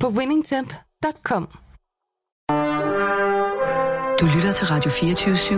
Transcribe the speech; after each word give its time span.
på 0.00 0.08
winningtemp.com. 0.08 1.48
Du 4.20 4.26
lytter 4.34 4.52
til 4.52 4.66
Radio 4.66 4.90
24 4.90 5.34
/7. 5.34 5.54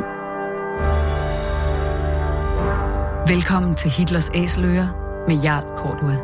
Velkommen 3.34 3.74
til 3.74 3.90
Hitlers 3.90 4.30
Æseløer 4.34 4.88
med 5.28 5.36
Jarl 5.42 5.64
Kortua. 5.76 6.16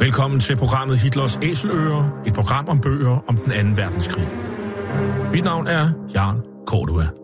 Velkommen 0.00 0.40
til 0.40 0.56
programmet 0.56 0.98
Hitlers 0.98 1.38
Æseløer, 1.42 2.22
et 2.26 2.34
program 2.34 2.68
om 2.68 2.80
bøger 2.80 3.24
om 3.28 3.36
den 3.36 3.52
anden 3.52 3.76
verdenskrig. 3.76 4.28
Mit 5.32 5.44
navn 5.44 5.66
er 5.66 5.90
Jarl 6.14 6.42
Kortua. 6.66 7.23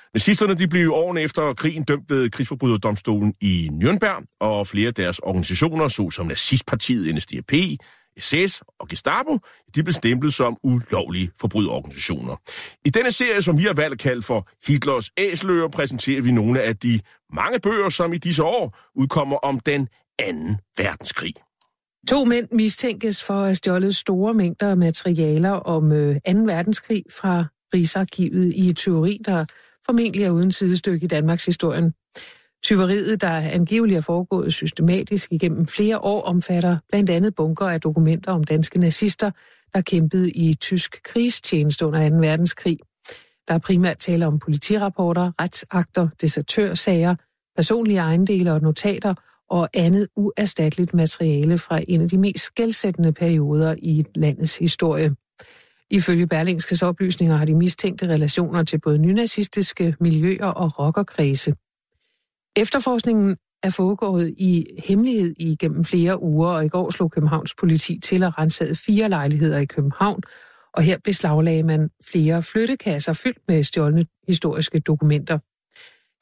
Nazisterne 0.13 0.53
de 0.53 0.67
blev 0.67 0.91
årene 0.93 1.21
efter 1.21 1.53
krigen 1.53 1.83
dømt 1.83 2.09
ved 2.09 2.29
krigsforbryderdomstolen 2.29 3.33
i 3.41 3.69
Nürnberg, 3.73 4.37
og 4.39 4.67
flere 4.67 4.87
af 4.87 4.93
deres 4.93 5.19
organisationer, 5.19 5.87
såsom 5.87 6.27
nazistpartiet 6.27 7.15
NSDAP, 7.15 7.51
SS 8.19 8.63
og 8.79 8.87
Gestapo, 8.87 9.39
de 9.75 9.83
blev 9.83 9.93
stemplet 9.93 10.33
som 10.33 10.57
ulovlige 10.63 11.31
forbryderorganisationer. 11.41 12.35
I 12.85 12.89
denne 12.89 13.11
serie, 13.11 13.41
som 13.41 13.57
vi 13.57 13.63
har 13.63 13.73
valgt 13.73 14.01
kaldt 14.01 14.25
for 14.25 14.49
Hitlers 14.67 15.09
Æsler, 15.17 15.67
præsenterer 15.67 16.21
vi 16.21 16.31
nogle 16.31 16.61
af 16.61 16.77
de 16.77 16.99
mange 17.33 17.59
bøger, 17.59 17.89
som 17.89 18.13
i 18.13 18.17
disse 18.17 18.43
år 18.43 18.77
udkommer 18.95 19.37
om 19.37 19.59
den 19.59 19.87
anden 20.19 20.57
verdenskrig. 20.77 21.33
To 22.07 22.25
mænd 22.25 22.47
mistænkes 22.51 23.23
for 23.23 23.33
at 23.33 23.45
have 23.45 23.55
stjålet 23.55 23.95
store 23.95 24.33
mængder 24.33 24.75
materialer 24.75 25.51
om 25.51 25.91
øh, 25.91 26.15
2. 26.15 26.31
Verdenskrig 26.31 27.03
fra 27.19 27.45
Rigsarkivet 27.73 28.53
i 28.55 28.73
teori, 28.73 29.19
der 29.25 29.45
formentlig 29.85 30.23
er 30.23 30.29
uden 30.29 30.51
sidestykke 30.51 31.03
i 31.03 31.07
Danmarks 31.07 31.45
historien. 31.45 31.93
Tyveriet, 32.63 33.21
der 33.21 33.29
angiveligt 33.31 33.97
er 33.97 34.01
foregået 34.01 34.53
systematisk 34.53 35.31
igennem 35.31 35.67
flere 35.67 35.99
år, 35.99 36.21
omfatter 36.21 36.77
blandt 36.89 37.09
andet 37.09 37.35
bunker 37.35 37.65
af 37.65 37.81
dokumenter 37.81 38.31
om 38.31 38.43
danske 38.43 38.79
nazister, 38.79 39.31
der 39.73 39.81
kæmpede 39.81 40.31
i 40.31 40.53
tysk 40.53 41.03
krigstjeneste 41.03 41.85
under 41.85 42.09
2. 42.09 42.15
verdenskrig. 42.15 42.77
Der 43.47 43.53
er 43.53 43.57
primært 43.57 43.97
tale 43.97 44.27
om 44.27 44.39
politirapporter, 44.39 45.31
retsakter, 45.41 46.07
desertørsager, 46.21 47.15
personlige 47.55 47.99
ejendele 47.99 48.53
og 48.53 48.61
notater 48.61 49.13
og 49.49 49.69
andet 49.73 50.07
uerstatteligt 50.15 50.93
materiale 50.93 51.57
fra 51.57 51.81
en 51.87 52.01
af 52.01 52.09
de 52.09 52.17
mest 52.17 52.43
skældsættende 52.43 53.13
perioder 53.13 53.75
i 53.77 54.03
landets 54.15 54.57
historie. 54.57 55.15
Ifølge 55.91 56.27
Berlingskes 56.27 56.81
oplysninger 56.81 57.35
har 57.35 57.45
de 57.45 57.55
mistænkte 57.55 58.07
relationer 58.07 58.63
til 58.63 58.79
både 58.79 58.97
nynazistiske 58.97 59.95
miljøer 59.99 60.45
og 60.45 60.79
rockerkredse. 60.79 61.53
Efterforskningen 62.55 63.37
er 63.63 63.69
foregået 63.69 64.33
i 64.37 64.65
hemmelighed 64.87 65.33
i 65.37 65.55
gennem 65.59 65.85
flere 65.85 66.21
uger, 66.21 66.49
og 66.49 66.65
i 66.65 66.69
går 66.69 66.89
slog 66.89 67.11
Københavns 67.11 67.55
politi 67.55 67.99
til 67.99 68.23
at 68.23 68.37
rensede 68.39 68.75
fire 68.75 69.09
lejligheder 69.09 69.59
i 69.59 69.65
København, 69.65 70.21
og 70.73 70.83
her 70.83 70.97
beslaglagde 71.03 71.63
man 71.63 71.89
flere 72.11 72.43
flyttekasser 72.43 73.13
fyldt 73.13 73.39
med 73.47 73.63
stjålne 73.63 74.05
historiske 74.27 74.79
dokumenter. 74.79 75.37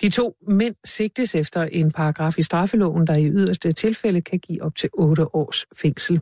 De 0.01 0.09
to 0.09 0.35
mænd 0.47 0.75
sigtes 0.85 1.35
efter 1.35 1.63
en 1.63 1.91
paragraf 1.91 2.37
i 2.37 2.41
straffeloven, 2.41 3.07
der 3.07 3.15
i 3.15 3.29
yderste 3.29 3.71
tilfælde 3.71 4.21
kan 4.21 4.39
give 4.39 4.63
op 4.63 4.75
til 4.75 4.89
otte 4.93 5.35
års 5.35 5.65
fængsel. 5.81 6.19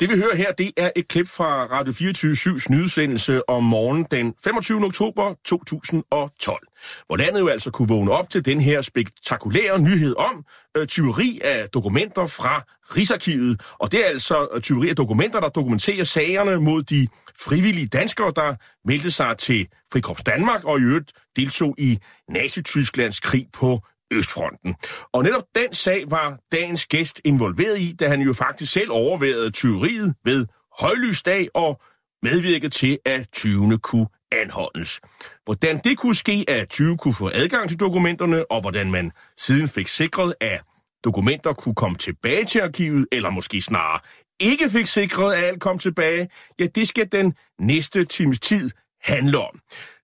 Det 0.00 0.08
vi 0.08 0.16
hører 0.16 0.36
her, 0.36 0.52
det 0.52 0.72
er 0.76 0.90
et 0.96 1.08
klip 1.08 1.28
fra 1.28 1.64
Radio 1.64 1.92
24-7's 1.92 2.66
nyhedssendelse 2.70 3.48
om 3.48 3.64
morgenen 3.64 4.06
den 4.10 4.34
25. 4.44 4.84
oktober 4.84 5.34
2012, 5.44 6.66
hvor 7.06 7.16
landet 7.16 7.40
jo 7.40 7.48
altså 7.48 7.70
kunne 7.70 7.88
vågne 7.88 8.10
op 8.10 8.30
til 8.30 8.44
den 8.44 8.60
her 8.60 8.80
spektakulære 8.80 9.78
nyhed 9.78 10.16
om 10.16 10.44
øh, 10.76 10.86
tyveri 10.86 11.40
af 11.44 11.68
dokumenter 11.68 12.26
fra 12.26 12.62
Rigsarkivet. 12.96 13.60
Og 13.78 13.92
det 13.92 14.00
er 14.00 14.08
altså 14.08 14.48
øh, 14.54 14.60
tyveri 14.60 14.88
af 14.88 14.96
dokumenter, 14.96 15.40
der 15.40 15.48
dokumenterer 15.48 16.04
sagerne 16.04 16.60
mod 16.60 16.82
de 16.82 17.08
frivillige 17.40 17.86
danskere, 17.86 18.32
der 18.36 18.54
meldte 18.84 19.10
sig 19.10 19.38
til 19.38 19.68
Frikorps 19.92 20.22
Danmark 20.22 20.64
og 20.64 20.78
i 20.78 20.82
øvrigt 20.82 21.12
deltog 21.36 21.74
i 21.78 21.98
Nazi-Tysklands 22.28 23.20
krig 23.20 23.46
på 23.52 23.80
Østfronten. 24.10 24.74
Og 25.12 25.22
netop 25.22 25.44
den 25.54 25.74
sag 25.74 26.10
var 26.10 26.38
dagens 26.52 26.86
gæst 26.86 27.20
involveret 27.24 27.80
i, 27.80 27.92
da 28.00 28.08
han 28.08 28.20
jo 28.20 28.32
faktisk 28.32 28.72
selv 28.72 28.90
overvejede 28.90 29.50
tyveriet 29.50 30.14
ved 30.24 30.46
højlysdag 30.80 31.48
og 31.54 31.80
medvirkede 32.22 32.70
til, 32.70 32.98
at 33.06 33.28
20. 33.32 33.78
kunne 33.78 34.06
anholdes. 34.32 35.00
Hvordan 35.44 35.80
det 35.84 35.98
kunne 35.98 36.14
ske, 36.14 36.44
at 36.48 36.68
20 36.68 36.96
kunne 36.96 37.14
få 37.14 37.30
adgang 37.34 37.68
til 37.68 37.80
dokumenterne, 37.80 38.50
og 38.50 38.60
hvordan 38.60 38.90
man 38.90 39.12
siden 39.36 39.68
fik 39.68 39.88
sikret, 39.88 40.34
at 40.40 40.62
dokumenter 41.04 41.52
kunne 41.52 41.74
komme 41.74 41.96
tilbage 41.96 42.44
til 42.44 42.60
arkivet, 42.60 43.06
eller 43.12 43.30
måske 43.30 43.60
snarere 43.60 44.00
ikke 44.40 44.70
fik 44.70 44.86
sikret, 44.86 45.34
at 45.34 45.44
alt 45.44 45.60
kom 45.60 45.78
tilbage, 45.78 46.28
ja, 46.58 46.66
det 46.66 46.88
skal 46.88 47.12
den 47.12 47.34
næste 47.58 48.04
times 48.04 48.40
tid 48.40 48.70
handle 49.02 49.38
om. 49.38 49.60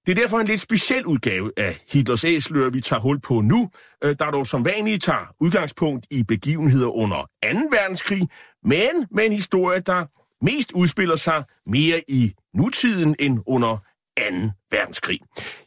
Det 0.06 0.18
er 0.18 0.22
derfor 0.22 0.38
en 0.38 0.46
lidt 0.46 0.60
speciel 0.60 1.06
udgave 1.06 1.52
af 1.56 1.78
Hitlers 1.92 2.24
Æsler, 2.24 2.70
vi 2.70 2.80
tager 2.80 3.00
hul 3.00 3.20
på 3.20 3.40
nu, 3.40 3.70
øh, 4.04 4.16
der 4.18 4.30
dog 4.30 4.46
som 4.46 4.64
vanligt 4.64 5.02
tager 5.02 5.34
udgangspunkt 5.40 6.06
i 6.10 6.22
begivenheder 6.22 6.88
under 6.88 7.16
2. 7.16 7.48
verdenskrig, 7.70 8.28
men 8.64 9.06
med 9.10 9.26
en 9.26 9.32
historie, 9.32 9.80
der 9.80 10.06
mest 10.44 10.72
udspiller 10.72 11.16
sig 11.16 11.44
mere 11.66 12.02
i 12.08 12.34
nutiden 12.54 13.16
end 13.18 13.40
under 13.46 13.76
2. 13.76 14.24
verdenskrig. 14.70 15.20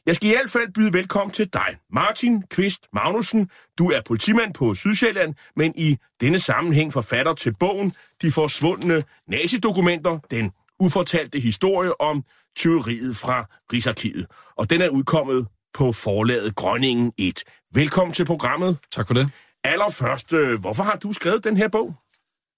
Jeg 0.05 0.15
skal 0.15 0.29
i 0.29 0.31
hvert 0.31 0.49
fald 0.49 0.73
byde 0.73 0.93
velkommen 0.93 1.33
til 1.33 1.53
dig, 1.53 1.77
Martin 1.93 2.41
Kvist 2.41 2.85
Magnussen. 2.93 3.49
Du 3.77 3.91
er 3.91 4.01
politimand 4.05 4.53
på 4.53 4.73
Sydsjælland, 4.73 5.35
men 5.55 5.73
i 5.75 5.97
denne 6.21 6.39
sammenhæng 6.39 6.93
forfatter 6.93 7.33
til 7.33 7.55
bogen 7.59 7.93
De 8.21 8.31
forsvundne 8.31 9.03
nazidokumenter, 9.27 10.19
den 10.31 10.51
ufortalte 10.79 11.39
historie 11.39 12.01
om 12.01 12.23
tyveriet 12.55 13.15
fra 13.15 13.45
Rigsarkivet. 13.73 14.25
Og 14.57 14.69
den 14.69 14.81
er 14.81 14.89
udkommet 14.89 15.47
på 15.73 15.91
forlaget 15.91 16.55
Grønningen 16.55 17.11
1. 17.17 17.43
Velkommen 17.73 18.13
til 18.13 18.25
programmet. 18.25 18.77
Tak 18.91 19.07
for 19.07 19.13
det. 19.13 19.29
Allerførst, 19.63 20.33
øh, 20.33 20.59
hvorfor 20.59 20.83
har 20.83 20.95
du 20.95 21.13
skrevet 21.13 21.43
den 21.43 21.57
her 21.57 21.67
bog? 21.67 21.95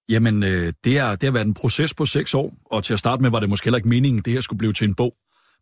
Jamen, 0.09 0.43
øh, 0.43 0.73
det, 0.83 0.97
er, 0.97 1.15
det 1.15 1.23
har 1.23 1.31
været 1.31 1.45
en 1.45 1.53
proces 1.53 1.93
på 1.93 2.05
seks 2.05 2.33
år, 2.33 2.53
og 2.65 2.83
til 2.83 2.93
at 2.93 2.99
starte 2.99 3.21
med 3.21 3.29
var 3.29 3.39
det 3.39 3.49
måske 3.49 3.65
heller 3.65 3.77
ikke 3.77 3.89
meningen, 3.89 4.21
det 4.21 4.33
her 4.33 4.41
skulle 4.41 4.57
blive 4.57 4.73
til 4.73 4.87
en 4.87 4.95
bog. 4.95 5.13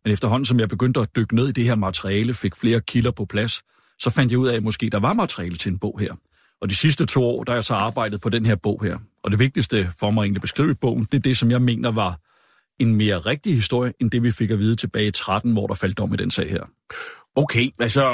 Men 0.04 0.12
efterhånden, 0.12 0.44
som 0.44 0.60
jeg 0.60 0.68
begyndte 0.68 1.00
at 1.00 1.16
dykke 1.16 1.34
ned 1.34 1.48
i 1.48 1.52
det 1.52 1.64
her 1.64 1.74
materiale, 1.74 2.34
fik 2.34 2.56
flere 2.56 2.80
kilder 2.80 3.10
på 3.10 3.24
plads, 3.24 3.62
så 3.98 4.10
fandt 4.10 4.32
jeg 4.32 4.38
ud 4.38 4.48
af, 4.48 4.56
at 4.56 4.62
måske 4.62 4.90
der 4.90 5.00
var 5.00 5.12
materiale 5.12 5.56
til 5.56 5.72
en 5.72 5.78
bog 5.78 6.00
her. 6.00 6.14
Og 6.60 6.70
de 6.70 6.74
sidste 6.74 7.06
to 7.06 7.24
år, 7.24 7.44
der 7.44 7.52
har 7.52 7.56
jeg 7.56 7.64
så 7.64 7.74
arbejdet 7.74 8.20
på 8.20 8.28
den 8.28 8.46
her 8.46 8.54
bog 8.54 8.84
her. 8.84 8.98
Og 9.22 9.30
det 9.30 9.38
vigtigste 9.38 9.88
for 10.00 10.10
mig 10.10 10.22
egentlig 10.22 10.38
at 10.38 10.42
beskrive 10.42 10.74
bogen, 10.74 11.04
det 11.04 11.18
er 11.18 11.22
det, 11.22 11.36
som 11.36 11.50
jeg 11.50 11.62
mener 11.62 11.90
var 11.90 12.18
en 12.80 12.94
mere 12.94 13.18
rigtig 13.18 13.54
historie, 13.54 13.92
end 14.00 14.10
det 14.10 14.22
vi 14.22 14.30
fik 14.30 14.50
at 14.50 14.58
vide 14.58 14.74
tilbage 14.74 15.06
i 15.06 15.10
13, 15.10 15.52
hvor 15.52 15.66
der 15.66 15.74
faldt 15.74 15.98
dom 15.98 16.14
i 16.14 16.16
den 16.16 16.30
sag 16.30 16.50
her. 16.50 16.62
Okay, 17.36 17.68
altså 17.80 18.04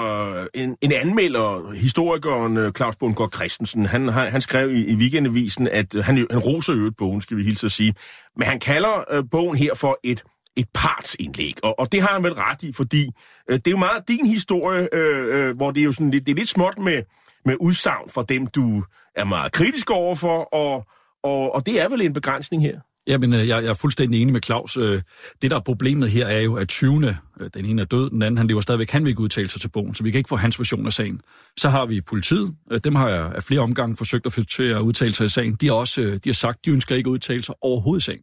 en, 0.54 0.76
en 0.82 0.92
anmelder, 0.92 1.72
historikeren 1.72 2.56
øh, 2.56 2.72
Claus 2.72 2.96
Bundgaard 2.96 3.32
Christensen, 3.34 3.86
han, 3.86 4.08
han, 4.08 4.30
han 4.30 4.40
skrev 4.40 4.70
i, 4.70 4.86
i 4.86 4.94
weekendavisen, 4.94 5.68
at 5.68 5.94
øh, 5.94 6.04
han, 6.04 6.26
han 6.30 6.38
roser 6.38 6.74
jo 6.74 6.92
bogen, 6.98 7.20
skal 7.20 7.36
vi 7.36 7.42
hilse 7.42 7.66
at 7.66 7.72
sige, 7.72 7.94
men 8.36 8.46
han 8.46 8.60
kalder 8.60 9.04
øh, 9.10 9.24
bogen 9.30 9.56
her 9.56 9.74
for 9.74 9.98
et 10.04 10.24
et 10.58 10.68
partsindlæg, 10.74 11.54
og, 11.62 11.78
og 11.78 11.92
det 11.92 12.02
har 12.02 12.12
han 12.12 12.24
vel 12.24 12.32
ret 12.32 12.62
i, 12.62 12.72
fordi 12.72 13.10
øh, 13.48 13.56
det 13.58 13.66
er 13.66 13.70
jo 13.70 13.76
meget 13.76 14.08
din 14.08 14.26
historie, 14.26 14.88
øh, 14.92 15.48
øh, 15.48 15.56
hvor 15.56 15.70
det 15.70 15.80
er 15.80 15.84
jo 15.84 15.92
sådan 15.92 16.10
lidt, 16.10 16.26
det 16.26 16.32
er 16.32 16.36
lidt 16.36 16.48
småt 16.48 16.78
med, 16.78 17.02
med 17.44 17.56
udsagn 17.60 18.10
fra 18.10 18.24
dem, 18.28 18.46
du 18.46 18.84
er 19.14 19.24
meget 19.24 19.52
kritisk 19.52 19.90
overfor, 19.90 20.54
og, 20.54 20.86
og, 21.22 21.54
og 21.54 21.66
det 21.66 21.80
er 21.80 21.88
vel 21.88 22.00
en 22.00 22.12
begrænsning 22.12 22.62
her? 22.62 22.80
Jamen, 23.06 23.32
øh, 23.32 23.48
jeg, 23.48 23.62
jeg 23.62 23.70
er 23.70 23.74
fuldstændig 23.74 24.22
enig 24.22 24.32
med 24.32 24.40
Claus. 24.42 24.76
Øh, 24.76 25.02
det, 25.42 25.50
der 25.50 25.56
er 25.56 25.60
problemet 25.60 26.10
her, 26.10 26.26
er 26.26 26.40
jo, 26.40 26.54
at 26.54 26.68
20. 26.68 27.16
Øh, 27.40 27.50
den 27.54 27.64
ene 27.64 27.82
er 27.82 27.86
død, 27.86 28.10
den 28.10 28.22
anden 28.22 28.38
han 28.38 28.46
lever 28.46 28.60
stadigvæk, 28.60 28.90
han 28.90 29.04
vil 29.04 29.10
ikke 29.10 29.20
udtale 29.20 29.48
sig 29.48 29.60
til 29.60 29.68
bogen, 29.68 29.94
så 29.94 30.02
vi 30.02 30.10
kan 30.10 30.18
ikke 30.18 30.28
få 30.28 30.36
hans 30.36 30.58
version 30.58 30.86
af 30.86 30.92
sagen. 30.92 31.20
Så 31.56 31.68
har 31.68 31.86
vi 31.86 32.00
politiet. 32.00 32.54
Dem 32.84 32.94
har 32.94 33.08
jeg 33.08 33.32
af 33.34 33.42
flere 33.42 33.60
omgange 33.60 33.96
forsøgt 33.96 34.26
at 34.26 34.32
få 34.32 34.44
til 34.44 34.62
at 34.62 34.80
udtale 34.80 35.12
sig 35.12 35.24
i 35.24 35.28
sagen. 35.28 35.54
De 35.54 35.66
har 35.66 35.74
også 35.74 36.02
de 36.02 36.28
har 36.28 36.34
sagt, 36.34 36.64
de 36.64 36.70
ønsker 36.70 36.94
ikke 36.94 37.08
at 37.08 37.12
udtale 37.12 37.42
sig 37.42 37.54
overhovedet 37.60 38.02
i 38.02 38.04
sagen. 38.04 38.22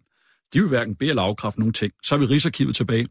De 0.54 0.60
vil 0.60 0.70
hverken 0.70 0.96
bede 0.96 1.10
eller 1.10 1.22
afkræfte 1.22 1.60
nogen 1.60 1.74
ting. 1.74 1.94
Så 2.04 2.16
har 2.16 2.20
vi 2.20 2.26
Rigsarkivet 2.26 2.76
tilbage. 2.76 3.08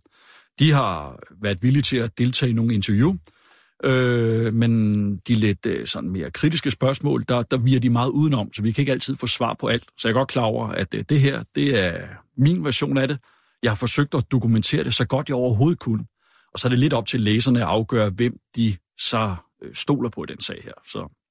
De 0.59 0.73
har 0.73 1.19
været 1.43 1.63
villige 1.63 1.83
til 1.83 1.97
at 1.97 2.19
deltage 2.19 2.51
i 2.51 2.53
nogle 2.53 2.75
interview, 2.75 3.17
øh, 3.83 4.55
men 4.55 5.17
de 5.17 5.35
lidt 5.35 5.67
øh, 5.67 5.87
sådan 5.87 6.11
mere 6.11 6.31
kritiske 6.31 6.71
spørgsmål, 6.71 7.25
der, 7.29 7.43
der 7.43 7.57
virer 7.57 7.81
de 7.81 7.91
meget 7.91 8.11
udenom, 8.11 8.53
så 8.53 8.63
vi 8.63 8.73
kan 8.73 8.83
ikke 8.83 8.93
altid 8.93 9.17
få 9.17 9.27
svar 9.27 9.57
på 9.61 9.67
alt. 9.67 9.85
Så 9.99 10.09
jeg 10.09 10.15
er 10.15 10.19
godt 10.19 10.29
klar 10.29 10.43
over, 10.43 10.69
at 10.69 10.95
øh, 10.95 11.05
det 11.09 11.21
her, 11.21 11.43
det 11.55 11.79
er 11.81 11.99
min 12.37 12.65
version 12.65 12.99
af 12.99 13.09
det. 13.09 13.19
Jeg 13.63 13.71
har 13.71 13.77
forsøgt 13.77 14.15
at 14.15 14.25
dokumentere 14.31 14.85
det 14.85 14.95
så 14.95 15.05
godt 15.05 15.29
jeg 15.29 15.37
overhovedet 15.37 15.79
kunne. 15.79 16.05
Og 16.53 16.59
så 16.59 16.69
er 16.69 16.71
det 16.71 16.79
lidt 16.79 16.93
op 16.93 17.07
til 17.07 17.21
læserne 17.21 17.61
at 17.61 17.67
afgøre, 17.67 18.11
hvem 18.11 18.37
de 18.57 18.77
så 18.99 19.35
øh, 19.63 19.75
stoler 19.75 20.11
på 20.11 20.25
i 20.25 20.27
den 20.27 20.41
sag 20.41 20.61
her. 20.65 20.73
Så 20.93 21.22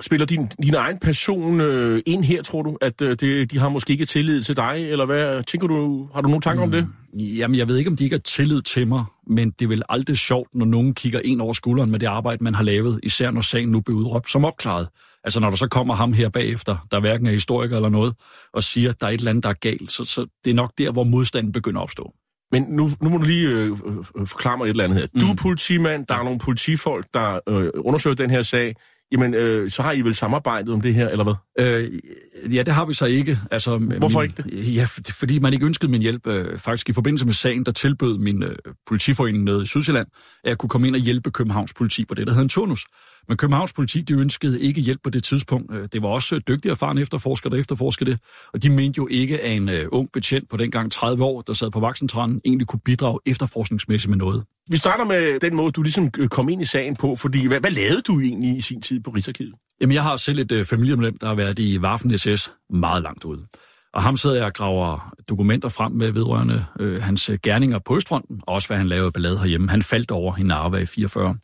Spiller 0.00 0.26
din, 0.26 0.50
din 0.62 0.74
egen 0.74 0.98
person 0.98 1.60
øh, 1.60 2.02
ind 2.06 2.24
her, 2.24 2.42
tror 2.42 2.62
du? 2.62 2.78
At 2.80 3.02
øh, 3.02 3.16
det, 3.20 3.50
de 3.50 3.58
har 3.58 3.68
måske 3.68 3.92
ikke 3.92 4.06
tillid 4.06 4.42
til 4.42 4.56
dig, 4.56 4.90
eller 4.90 5.06
hvad? 5.06 5.42
Tænker 5.42 5.66
du, 5.66 6.08
har 6.14 6.20
du 6.20 6.28
nogle 6.28 6.40
tanker 6.40 6.66
mm, 6.66 6.72
om 6.72 6.72
det? 6.72 6.88
Jamen, 7.20 7.58
jeg 7.58 7.68
ved 7.68 7.76
ikke, 7.76 7.90
om 7.90 7.96
de 7.96 8.04
ikke 8.04 8.14
har 8.14 8.20
tillid 8.20 8.62
til 8.62 8.86
mig, 8.86 9.04
men 9.26 9.50
det 9.50 9.64
er 9.64 9.68
vel 9.68 9.82
aldrig 9.88 10.16
sjovt, 10.16 10.54
når 10.54 10.66
nogen 10.66 10.94
kigger 10.94 11.20
ind 11.24 11.40
over 11.40 11.52
skulderen 11.52 11.90
med 11.90 11.98
det 11.98 12.06
arbejde, 12.06 12.44
man 12.44 12.54
har 12.54 12.62
lavet, 12.62 13.00
især 13.02 13.30
når 13.30 13.40
sagen 13.40 13.68
nu 13.68 13.80
bliver 13.80 13.98
udråbt 13.98 14.30
som 14.30 14.44
opklaret. 14.44 14.88
Altså, 15.24 15.40
når 15.40 15.50
der 15.50 15.56
så 15.56 15.68
kommer 15.68 15.94
ham 15.94 16.12
her 16.12 16.28
bagefter, 16.28 16.86
der 16.90 17.00
hverken 17.00 17.26
er 17.26 17.30
historiker 17.30 17.76
eller 17.76 17.88
noget, 17.88 18.14
og 18.52 18.62
siger, 18.62 18.90
at 18.90 19.00
der 19.00 19.06
er 19.06 19.10
et 19.10 19.18
eller 19.18 19.30
andet, 19.30 19.44
der 19.44 19.50
er 19.50 19.54
galt, 19.54 19.92
så, 19.92 20.04
så 20.04 20.26
det 20.44 20.50
er 20.50 20.54
nok 20.54 20.72
der, 20.78 20.92
hvor 20.92 21.04
modstanden 21.04 21.52
begynder 21.52 21.80
at 21.80 21.82
opstå. 21.82 22.12
Men 22.52 22.62
nu, 22.62 22.90
nu 23.02 23.08
må 23.08 23.16
du 23.16 23.24
lige 23.24 23.48
øh, 23.48 23.70
øh, 24.16 24.26
forklare 24.26 24.58
mig 24.58 24.64
et 24.64 24.70
eller 24.70 24.84
andet 24.84 24.98
her. 24.98 25.20
Du 25.20 25.26
er 25.26 25.32
mm. 25.32 25.36
politimand, 25.36 26.06
der 26.06 26.14
er 26.14 26.22
nogle 26.22 26.38
politifolk, 26.38 27.06
der 27.14 27.40
øh, 27.48 27.70
undersøger 27.74 28.16
den 28.16 28.30
her 28.30 28.42
sag. 28.42 28.74
Jamen, 29.12 29.34
øh, 29.34 29.70
så 29.70 29.82
har 29.82 29.92
I 29.92 30.00
vel 30.00 30.14
samarbejdet 30.14 30.74
om 30.74 30.80
det 30.80 30.94
her, 30.94 31.08
eller 31.08 31.24
hvad? 31.24 31.34
Øh, 31.58 32.54
ja, 32.54 32.62
det 32.62 32.74
har 32.74 32.84
vi 32.84 32.92
så 32.92 33.06
ikke. 33.06 33.38
Altså, 33.50 33.78
Hvorfor 33.78 34.20
min, 34.20 34.30
ikke 34.30 34.42
det? 34.42 34.74
Ja, 34.74 34.86
fordi 35.10 35.38
man 35.38 35.52
ikke 35.52 35.66
ønskede 35.66 35.90
min 35.90 36.00
hjælp. 36.02 36.26
Øh, 36.26 36.58
faktisk 36.58 36.88
i 36.88 36.92
forbindelse 36.92 37.24
med 37.24 37.32
sagen, 37.32 37.64
der 37.64 37.72
tilbød 37.72 38.18
min 38.18 38.42
øh, 38.42 38.56
politiforening 38.88 39.44
nede 39.44 39.62
i 39.62 39.66
Sydsjælland, 39.66 40.06
at 40.44 40.48
jeg 40.48 40.58
kunne 40.58 40.70
komme 40.70 40.86
ind 40.86 40.96
og 40.96 41.02
hjælpe 41.02 41.30
Københavns 41.30 41.74
politi 41.74 42.04
på 42.04 42.14
det, 42.14 42.26
der 42.26 42.32
hedder 42.32 42.42
en 42.42 42.48
turnus. 42.48 42.86
Men 43.28 43.36
Københavns 43.36 43.72
politi, 43.72 44.00
de 44.00 44.14
ønskede 44.14 44.60
ikke 44.60 44.80
hjælp 44.80 45.00
på 45.04 45.10
det 45.10 45.24
tidspunkt. 45.24 45.74
Øh, 45.74 45.88
det 45.92 46.02
var 46.02 46.08
også 46.08 46.34
øh, 46.34 46.40
dygtige 46.48 46.72
erfarne 46.72 47.00
efterforskere, 47.00 47.50
der 47.50 47.56
efterforskede 47.56 48.10
det. 48.10 48.20
Og 48.52 48.62
de 48.62 48.70
mente 48.70 48.98
jo 48.98 49.06
ikke, 49.06 49.40
at 49.40 49.56
en 49.56 49.68
uh, 49.68 49.74
ung 49.92 50.08
betjent 50.12 50.48
på 50.48 50.56
dengang 50.56 50.92
30 50.92 51.24
år, 51.24 51.40
der 51.40 51.52
sad 51.52 51.70
på 51.70 51.80
voksentranen, 51.80 52.40
egentlig 52.44 52.66
kunne 52.66 52.80
bidrage 52.84 53.18
efterforskningsmæssigt 53.26 54.10
med 54.10 54.18
noget. 54.18 54.44
Vi 54.70 54.76
starter 54.76 55.04
med 55.04 55.40
den 55.40 55.56
måde, 55.56 55.72
du 55.72 55.82
ligesom 55.82 56.10
kom 56.10 56.48
ind 56.48 56.62
i 56.62 56.64
sagen 56.64 56.96
på, 56.96 57.16
fordi 57.16 57.46
hvad, 57.46 57.60
hvad 57.60 57.70
lavede 57.70 58.02
du 58.02 58.20
egentlig 58.20 58.56
i 58.56 58.60
sin 58.60 58.82
tid 58.82 59.00
på 59.00 59.10
Rigsarkivet? 59.10 59.54
Jamen, 59.80 59.94
jeg 59.94 60.02
har 60.02 60.16
selv 60.16 60.38
et 60.38 60.66
familiemedlem, 60.66 61.18
der 61.18 61.26
har 61.26 61.34
været 61.34 61.58
i 61.58 61.78
Waffen 61.78 62.18
SS 62.18 62.52
meget 62.70 63.02
langt 63.02 63.24
ude. 63.24 63.46
Og 63.94 64.02
ham 64.02 64.16
sidder 64.16 64.36
jeg 64.36 64.44
og 64.44 64.54
graver 64.54 65.14
dokumenter 65.28 65.68
frem 65.68 65.92
med 65.92 66.10
vedrørende 66.10 66.64
øh, 66.80 67.02
hans 67.02 67.30
gerninger 67.42 67.78
på 67.78 67.96
Østfronten, 67.96 68.40
og 68.46 68.54
også 68.54 68.68
hvad 68.68 68.76
han 68.76 68.88
lavede 68.88 69.12
ballade 69.12 69.38
herhjemme. 69.38 69.70
Han 69.70 69.82
faldt 69.82 70.10
over 70.10 70.36
i 70.36 70.42
Narva 70.42 70.78
i 70.78 70.86
44. 70.86 71.36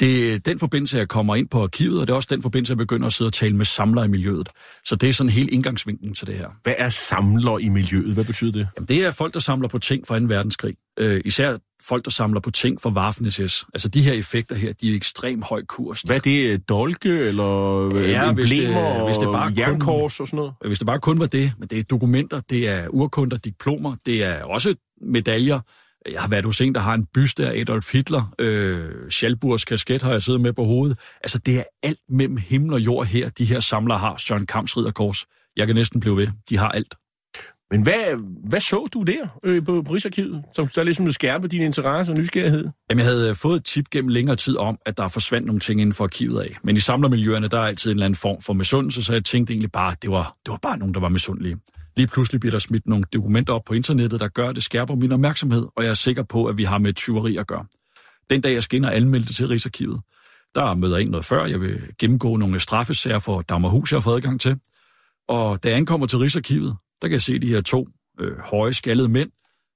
Det 0.00 0.32
er 0.32 0.38
den 0.38 0.58
forbindelse, 0.58 0.98
jeg 0.98 1.08
kommer 1.08 1.34
ind 1.34 1.48
på 1.48 1.62
arkivet, 1.62 2.00
og 2.00 2.06
det 2.06 2.12
er 2.12 2.16
også 2.16 2.28
den 2.30 2.42
forbindelse, 2.42 2.70
jeg 2.70 2.78
begynder 2.78 3.06
at 3.06 3.12
sidde 3.12 3.28
og 3.28 3.32
tale 3.32 3.56
med 3.56 3.64
samlere 3.64 4.04
i 4.04 4.08
miljøet. 4.08 4.48
Så 4.84 4.96
det 4.96 5.08
er 5.08 5.12
sådan 5.12 5.30
helt 5.30 5.50
indgangsvinklen 5.50 6.14
til 6.14 6.26
det 6.26 6.34
her. 6.34 6.48
Hvad 6.62 6.74
er 6.78 6.88
samler 6.88 7.58
i 7.58 7.68
miljøet? 7.68 8.14
Hvad 8.14 8.24
betyder 8.24 8.52
det? 8.52 8.68
Jamen, 8.76 8.88
det 8.88 9.04
er 9.04 9.10
folk, 9.10 9.34
der 9.34 9.40
samler 9.40 9.68
på 9.68 9.78
ting 9.78 10.06
fra 10.06 10.18
2. 10.18 10.24
verdenskrig. 10.28 10.74
Øh, 10.98 11.20
især 11.24 11.58
folk, 11.82 12.04
der 12.04 12.10
samler 12.10 12.40
på 12.40 12.50
ting 12.50 12.80
fra 12.82 12.90
Waffen-SS. 12.90 13.68
Altså 13.74 13.88
de 13.88 14.02
her 14.02 14.12
effekter 14.12 14.54
her, 14.56 14.72
de 14.72 14.90
er 14.92 14.96
ekstremt 14.96 15.44
høj 15.44 15.62
kurs. 15.64 16.00
Hvad 16.00 16.16
er 16.16 16.20
det? 16.20 16.68
Dolke 16.68 17.08
eller 17.08 17.44
ja, 17.96 18.28
emblemer 18.28 18.32
hvis 18.32 18.50
det, 18.50 19.04
hvis 19.04 19.16
det 19.16 19.28
bare 19.32 19.52
jernkors 19.56 20.20
og 20.20 20.28
sådan 20.28 20.36
noget? 20.36 20.52
Hvis 20.66 20.78
det 20.78 20.86
bare 20.86 21.00
kun 21.00 21.20
var 21.20 21.26
det, 21.26 21.52
men 21.58 21.68
det 21.68 21.78
er 21.78 21.82
dokumenter, 21.82 22.40
det 22.40 22.68
er 22.68 22.88
urkunder, 22.88 23.36
diplomer, 23.36 23.96
det 24.06 24.24
er 24.24 24.44
også 24.44 24.74
medaljer, 25.02 25.60
jeg 26.12 26.20
har 26.20 26.28
været 26.28 26.44
hos 26.44 26.60
en, 26.60 26.74
der 26.74 26.80
har 26.80 26.94
en 26.94 27.06
byste 27.14 27.48
af 27.48 27.60
Adolf 27.60 27.92
Hitler. 27.92 28.34
Øh, 28.38 29.10
Schalburgs 29.10 29.64
kasket 29.64 30.02
har 30.02 30.12
jeg 30.12 30.22
siddet 30.22 30.40
med 30.40 30.52
på 30.52 30.64
hovedet. 30.64 30.98
Altså, 31.22 31.38
det 31.38 31.58
er 31.58 31.64
alt 31.82 32.00
mellem 32.08 32.36
himmel 32.36 32.72
og 32.72 32.80
jord 32.80 33.06
her, 33.06 33.28
de 33.28 33.44
her 33.44 33.60
samlere 33.60 33.98
har. 33.98 34.16
Søren 34.16 34.46
Kamps 34.46 34.76
Ridderkors. 34.76 35.26
Jeg 35.56 35.66
kan 35.66 35.76
næsten 35.76 36.00
blive 36.00 36.16
ved. 36.16 36.28
De 36.48 36.56
har 36.56 36.68
alt. 36.68 36.94
Men 37.70 37.82
hvad, 37.82 38.24
hvad 38.48 38.60
så 38.60 38.88
du 38.92 39.02
der 39.02 39.38
øh, 39.44 39.64
på, 39.64 39.82
på 39.82 39.92
Rigsarkivet, 39.92 40.42
som 40.54 40.68
der 40.68 40.82
ligesom 40.82 41.12
skærpe 41.12 41.48
din 41.48 41.62
interesse 41.62 42.12
og 42.12 42.18
nysgerrighed? 42.18 42.68
Jamen, 42.90 43.04
jeg 43.04 43.12
havde 43.12 43.34
fået 43.34 43.56
et 43.56 43.64
tip 43.64 43.90
gennem 43.90 44.08
længere 44.08 44.36
tid 44.36 44.56
om, 44.56 44.78
at 44.86 44.96
der 44.96 45.08
forsvandt 45.08 45.46
nogle 45.46 45.60
ting 45.60 45.80
inden 45.80 45.92
for 45.92 46.04
arkivet 46.04 46.40
af. 46.40 46.56
Men 46.62 46.76
i 46.76 46.80
samlermiljøerne, 46.80 47.48
der 47.48 47.58
er 47.58 47.66
altid 47.66 47.90
en 47.90 47.96
eller 47.96 48.04
anden 48.06 48.16
form 48.16 48.40
for 48.40 48.52
misundelse, 48.52 49.02
så 49.02 49.12
jeg 49.12 49.24
tænkte 49.24 49.52
egentlig 49.52 49.72
bare, 49.72 49.92
at 49.92 50.02
det 50.02 50.10
var, 50.10 50.36
det 50.46 50.50
var 50.50 50.58
bare 50.62 50.78
nogen, 50.78 50.94
der 50.94 51.00
var 51.00 51.08
misundelige. 51.08 51.56
Lige 51.96 52.06
pludselig 52.06 52.40
bliver 52.40 52.50
der 52.50 52.58
smidt 52.58 52.86
nogle 52.86 53.04
dokumenter 53.12 53.52
op 53.52 53.64
på 53.66 53.74
internettet, 53.74 54.20
der 54.20 54.28
gør, 54.28 54.48
at 54.48 54.54
det 54.54 54.64
skærper 54.64 54.94
min 54.94 55.12
opmærksomhed, 55.12 55.66
og 55.76 55.84
jeg 55.84 55.90
er 55.90 55.94
sikker 55.94 56.22
på, 56.22 56.46
at 56.46 56.58
vi 56.58 56.64
har 56.64 56.78
med 56.78 56.92
tyveri 56.92 57.36
at 57.36 57.46
gøre. 57.46 57.64
Den 58.30 58.40
dag, 58.40 58.54
jeg 58.72 58.94
anmelde 58.94 59.26
det 59.26 59.36
til 59.36 59.48
Rigsarkivet, 59.48 60.00
der 60.54 60.74
møder 60.74 60.96
jeg 60.96 61.02
ind 61.02 61.10
noget 61.10 61.24
før. 61.24 61.44
Jeg 61.44 61.60
vil 61.60 61.80
gennemgå 61.98 62.36
nogle 62.36 62.60
straffesager 62.60 63.18
for 63.18 63.40
Dagmarhus, 63.40 63.92
jeg 63.92 63.96
har 63.96 64.02
fået 64.02 64.16
adgang 64.16 64.40
til. 64.40 64.60
Og 65.28 65.62
da 65.62 65.68
jeg 65.68 65.76
ankommer 65.76 66.06
til 66.06 66.18
Rigsarkivet, 66.18 66.76
der 67.02 67.08
kan 67.08 67.12
jeg 67.12 67.22
se 67.22 67.38
de 67.38 67.48
her 67.48 67.60
to 67.60 67.88
øh, 68.20 68.38
høje, 68.38 68.72
skaldede 68.72 69.08
mænd 69.08 69.30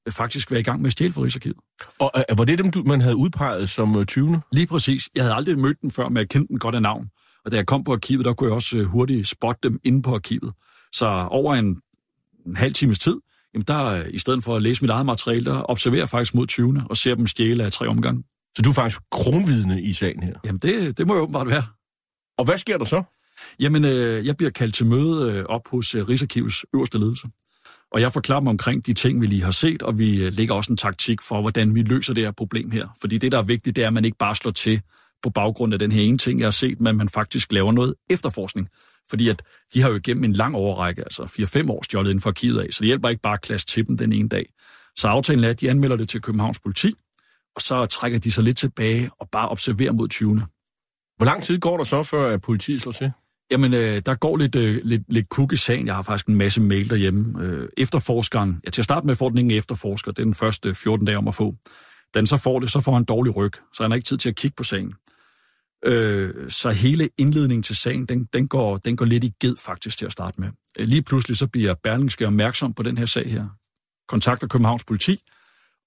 vil 0.08 0.14
faktisk 0.14 0.50
være 0.50 0.60
i 0.60 0.62
gang 0.62 0.80
med 0.80 0.86
at 0.86 0.92
stjæle 0.92 1.12
for 1.12 1.22
Rigsarkivet. 1.22 1.56
Og 1.98 2.12
øh, 2.16 2.38
var 2.38 2.44
det 2.44 2.58
dem, 2.58 2.72
man 2.86 3.00
havde 3.00 3.16
udpeget 3.16 3.68
som 3.68 3.96
øh, 3.96 4.06
20. 4.06 4.42
Lige 4.52 4.66
præcis. 4.66 5.08
Jeg 5.14 5.24
havde 5.24 5.34
aldrig 5.34 5.58
mødt 5.58 5.82
dem 5.82 5.90
før, 5.90 6.08
men 6.08 6.16
jeg 6.16 6.28
kendte 6.28 6.48
dem 6.48 6.58
godt 6.58 6.74
af 6.74 6.82
navn. 6.82 7.10
Og 7.44 7.50
da 7.50 7.56
jeg 7.56 7.66
kom 7.66 7.84
på 7.84 7.92
arkivet, 7.92 8.24
der 8.24 8.32
kunne 8.32 8.48
jeg 8.48 8.54
også 8.54 8.78
øh, 8.78 8.84
hurtigt 8.84 9.28
spotte 9.28 9.68
dem 9.68 9.80
inde 9.84 10.02
på 10.02 10.14
arkivet. 10.14 10.52
Så 10.92 11.06
over 11.30 11.54
en 11.54 11.80
en 12.48 12.56
halv 12.56 12.74
times 12.74 12.98
tid, 12.98 13.16
jamen 13.54 13.64
der, 13.66 14.04
i 14.04 14.18
stedet 14.18 14.44
for 14.44 14.56
at 14.56 14.62
læse 14.62 14.82
mit 14.82 14.90
eget 14.90 15.06
materiale, 15.06 15.44
der 15.44 15.70
observerer 15.70 16.00
jeg 16.00 16.08
faktisk 16.08 16.34
mod 16.34 16.46
20. 16.46 16.84
og 16.90 16.96
ser 16.96 17.14
dem 17.14 17.26
stjæle 17.26 17.64
af 17.64 17.72
tre 17.72 17.86
omgange. 17.86 18.24
Så 18.56 18.62
du 18.62 18.68
er 18.70 18.74
faktisk 18.74 19.00
kronvidne 19.10 19.82
i 19.82 19.92
sagen 19.92 20.22
her? 20.22 20.34
Jamen 20.44 20.58
det, 20.58 20.98
det 20.98 21.06
må 21.06 21.14
jo 21.14 21.20
åbenbart 21.20 21.48
være. 21.48 21.64
Og 22.38 22.44
hvad 22.44 22.58
sker 22.58 22.78
der 22.78 22.84
så? 22.84 23.02
Jamen, 23.60 23.84
øh, 23.84 24.26
jeg 24.26 24.36
bliver 24.36 24.50
kaldt 24.50 24.74
til 24.74 24.86
møde 24.86 25.32
øh, 25.32 25.44
op 25.44 25.68
hos 25.70 25.94
øh, 25.94 26.08
Rigsarkivets 26.08 26.64
øverste 26.74 26.98
ledelse. 26.98 27.28
Og 27.92 28.00
jeg 28.00 28.12
forklarer 28.12 28.40
mig 28.40 28.50
omkring 28.50 28.86
de 28.86 28.92
ting, 28.92 29.20
vi 29.20 29.26
lige 29.26 29.42
har 29.42 29.50
set, 29.50 29.82
og 29.82 29.98
vi 29.98 30.22
øh, 30.22 30.32
lægger 30.32 30.54
også 30.54 30.72
en 30.72 30.76
taktik 30.76 31.22
for, 31.22 31.40
hvordan 31.40 31.74
vi 31.74 31.82
løser 31.82 32.14
det 32.14 32.24
her 32.24 32.30
problem 32.30 32.70
her. 32.70 32.86
Fordi 33.00 33.18
det, 33.18 33.32
der 33.32 33.38
er 33.38 33.42
vigtigt, 33.42 33.76
det 33.76 33.82
er, 33.82 33.86
at 33.86 33.92
man 33.92 34.04
ikke 34.04 34.18
bare 34.18 34.34
slår 34.34 34.50
til 34.50 34.82
på 35.22 35.30
baggrund 35.30 35.72
af 35.72 35.78
den 35.78 35.92
her 35.92 36.02
ene 36.02 36.18
ting, 36.18 36.40
jeg 36.40 36.46
har 36.46 36.50
set, 36.50 36.80
men 36.80 36.96
man 36.96 37.08
faktisk 37.08 37.52
laver 37.52 37.72
noget 37.72 37.94
efterforskning. 38.10 38.68
Fordi 39.10 39.28
at 39.28 39.42
de 39.74 39.82
har 39.82 39.90
jo 39.90 39.96
igennem 39.96 40.24
en 40.24 40.32
lang 40.32 40.56
overrække, 40.56 41.02
altså 41.02 41.22
4-5 41.22 41.70
år 41.70 41.82
stjålet 41.84 42.10
inden 42.10 42.22
for 42.22 42.30
arkivet 42.30 42.60
af, 42.60 42.66
så 42.70 42.78
det 42.80 42.86
hjælper 42.86 43.08
ikke 43.08 43.22
bare 43.22 43.34
at 43.34 43.40
klasse 43.40 43.66
til 43.66 43.86
dem 43.86 43.96
den 43.96 44.12
ene 44.12 44.28
dag. 44.28 44.46
Så 44.96 45.08
aftalen 45.08 45.44
er, 45.44 45.50
at 45.50 45.60
de 45.60 45.70
anmelder 45.70 45.96
det 45.96 46.08
til 46.08 46.20
Københavns 46.20 46.58
politi, 46.58 46.94
og 47.56 47.60
så 47.62 47.86
trækker 47.86 48.18
de 48.18 48.30
sig 48.30 48.44
lidt 48.44 48.58
tilbage 48.58 49.10
og 49.20 49.28
bare 49.32 49.48
observerer 49.48 49.92
mod 49.92 50.08
20. 50.08 50.42
Hvor 51.16 51.24
lang 51.24 51.42
tid 51.42 51.58
går 51.58 51.76
der 51.76 51.84
så, 51.84 52.02
før 52.02 52.34
at 52.34 52.40
politiet 52.40 52.82
slår 52.82 52.92
til? 52.92 53.12
Jamen, 53.50 53.74
øh, 53.74 54.02
der 54.06 54.14
går 54.14 54.36
lidt, 54.36 54.54
øh, 54.54 54.80
lidt, 54.84 55.02
lidt 55.08 55.28
kuk 55.28 55.52
i 55.52 55.56
sagen. 55.56 55.86
Jeg 55.86 55.94
har 55.94 56.02
faktisk 56.02 56.26
en 56.26 56.34
masse 56.34 56.60
mail 56.60 56.90
derhjemme. 56.90 57.44
Øh, 57.44 57.68
efterforskeren, 57.76 58.60
ja, 58.64 58.70
til 58.70 58.80
at 58.80 58.84
starte 58.84 59.06
med 59.06 59.16
får 59.16 59.28
den 59.28 59.38
ingen 59.38 59.58
efterforsker. 59.58 60.12
Det 60.12 60.18
er 60.18 60.24
den 60.24 60.34
første 60.34 60.74
14 60.74 61.06
dage 61.06 61.18
om 61.18 61.28
at 61.28 61.34
få. 61.34 61.54
Da 62.14 62.20
den 62.20 62.26
så 62.26 62.36
får 62.36 62.60
det, 62.60 62.70
så 62.70 62.80
får 62.80 62.92
han 62.92 63.04
dårlig 63.04 63.36
ryg, 63.36 63.52
så 63.74 63.82
han 63.82 63.90
har 63.90 63.96
ikke 63.96 64.06
tid 64.06 64.18
til 64.18 64.28
at 64.28 64.36
kigge 64.36 64.54
på 64.56 64.64
sagen. 64.64 64.94
Øh, 65.84 66.50
så 66.50 66.70
hele 66.70 67.08
indledningen 67.18 67.62
til 67.62 67.76
sagen, 67.76 68.06
den, 68.06 68.24
den, 68.32 68.48
går, 68.48 68.76
den 68.76 68.96
går 68.96 69.04
lidt 69.04 69.24
i 69.24 69.32
ged 69.40 69.56
faktisk 69.56 69.98
til 69.98 70.06
at 70.06 70.12
starte 70.12 70.40
med. 70.40 70.48
Øh, 70.78 70.88
lige 70.88 71.02
pludselig 71.02 71.36
så 71.36 71.46
bliver 71.46 71.74
Berlingske 71.74 72.26
opmærksom 72.26 72.74
på 72.74 72.82
den 72.82 72.98
her 72.98 73.06
sag 73.06 73.30
her. 73.30 73.48
Kontakter 74.08 74.46
Københavns 74.46 74.84
politi, 74.84 75.20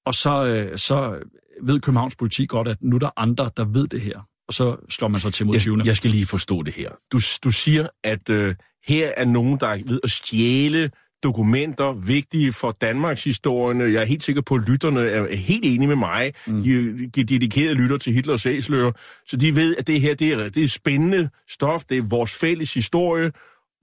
og 0.05 0.13
så, 0.13 0.45
øh, 0.45 0.77
så 0.77 1.19
ved 1.61 1.79
Københavns 1.79 2.15
politi 2.15 2.45
godt, 2.45 2.67
at 2.67 2.77
nu 2.81 2.95
er 2.95 2.99
der 2.99 3.09
andre, 3.17 3.51
der 3.57 3.65
ved 3.65 3.87
det 3.87 4.01
her. 4.01 4.19
Og 4.47 4.53
så 4.53 4.75
slår 4.89 5.07
man 5.07 5.21
sig 5.21 5.33
til 5.33 5.45
mod 5.45 5.59
20. 5.59 5.77
Jeg, 5.77 5.85
jeg 5.85 5.95
skal 5.95 6.11
lige 6.11 6.25
forstå 6.25 6.63
det 6.63 6.73
her. 6.73 6.89
Du, 7.11 7.19
du 7.43 7.51
siger, 7.51 7.87
at 8.03 8.29
øh, 8.29 8.55
her 8.87 9.11
er 9.17 9.25
nogen, 9.25 9.59
der 9.59 9.67
er 9.67 9.79
ved 9.85 9.99
at 10.03 10.11
stjæle 10.11 10.91
dokumenter 11.23 11.93
vigtige 11.93 12.53
for 12.53 12.71
Danmarks 12.71 13.23
historie. 13.23 13.93
Jeg 13.93 14.01
er 14.01 14.05
helt 14.05 14.23
sikker 14.23 14.41
på, 14.41 14.55
at 14.55 14.69
lytterne 14.69 15.09
er 15.09 15.35
helt 15.35 15.65
enige 15.65 15.87
med 15.87 15.95
mig. 15.95 16.33
Mm. 16.47 16.63
De, 16.63 17.07
de 17.07 17.23
dedikerede 17.23 17.75
lytter 17.75 17.97
til 17.97 18.13
Hitlers 18.13 18.45
æsler, 18.45 18.91
så 19.25 19.37
de 19.37 19.55
ved, 19.55 19.75
at 19.77 19.87
det 19.87 20.01
her 20.01 20.15
det 20.15 20.33
er, 20.33 20.49
det 20.49 20.63
er 20.63 20.67
spændende 20.67 21.29
stof, 21.49 21.83
det 21.83 21.97
er 21.97 22.01
vores 22.01 22.31
fælles 22.31 22.73
historie, 22.73 23.31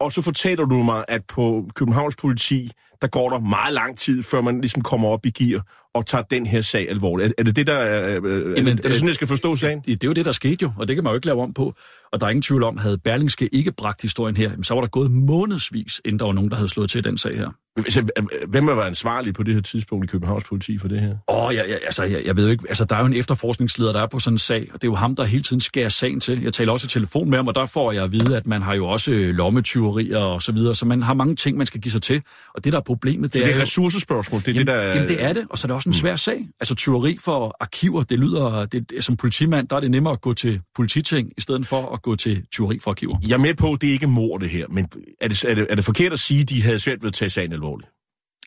og 0.01 0.13
så 0.13 0.23
fortæller 0.23 0.65
du 0.65 0.83
mig, 0.83 1.05
at 1.09 1.23
på 1.29 1.69
Københavns 1.75 2.17
politi, 2.17 2.71
der 3.03 3.09
går 3.09 3.31
der 3.31 3.39
meget 3.39 3.75
lang 3.75 3.99
tid, 3.99 4.23
før 4.23 4.41
man 4.41 4.61
ligesom 4.61 4.83
kommer 4.83 5.09
op 5.09 5.27
i 5.27 5.31
gear 5.31 5.63
og 5.99 6.07
tager 6.07 6.23
den 6.23 6.47
her 6.47 6.61
sag 6.61 6.91
alvorligt. 6.91 7.29
Er, 7.29 7.33
er 7.39 7.43
det 7.45 7.57
det, 7.57 7.67
der 7.67 7.75
er, 7.75 8.21
øh, 8.25 8.57
Jamen, 8.57 8.69
er, 8.69 8.77
det, 8.77 8.85
er 8.85 8.89
det 8.89 8.93
sådan, 8.93 9.07
jeg 9.07 9.15
skal 9.15 9.29
forstå 9.29 9.57
sagen? 9.57 9.79
Det, 9.79 9.87
det 9.87 10.05
er 10.05 10.09
jo 10.09 10.13
det, 10.13 10.25
der 10.25 10.33
skete 10.33 10.59
jo, 10.63 10.73
og 10.77 10.89
det 10.89 10.97
kan 10.97 11.05
man 11.05 11.11
jo 11.11 11.15
ikke 11.15 11.27
lave 11.27 11.43
om 11.43 11.55
på. 11.55 11.75
Og 12.13 12.21
der 12.21 12.27
er 12.27 12.31
ingen 12.31 12.43
tvivl 12.43 12.63
om, 12.63 12.79
havde 12.79 12.99
Berlingske 12.99 13.49
ikke 13.55 13.73
bragt 13.73 14.03
historien 14.03 14.37
her, 14.37 14.51
så 14.63 14.75
var 14.75 14.81
der 14.81 14.89
gået 14.89 15.11
månedsvis, 15.11 16.01
inden 16.05 16.19
der 16.19 16.25
var 16.25 16.33
nogen, 16.33 16.51
der 16.51 16.57
havde 16.57 16.69
slået 16.69 16.91
til 16.91 17.05
den 17.05 17.19
sag 17.19 17.37
her. 17.37 17.51
Hvem 18.49 18.67
var 18.67 18.83
ansvarlig 18.83 19.35
på 19.35 19.43
det 19.43 19.55
her 19.55 19.61
tidspunkt 19.61 20.05
i 20.05 20.07
Københavns 20.07 20.45
politi 20.45 20.79
for 20.79 20.89
det 20.89 21.01
her? 21.01 21.17
Åh, 21.29 21.45
oh, 21.45 21.55
jeg, 21.55 21.65
jeg, 21.69 21.79
altså, 21.85 22.03
jeg, 22.03 22.23
jeg 22.27 22.37
ved 22.37 22.49
ikke. 22.49 22.65
Altså, 22.69 22.85
der 22.85 22.97
er 22.97 23.01
jo 23.01 23.07
en 23.07 23.15
efterforskningsleder, 23.15 23.93
der 23.93 24.01
er 24.01 24.07
på 24.07 24.19
sådan 24.19 24.35
en 24.35 24.39
sag, 24.39 24.69
og 24.75 24.83
det 24.83 24.89
er 24.89 24.91
jo 24.91 24.95
ham, 24.95 25.17
der 25.17 25.25
hele 25.25 25.43
tiden 25.43 25.61
skærer 25.61 25.89
sagen 25.89 26.21
til. 26.21 26.43
Jeg 26.43 26.53
taler 26.53 26.73
også 26.73 26.85
i 26.85 26.89
telefon 26.89 27.31
med 27.31 27.39
ham, 27.39 27.47
og 27.47 27.55
der 27.55 27.67
får 27.67 27.93
jeg 27.93 28.05
at 28.05 28.13
vide, 28.13 28.37
at 28.37 28.47
man 28.47 28.63
har 28.63 28.75
jo 28.75 28.87
også 28.87 29.13
øh, 29.13 29.35
lommetyverier 29.35 30.19
og 30.19 30.43
så 30.43 30.53
videre, 30.53 30.75
så 30.75 30.87
man 30.87 31.03
har 31.03 31.15
mange 31.15 31.37
ting, 31.37 31.57
man 31.57 31.67
skal 31.67 31.81
give 31.81 31.93
sig 31.93 32.03
til. 32.03 32.23
Og 32.55 32.65
det, 32.65 32.73
der 32.73 32.79
er 32.79 32.83
problemet, 32.83 33.33
det 33.33 33.39
så 33.39 33.45
er... 33.45 33.49
det 33.49 33.57
er 33.57 33.63
ressourcespørgsmål, 33.63 34.41
det 34.41 34.49
er 34.49 34.53
jamen, 34.53 34.67
det, 34.67 34.75
der... 34.75 34.83
Jamen, 34.83 35.09
det 35.09 35.23
er 35.23 35.33
det, 35.33 35.47
og 35.51 35.59
så 35.59 35.67
er 35.67 35.69
det 35.69 35.77
også 35.77 35.89
en 35.89 35.95
svær 35.95 36.17
sag. 36.17 36.49
Altså, 36.61 36.75
tyveri 36.75 37.19
for 37.25 37.57
arkiver, 37.61 38.03
det 38.03 38.19
lyder... 38.19 38.67
Det, 38.73 39.05
som 39.05 39.17
politimand, 39.17 39.69
der 39.69 39.77
er 39.77 39.81
det 39.81 39.91
nemmere 39.91 40.13
at 40.13 40.21
gå 40.21 40.35
til 40.35 40.61
polititing, 40.77 41.33
i 41.37 41.41
stedet 41.41 41.67
for 41.67 41.93
at 41.93 42.03
gå 42.03 42.17
til 42.17 42.47
tyveri 42.53 42.79
for 42.85 42.91
arkiver. 42.91 43.17
Jeg 43.29 43.35
er 43.35 43.39
med 43.39 43.55
på, 43.55 43.73
at 43.73 43.81
det 43.81 43.89
ikke 43.89 44.05
er 44.05 44.09
mor, 44.09 44.39
det 44.39 44.51
her, 44.51 44.67
men 44.69 44.89
er 45.21 45.29
det, 45.29 45.45
er 45.45 45.55
det, 45.55 45.67
er 45.71 45.75
det 45.75 45.85
forkert 45.85 46.13
at 46.13 46.19
sige, 46.19 46.41
at 46.41 46.49
de 46.49 46.63
havde 46.63 46.79
svært 46.79 47.03
ved 47.03 47.09
at 47.09 47.15
tage 47.15 47.31
sagen 47.31 47.53
alvorligt? 47.53 47.68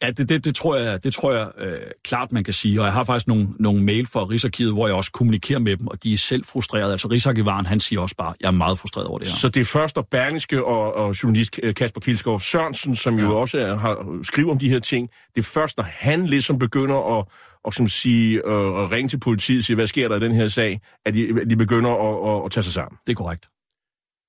Ja, 0.02 0.12
det, 0.12 0.30
det, 0.30 0.46
det 0.46 0.56
tror 0.56 0.76
jeg, 0.76 1.04
det 1.04 1.14
tror 1.14 1.34
jeg 1.34 1.48
øh, 1.58 1.80
klart, 2.04 2.32
man 2.32 2.44
kan 2.44 2.54
sige. 2.54 2.82
Og 2.82 2.86
jeg 2.86 2.94
har 2.94 3.04
faktisk 3.04 3.28
nogle, 3.28 3.48
nogle 3.60 3.84
mail 3.84 4.08
fra 4.08 4.24
Rigsarkivet, 4.24 4.74
hvor 4.74 4.88
jeg 4.88 4.96
også 4.96 5.12
kommunikerer 5.12 5.60
med 5.60 5.78
dem, 5.78 5.88
og 5.88 6.04
de 6.04 6.14
er 6.14 6.18
selv 6.18 6.46
frustrerede. 6.46 6.92
Altså 6.92 7.08
Rigsarkivaren, 7.08 7.66
han 7.66 7.80
siger 7.80 8.00
også 8.00 8.16
bare, 8.16 8.34
jeg 8.42 8.48
er 8.48 8.52
meget 8.52 8.80
frustreret 8.80 9.08
over 9.08 9.20
det 9.20 9.28
her. 9.28 9.36
Så 9.36 9.50
det 9.50 9.60
er 9.60 9.66
først 9.66 9.98
og 9.98 10.08
Berlingske 10.08 10.66
og, 10.66 10.96
og 10.96 11.24
journalist 11.24 11.60
øh, 11.64 11.76
Kasper 11.76 12.02
Kilsgaard 12.02 12.40
Sørensen, 12.40 12.96
som 12.96 13.20
ja. 13.20 13.26
jo 13.26 13.40
også 13.40 13.58
er, 13.58 13.76
har 13.76 14.20
skriver 14.24 14.52
om 14.52 14.60
de 14.60 14.70
her 14.70 14.80
ting, 14.80 15.10
det 15.36 15.42
er 15.42 15.46
først, 15.46 15.78
når 15.78 15.86
han 15.90 16.26
ligesom 16.26 16.60
begynder 16.60 17.20
at, 17.20 17.26
og 17.64 17.74
som 17.74 17.88
sige, 17.88 18.36
øh, 18.46 18.84
at 18.84 18.92
ringe 18.92 19.10
til 19.10 19.20
politiet 19.20 19.58
og 19.60 19.64
sige, 19.64 19.76
hvad 19.76 19.88
sker 19.88 20.08
der 20.08 20.16
i 20.16 20.20
den 20.20 20.32
her 20.32 20.48
sag, 20.48 20.82
at 21.06 21.14
de, 21.14 21.46
de 21.50 21.56
begynder 21.56 21.90
at, 21.90 22.38
at, 22.38 22.46
at 22.46 22.52
tage 22.52 22.64
sig 22.64 22.74
sammen. 22.74 22.98
Det 23.06 23.12
er 23.12 23.16
korrekt. 23.16 23.48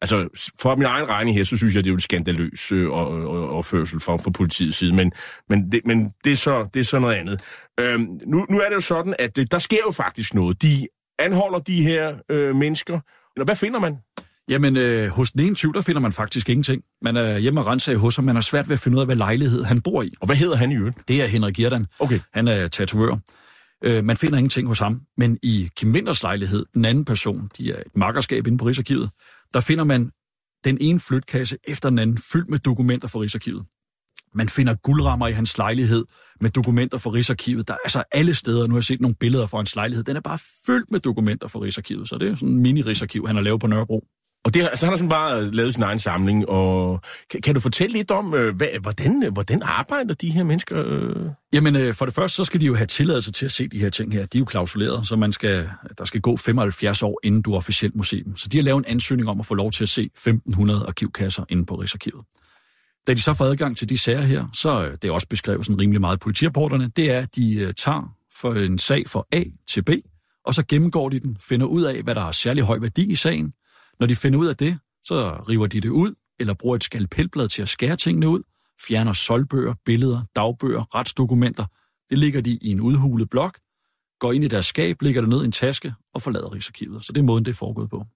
Altså, 0.03 0.29
for 0.61 0.77
min 0.77 0.87
egen 0.87 1.09
regning 1.09 1.37
her, 1.37 1.45
så 1.45 1.57
synes 1.57 1.75
jeg, 1.75 1.85
det 1.85 1.91
er 1.91 1.93
jo 1.93 1.97
et 1.97 2.03
skandaløs 2.03 2.73
øh, 2.73 2.91
opførsel 2.91 4.01
for, 4.01 4.17
for 4.17 4.31
politiets 4.31 4.79
side, 4.79 4.95
men, 4.95 5.13
men, 5.49 5.73
det, 5.73 5.81
men 5.85 6.13
det, 6.25 6.33
er 6.33 6.37
så, 6.37 6.69
det 6.75 6.81
er 6.81 6.85
så 6.85 6.99
noget 6.99 7.15
andet. 7.15 7.41
Øhm, 7.81 8.07
nu, 8.27 8.47
nu 8.51 8.59
er 8.59 8.69
det 8.69 8.75
jo 8.75 8.81
sådan, 8.81 9.15
at 9.19 9.37
det, 9.37 9.53
der 9.53 9.59
sker 9.59 9.79
jo 9.87 9.91
faktisk 9.91 10.35
noget. 10.35 10.63
De 10.63 10.87
anholder 11.19 11.59
de 11.59 11.83
her 11.83 12.15
øh, 12.29 12.57
mennesker. 12.57 13.01
Hvad 13.45 13.57
finder 13.57 13.81
man? 13.81 13.97
Jamen, 14.49 14.77
øh, 14.77 15.09
hos 15.09 15.31
den 15.31 15.41
ene 15.41 15.55
tyv, 15.55 15.75
der 15.75 15.81
finder 15.81 16.01
man 16.01 16.13
faktisk 16.13 16.49
ingenting. 16.49 16.83
Man 17.03 17.17
er 17.17 17.39
hjemme 17.39 17.61
og 17.61 17.67
renser 17.67 17.97
hos 17.97 18.17
ham, 18.17 18.25
man 18.25 18.37
har 18.37 18.43
svært 18.43 18.69
ved 18.69 18.73
at 18.73 18.81
finde 18.81 18.97
ud 18.97 19.01
af, 19.01 19.07
hvad 19.07 19.17
lejlighed 19.17 19.65
han 19.65 19.81
bor 19.81 20.03
i. 20.03 20.13
Og 20.21 20.27
hvad 20.27 20.37
hedder 20.37 20.57
han 20.57 20.73
i 20.73 20.77
øvrigt? 20.77 21.09
Det 21.09 21.23
er 21.23 21.27
Henrik 21.27 21.55
Gjerdan. 21.55 21.87
Okay. 21.99 22.21
Han 22.35 22.49
er 22.49 22.69
tatovør. 22.69 23.17
Øh, 23.85 24.05
man 24.05 24.17
finder 24.17 24.39
ingenting 24.39 24.69
hos 24.69 24.79
ham, 24.79 25.01
men 25.17 25.39
i 25.43 25.69
Kim 25.77 25.93
Winters 25.93 26.23
lejlighed, 26.23 26.67
den 26.75 26.85
anden 26.85 27.05
person, 27.05 27.51
de 27.59 27.73
er 27.73 27.77
et 27.77 27.97
makkerskab 27.97 28.47
inde 28.47 28.59
på 28.59 28.65
Rigsarkivet, 28.65 29.11
der 29.55 29.61
finder 29.61 29.85
man 29.85 30.11
den 30.65 30.79
ene 30.81 31.01
flytkasse 31.01 31.57
efter 31.69 31.89
den 31.89 31.99
anden 31.99 32.19
fyldt 32.33 32.49
med 32.49 32.59
dokumenter 32.59 33.09
fra 33.09 33.21
Rigsarkivet. 33.21 33.67
Man 34.35 34.49
finder 34.49 34.75
guldrammer 34.75 35.29
i 35.29 35.33
hans 35.33 35.59
lejlighed 35.59 36.05
med 36.41 36.51
dokumenter 36.51 36.99
fra 36.99 37.11
Rigsarkivet. 37.11 37.69
Der 37.69 37.75
er 37.75 37.79
altså 37.85 38.05
alle 38.13 38.35
steder, 38.35 38.67
nu 38.67 38.75
har 38.75 38.79
jeg 38.79 38.85
set 38.85 39.01
nogle 39.01 39.17
billeder 39.21 39.47
fra 39.47 39.59
hans 39.59 39.75
lejlighed, 39.75 40.05
den 40.05 40.17
er 40.17 40.21
bare 40.21 40.39
fyldt 40.67 40.91
med 40.91 41.01
dokumenter 41.01 41.49
fra 41.49 41.61
Rigsarkivet, 41.61 42.09
så 42.09 42.19
det 42.19 42.29
er 42.29 42.35
sådan 42.35 42.49
en 42.49 42.63
mini-Rigsarkiv, 42.67 43.27
han 43.27 43.37
har 43.37 43.43
lavet 43.43 43.61
på 43.61 43.67
Nørrebro. 43.67 44.05
Og 44.45 44.55
det, 44.55 44.63
altså, 44.63 44.87
han 44.87 44.93
har 44.93 44.97
sådan 44.97 45.09
bare 45.09 45.41
øh, 45.41 45.53
lavet 45.53 45.75
sin 45.75 45.83
egen 45.83 45.99
samling, 45.99 46.49
og 46.49 47.01
kan, 47.31 47.41
kan 47.43 47.55
du 47.55 47.61
fortælle 47.61 47.97
lidt 47.97 48.11
om, 48.11 48.35
øh, 48.35 48.57
hvad, 48.57 48.69
hvordan, 48.81 49.23
øh, 49.23 49.33
hvordan 49.33 49.63
arbejder 49.63 50.15
de 50.15 50.31
her 50.31 50.45
mennesker? 50.45 50.85
Øh? 50.87 51.27
Jamen, 51.53 51.77
øh, 51.77 51.95
for 51.95 52.05
det 52.05 52.15
første, 52.15 52.37
så 52.37 52.45
skal 52.45 52.61
de 52.61 52.67
jo 52.67 52.75
have 52.75 52.87
tilladelse 52.87 53.33
til 53.33 53.45
at 53.45 53.53
se 53.53 53.69
de 53.69 53.79
her 53.79 53.91
ting 53.91 54.13
her. 54.13 54.27
De 54.27 54.39
er 54.39 54.41
jo 54.41 54.45
klausuleret, 54.45 55.07
så 55.07 55.17
man 55.17 55.33
skal, 55.33 55.71
der 55.99 56.05
skal 56.05 56.21
gå 56.21 56.37
75 56.37 57.03
år, 57.03 57.21
inden 57.23 57.43
du 57.43 57.53
er 57.53 57.57
officielt 57.57 57.97
museum. 57.97 58.37
Så 58.37 58.49
de 58.49 58.57
har 58.57 58.65
lavet 58.65 58.79
en 58.79 58.85
ansøgning 58.85 59.29
om 59.29 59.41
at 59.41 59.47
få 59.47 59.55
lov 59.55 59.73
til 59.73 59.85
at 59.85 59.89
se 59.89 60.03
1500 60.03 60.85
arkivkasser 60.89 61.45
inde 61.49 61.67
på 61.67 61.75
Rigsarkivet. 61.75 62.25
Da 63.07 63.15
de 63.15 63.21
så 63.21 63.35
får 63.35 63.45
adgang 63.45 63.77
til 63.77 63.89
de 63.89 63.99
sager 63.99 64.21
her, 64.21 64.45
så 64.55 64.85
øh, 64.85 64.93
det 65.03 65.05
er 65.05 65.13
også 65.13 65.29
beskrevet 65.29 65.67
sådan 65.67 65.81
rimelig 65.81 66.01
meget 66.01 66.17
i 66.17 66.19
politirapporterne, 66.19 66.91
det 66.97 67.11
er, 67.11 67.19
at 67.19 67.37
de 67.37 67.73
tager 67.73 68.15
for 68.41 68.55
en 68.55 68.79
sag 68.79 69.09
fra 69.09 69.25
A 69.33 69.43
til 69.69 69.83
B, 69.83 69.91
og 70.47 70.55
så 70.55 70.63
gennemgår 70.69 71.09
de 71.09 71.21
den, 71.21 71.37
finder 71.49 71.67
ud 71.67 71.83
af, 71.83 72.03
hvad 72.03 72.15
der 72.15 72.21
har 72.21 72.33
særlig 72.33 72.65
høj 72.65 72.79
værdi 72.79 73.11
i 73.11 73.15
sagen, 73.15 73.53
når 74.01 74.07
de 74.07 74.17
finder 74.17 74.39
ud 74.39 74.47
af 74.47 74.57
det, 74.57 74.79
så 75.05 75.45
river 75.49 75.67
de 75.67 75.81
det 75.81 75.89
ud, 75.89 76.15
eller 76.41 76.55
bruger 76.55 76.77
et 76.77 76.85
skalpelblad 76.85 77.49
til 77.49 77.63
at 77.63 77.69
skære 77.69 77.97
tingene 77.97 78.29
ud, 78.29 78.43
fjerner 78.87 79.13
solbøger, 79.13 79.75
billeder, 79.85 80.23
dagbøger, 80.37 80.95
retsdokumenter. 80.95 81.67
Det 82.11 82.19
ligger 82.19 82.41
de 82.41 82.51
i 82.51 82.71
en 82.71 82.81
udhulet 82.81 83.31
blok, 83.31 83.59
går 84.21 84.33
ind 84.33 84.45
i 84.45 84.49
deres 84.49 84.67
skab, 84.67 85.03
lægger 85.03 85.21
det 85.21 85.31
ned 85.31 85.43
i 85.43 85.45
en 85.45 85.53
taske 85.53 85.95
og 86.15 86.23
forlader 86.23 86.53
Rigsarkivet. 86.53 87.05
Så 87.05 87.13
det 87.13 87.21
er 87.21 87.25
måden, 87.25 87.45
det 87.45 87.51
er 87.51 87.55
foregået 87.55 87.91
på. 87.91 88.07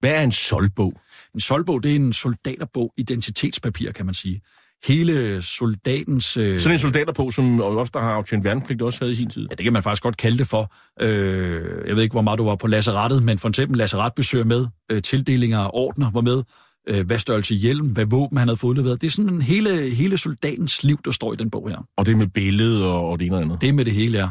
Hvad 0.00 0.10
er 0.10 0.22
en 0.22 0.32
solbog? 0.32 1.00
En 1.34 1.40
solbog, 1.40 1.82
det 1.82 1.90
er 1.90 1.96
en 1.96 2.12
soldaterbog, 2.12 2.94
identitetspapir, 2.96 3.92
kan 3.92 4.06
man 4.06 4.14
sige. 4.14 4.42
Hele 4.86 5.42
soldatens... 5.42 6.36
Øh... 6.36 6.60
Sådan 6.60 6.74
en 6.74 6.78
soldaterbog, 6.78 7.32
som 7.32 7.60
også 7.60 7.90
der 7.94 8.00
har 8.00 8.10
aftjent 8.10 8.44
værnepligt, 8.44 8.82
også 8.82 8.98
havde 9.00 9.12
i 9.12 9.14
sin 9.14 9.30
tid? 9.30 9.46
Ja, 9.50 9.54
det 9.54 9.64
kan 9.64 9.72
man 9.72 9.82
faktisk 9.82 10.02
godt 10.02 10.16
kalde 10.16 10.38
det 10.38 10.46
for. 10.46 10.72
Øh, 11.00 11.86
jeg 11.86 11.96
ved 11.96 12.02
ikke, 12.02 12.12
hvor 12.12 12.22
meget 12.22 12.38
du 12.38 12.44
var 12.44 12.56
på 12.56 12.66
lazarettet, 12.66 13.22
men 13.22 13.38
for 13.38 13.48
eksempel 13.48 13.78
lazaretbesøg 13.78 14.46
med, 14.46 14.66
øh, 14.90 15.02
tildelinger 15.02 15.58
af 15.58 15.70
ordner 15.72 16.10
var 16.10 16.20
med, 16.20 16.42
øh, 16.88 17.06
hvad 17.06 17.18
størrelse 17.18 17.54
hjelm, 17.54 17.86
hvad 17.86 18.06
våben 18.06 18.38
han 18.38 18.48
havde 18.48 18.56
fået 18.56 18.70
udleveret. 18.70 19.00
Det 19.00 19.06
er 19.06 19.10
sådan 19.10 19.34
en 19.34 19.42
hele, 19.42 19.90
hele 19.90 20.18
soldatens 20.18 20.82
liv, 20.82 20.98
der 21.04 21.10
står 21.10 21.32
i 21.32 21.36
den 21.36 21.50
bog 21.50 21.70
her. 21.70 21.86
Og 21.96 22.06
det 22.06 22.12
er 22.12 22.16
med 22.16 22.26
billede 22.26 22.86
og, 22.86 23.10
og 23.10 23.20
det 23.20 23.26
ene 23.26 23.36
og 23.36 23.42
andet? 23.42 23.60
Det 23.60 23.68
er 23.68 23.72
med 23.72 23.84
det 23.84 23.92
hele, 23.92 24.18
ja. 24.18 24.28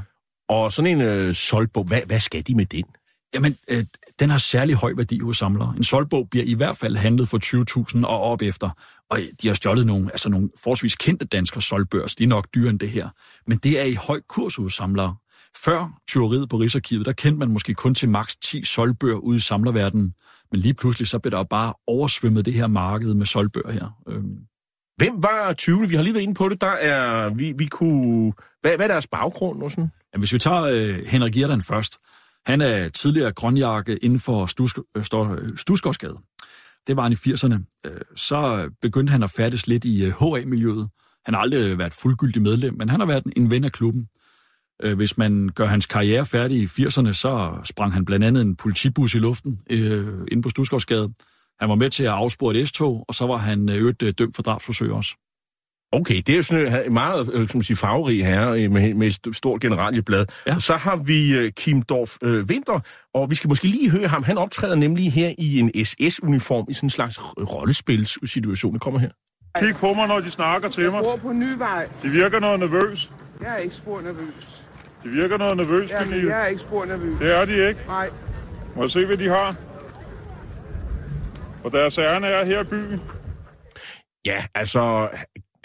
Og 0.49 0.71
sådan 0.73 0.91
en 0.91 1.01
øh, 1.01 1.33
solbog, 1.33 1.83
hvad, 1.83 2.01
hvad 2.05 2.19
skal 2.19 2.43
de 2.47 2.55
med 2.55 2.65
den? 2.65 2.83
Jamen, 3.33 3.55
øh, 3.69 3.83
den 4.19 4.29
har 4.29 4.37
særlig 4.37 4.75
høj 4.75 4.93
værdi 4.97 5.19
hos 5.19 5.37
samlere. 5.37 5.73
En 5.77 5.83
solbog 5.83 6.27
bliver 6.29 6.45
i 6.45 6.53
hvert 6.53 6.77
fald 6.77 6.95
handlet 6.95 7.29
for 7.29 7.39
20.000 7.99 8.05
og 8.05 8.21
op 8.21 8.41
efter. 8.41 8.69
Og 9.09 9.19
de 9.41 9.47
har 9.47 9.55
stjålet 9.55 9.87
nogle, 9.87 10.11
altså 10.11 10.29
nogle 10.29 10.49
forholdsvis 10.63 10.95
kendte 10.95 11.25
danske 11.25 11.61
solbørs. 11.61 12.15
De 12.15 12.23
er 12.23 12.27
nok 12.27 12.47
dyre 12.55 12.69
end 12.69 12.79
det 12.79 12.89
her. 12.89 13.09
Men 13.47 13.57
det 13.57 13.79
er 13.79 13.83
i 13.83 13.93
høj 13.93 14.21
kurs 14.29 14.55
hos 14.55 14.73
samlere. 14.73 15.15
Før 15.63 15.99
tyveriet 16.07 16.49
på 16.49 16.57
Rigsarkivet, 16.57 17.05
der 17.05 17.11
kendte 17.11 17.39
man 17.39 17.49
måske 17.49 17.73
kun 17.73 17.95
til 17.95 18.09
maks 18.09 18.35
10 18.35 18.63
solbøger 18.63 19.17
ude 19.17 19.37
i 19.37 19.39
samlerverdenen. 19.39 20.13
Men 20.51 20.59
lige 20.59 20.73
pludselig 20.73 21.07
så 21.07 21.19
blev 21.19 21.31
der 21.31 21.43
bare 21.43 21.73
oversvømmet 21.87 22.45
det 22.45 22.53
her 22.53 22.67
marked 22.67 23.13
med 23.13 23.25
solbøger 23.25 23.71
her. 23.71 24.01
Øhm. 24.09 24.37
Hvem 24.97 25.23
var 25.23 25.53
20? 25.53 25.89
Vi 25.89 25.95
har 25.95 26.03
lige 26.03 26.13
været 26.13 26.23
inde 26.23 26.33
på 26.33 26.49
det. 26.49 26.61
Der 26.61 26.67
er, 26.67 27.29
vi, 27.29 27.53
vi 27.57 27.65
kunne, 27.65 28.33
hvad, 28.61 28.75
hvad 28.75 28.85
er 28.85 28.87
deres 28.87 29.07
baggrund? 29.07 29.63
Og 29.63 29.71
sådan? 29.71 29.91
Ja, 30.13 30.19
hvis 30.19 30.33
vi 30.33 30.37
tager 30.37 30.61
øh, 30.61 31.05
Henrik 31.05 31.33
Gierdan 31.33 31.61
først, 31.61 31.97
han 32.47 32.61
er 32.61 32.89
tidligere 32.89 33.31
grønjakke 33.31 33.97
inden 33.97 34.19
for 34.19 34.45
Stusgårdsgade. 35.55 36.13
Øh, 36.13 36.17
øh, 36.17 36.23
Det 36.87 36.95
var 36.95 37.03
han 37.03 37.11
i 37.11 37.15
80'erne. 37.15 37.81
Øh, 37.85 38.01
så 38.15 38.69
begyndte 38.81 39.11
han 39.11 39.23
at 39.23 39.29
færdes 39.29 39.67
lidt 39.67 39.85
i 39.85 40.09
HA-miljøet. 40.09 40.89
Han 41.25 41.33
har 41.33 41.41
aldrig 41.41 41.77
været 41.77 41.93
fuldgyldig 41.93 42.41
medlem, 42.41 42.73
men 42.77 42.89
han 42.89 42.99
har 42.99 43.07
været 43.07 43.23
en 43.35 43.49
ven 43.49 43.63
af 43.63 43.71
klubben. 43.71 44.07
Hvis 44.95 45.17
man 45.17 45.49
gør 45.49 45.65
hans 45.65 45.85
karriere 45.85 46.25
færdig 46.25 46.57
i 46.57 46.65
80'erne, 46.65 47.11
så 47.11 47.59
sprang 47.63 47.93
han 47.93 48.05
blandt 48.05 48.25
andet 48.25 48.41
en 48.41 48.55
politibus 48.55 49.15
i 49.15 49.17
luften 49.17 49.59
inde 50.31 50.41
på 50.41 50.49
Stusgårdsgade. 50.49 51.13
Han 51.59 51.69
var 51.69 51.75
med 51.75 51.89
til 51.89 52.03
at 52.03 52.09
afspore 52.09 52.55
et 52.55 52.67
S-tog, 52.67 53.05
og 53.07 53.15
så 53.15 53.27
var 53.27 53.37
han 53.37 53.69
øvrigt 53.69 54.17
dømt 54.17 54.35
for 54.35 54.43
drabsforsøg 54.43 54.91
også. 54.91 55.26
Okay, 55.91 56.15
det 56.15 56.29
er 56.29 56.37
jo 56.37 56.43
sådan 56.43 56.85
en 56.85 56.93
meget 56.93 57.29
øh, 57.33 57.47
kan 57.47 57.57
man 57.57 57.63
sige, 57.63 57.77
farverig 57.77 58.25
herre 58.25 58.63
øh, 58.63 58.71
med, 58.71 58.93
med 58.93 59.07
et 59.07 59.35
stort 59.35 59.61
generalieblad. 59.61 60.25
Ja. 60.47 60.59
Så 60.59 60.75
har 60.75 60.95
vi 60.95 61.39
uh, 61.39 61.49
Kim 61.57 61.81
Dorf 61.81 62.17
uh, 62.25 62.29
Winter, 62.29 62.79
og 63.13 63.29
vi 63.29 63.35
skal 63.35 63.47
måske 63.47 63.67
lige 63.67 63.89
høre 63.91 64.07
ham. 64.07 64.23
Han 64.23 64.37
optræder 64.37 64.75
nemlig 64.75 65.13
her 65.13 65.33
i 65.37 65.59
en 65.59 65.85
SS-uniform 65.85 66.65
i 66.69 66.73
sådan 66.73 66.85
en 66.85 66.89
slags 66.89 67.19
rollespilssituation. 67.37 68.73
Det 68.73 68.81
kommer 68.81 68.99
her. 68.99 69.09
Kig 69.59 69.75
på 69.75 69.93
mig, 69.93 70.07
når 70.07 70.19
de 70.19 70.31
snakker 70.31 70.69
til 70.69 70.83
mig. 70.83 70.93
Jeg 70.93 71.03
bor 71.03 71.15
på 71.15 71.33
Nyvej. 71.33 71.87
De 72.03 72.09
virker 72.09 72.39
noget 72.39 72.59
nervøs. 72.59 73.11
Jeg 73.41 73.53
er 73.53 73.57
ikke 73.57 73.75
spor 73.75 74.01
nervøs. 74.01 74.63
De 75.03 75.09
virker 75.09 75.37
noget 75.37 75.57
nervøs, 75.57 75.89
ja, 75.89 76.05
men 76.05 76.27
jeg 76.27 76.41
er 76.41 76.45
ikke 76.45 76.61
spor 76.61 76.85
nervøs. 76.85 77.19
Det 77.19 77.37
er 77.37 77.45
de 77.45 77.67
ikke. 77.67 77.79
Nej. 77.87 78.09
Må 78.75 78.81
jeg 78.81 78.91
se, 78.91 79.05
hvad 79.05 79.17
de 79.17 79.29
har? 79.29 79.55
Og 81.63 81.71
deres 81.71 81.97
ærne 81.97 82.27
er 82.27 82.45
her 82.45 82.61
i 82.61 82.63
byen. 82.63 83.01
Ja, 84.25 84.45
altså, 84.55 85.09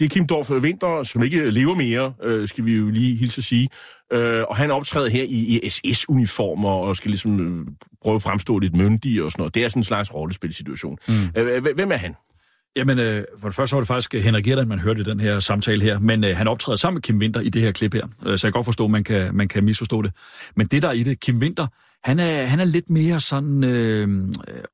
det 0.03 0.11
er 0.11 0.15
Kim 0.15 0.27
Dorf 0.27 0.51
Winter, 0.51 1.03
som 1.03 1.23
ikke 1.23 1.51
lever 1.51 1.75
mere, 1.75 2.13
øh, 2.23 2.49
skal 2.49 2.65
vi 2.65 2.77
jo 2.77 2.91
lige 2.91 3.17
hilse 3.17 3.39
at 3.39 3.45
sige. 3.45 3.69
Øh, 4.13 4.43
og 4.49 4.57
han 4.57 4.71
optræder 4.71 5.09
her 5.09 5.23
i, 5.23 5.61
i 5.65 5.69
SS-uniformer 5.69 6.69
og 6.69 6.97
skal 6.97 7.11
ligesom 7.11 7.41
øh, 7.41 7.67
prøve 8.03 8.17
at 8.17 8.23
fremstå 8.23 8.59
lidt 8.59 8.77
myndig 8.77 9.23
og 9.23 9.33
sådan 9.33 9.41
noget. 9.41 9.55
Det 9.55 9.65
er 9.65 9.69
sådan 9.69 9.81
en 9.81 9.85
slags 9.85 10.15
rollespilsituation. 10.15 10.99
Mm. 11.09 11.29
Øh, 11.37 11.75
hvem 11.75 11.93
er 11.93 11.97
han? 11.97 12.15
Jamen, 12.77 12.99
øh, 12.99 13.25
for 13.41 13.49
det 13.49 13.57
første 13.57 13.75
var 13.75 13.81
det 13.81 13.89
faktisk 13.89 14.15
Henrik 14.15 14.45
Gerdan, 14.45 14.69
man 14.69 14.79
hørte 14.79 15.01
i 15.01 15.05
den 15.05 15.21
her 15.21 15.41
samtale 15.41 15.83
her, 15.83 15.99
men 15.99 16.25
øh, 16.25 16.37
han 16.37 16.49
optræder 16.49 16.77
sammen 16.77 16.97
med 16.97 17.03
Kim 17.03 17.19
Winter 17.19 17.41
i 17.41 17.49
det 17.49 17.63
her 17.63 17.73
klip 17.73 17.95
her, 17.95 18.07
øh, 18.27 18.39
så 18.39 18.47
jeg 18.47 18.53
kan 18.53 18.59
godt 18.59 18.65
forstå, 18.65 18.85
at 18.85 18.91
man 18.91 19.05
kan, 19.05 19.35
man 19.35 19.49
kan 19.49 19.65
misforstå 19.65 20.03
det. 20.03 20.13
Men 20.57 20.67
det 20.67 20.83
der 20.83 20.89
er 20.89 20.93
i 20.93 21.03
det, 21.03 21.21
Kim 21.21 21.39
Winter, 21.39 21.67
han 22.05 22.19
er, 22.19 22.43
han 22.43 22.61
er 22.61 22.65
lidt 22.65 22.91
mere 22.91 23.21
sådan 23.21 23.65
øh, 23.65 24.09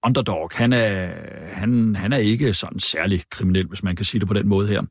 underdog. 0.04 0.50
Han 0.54 0.72
er, 0.72 1.08
han, 1.52 1.96
han 1.96 2.12
er 2.12 2.16
ikke 2.16 2.54
sådan 2.54 2.80
særlig 2.80 3.22
kriminel, 3.30 3.66
hvis 3.66 3.82
man 3.82 3.96
kan 3.96 4.04
sige 4.04 4.20
det 4.20 4.28
på 4.28 4.34
den 4.34 4.48
måde 4.48 4.68
her. 4.68 4.82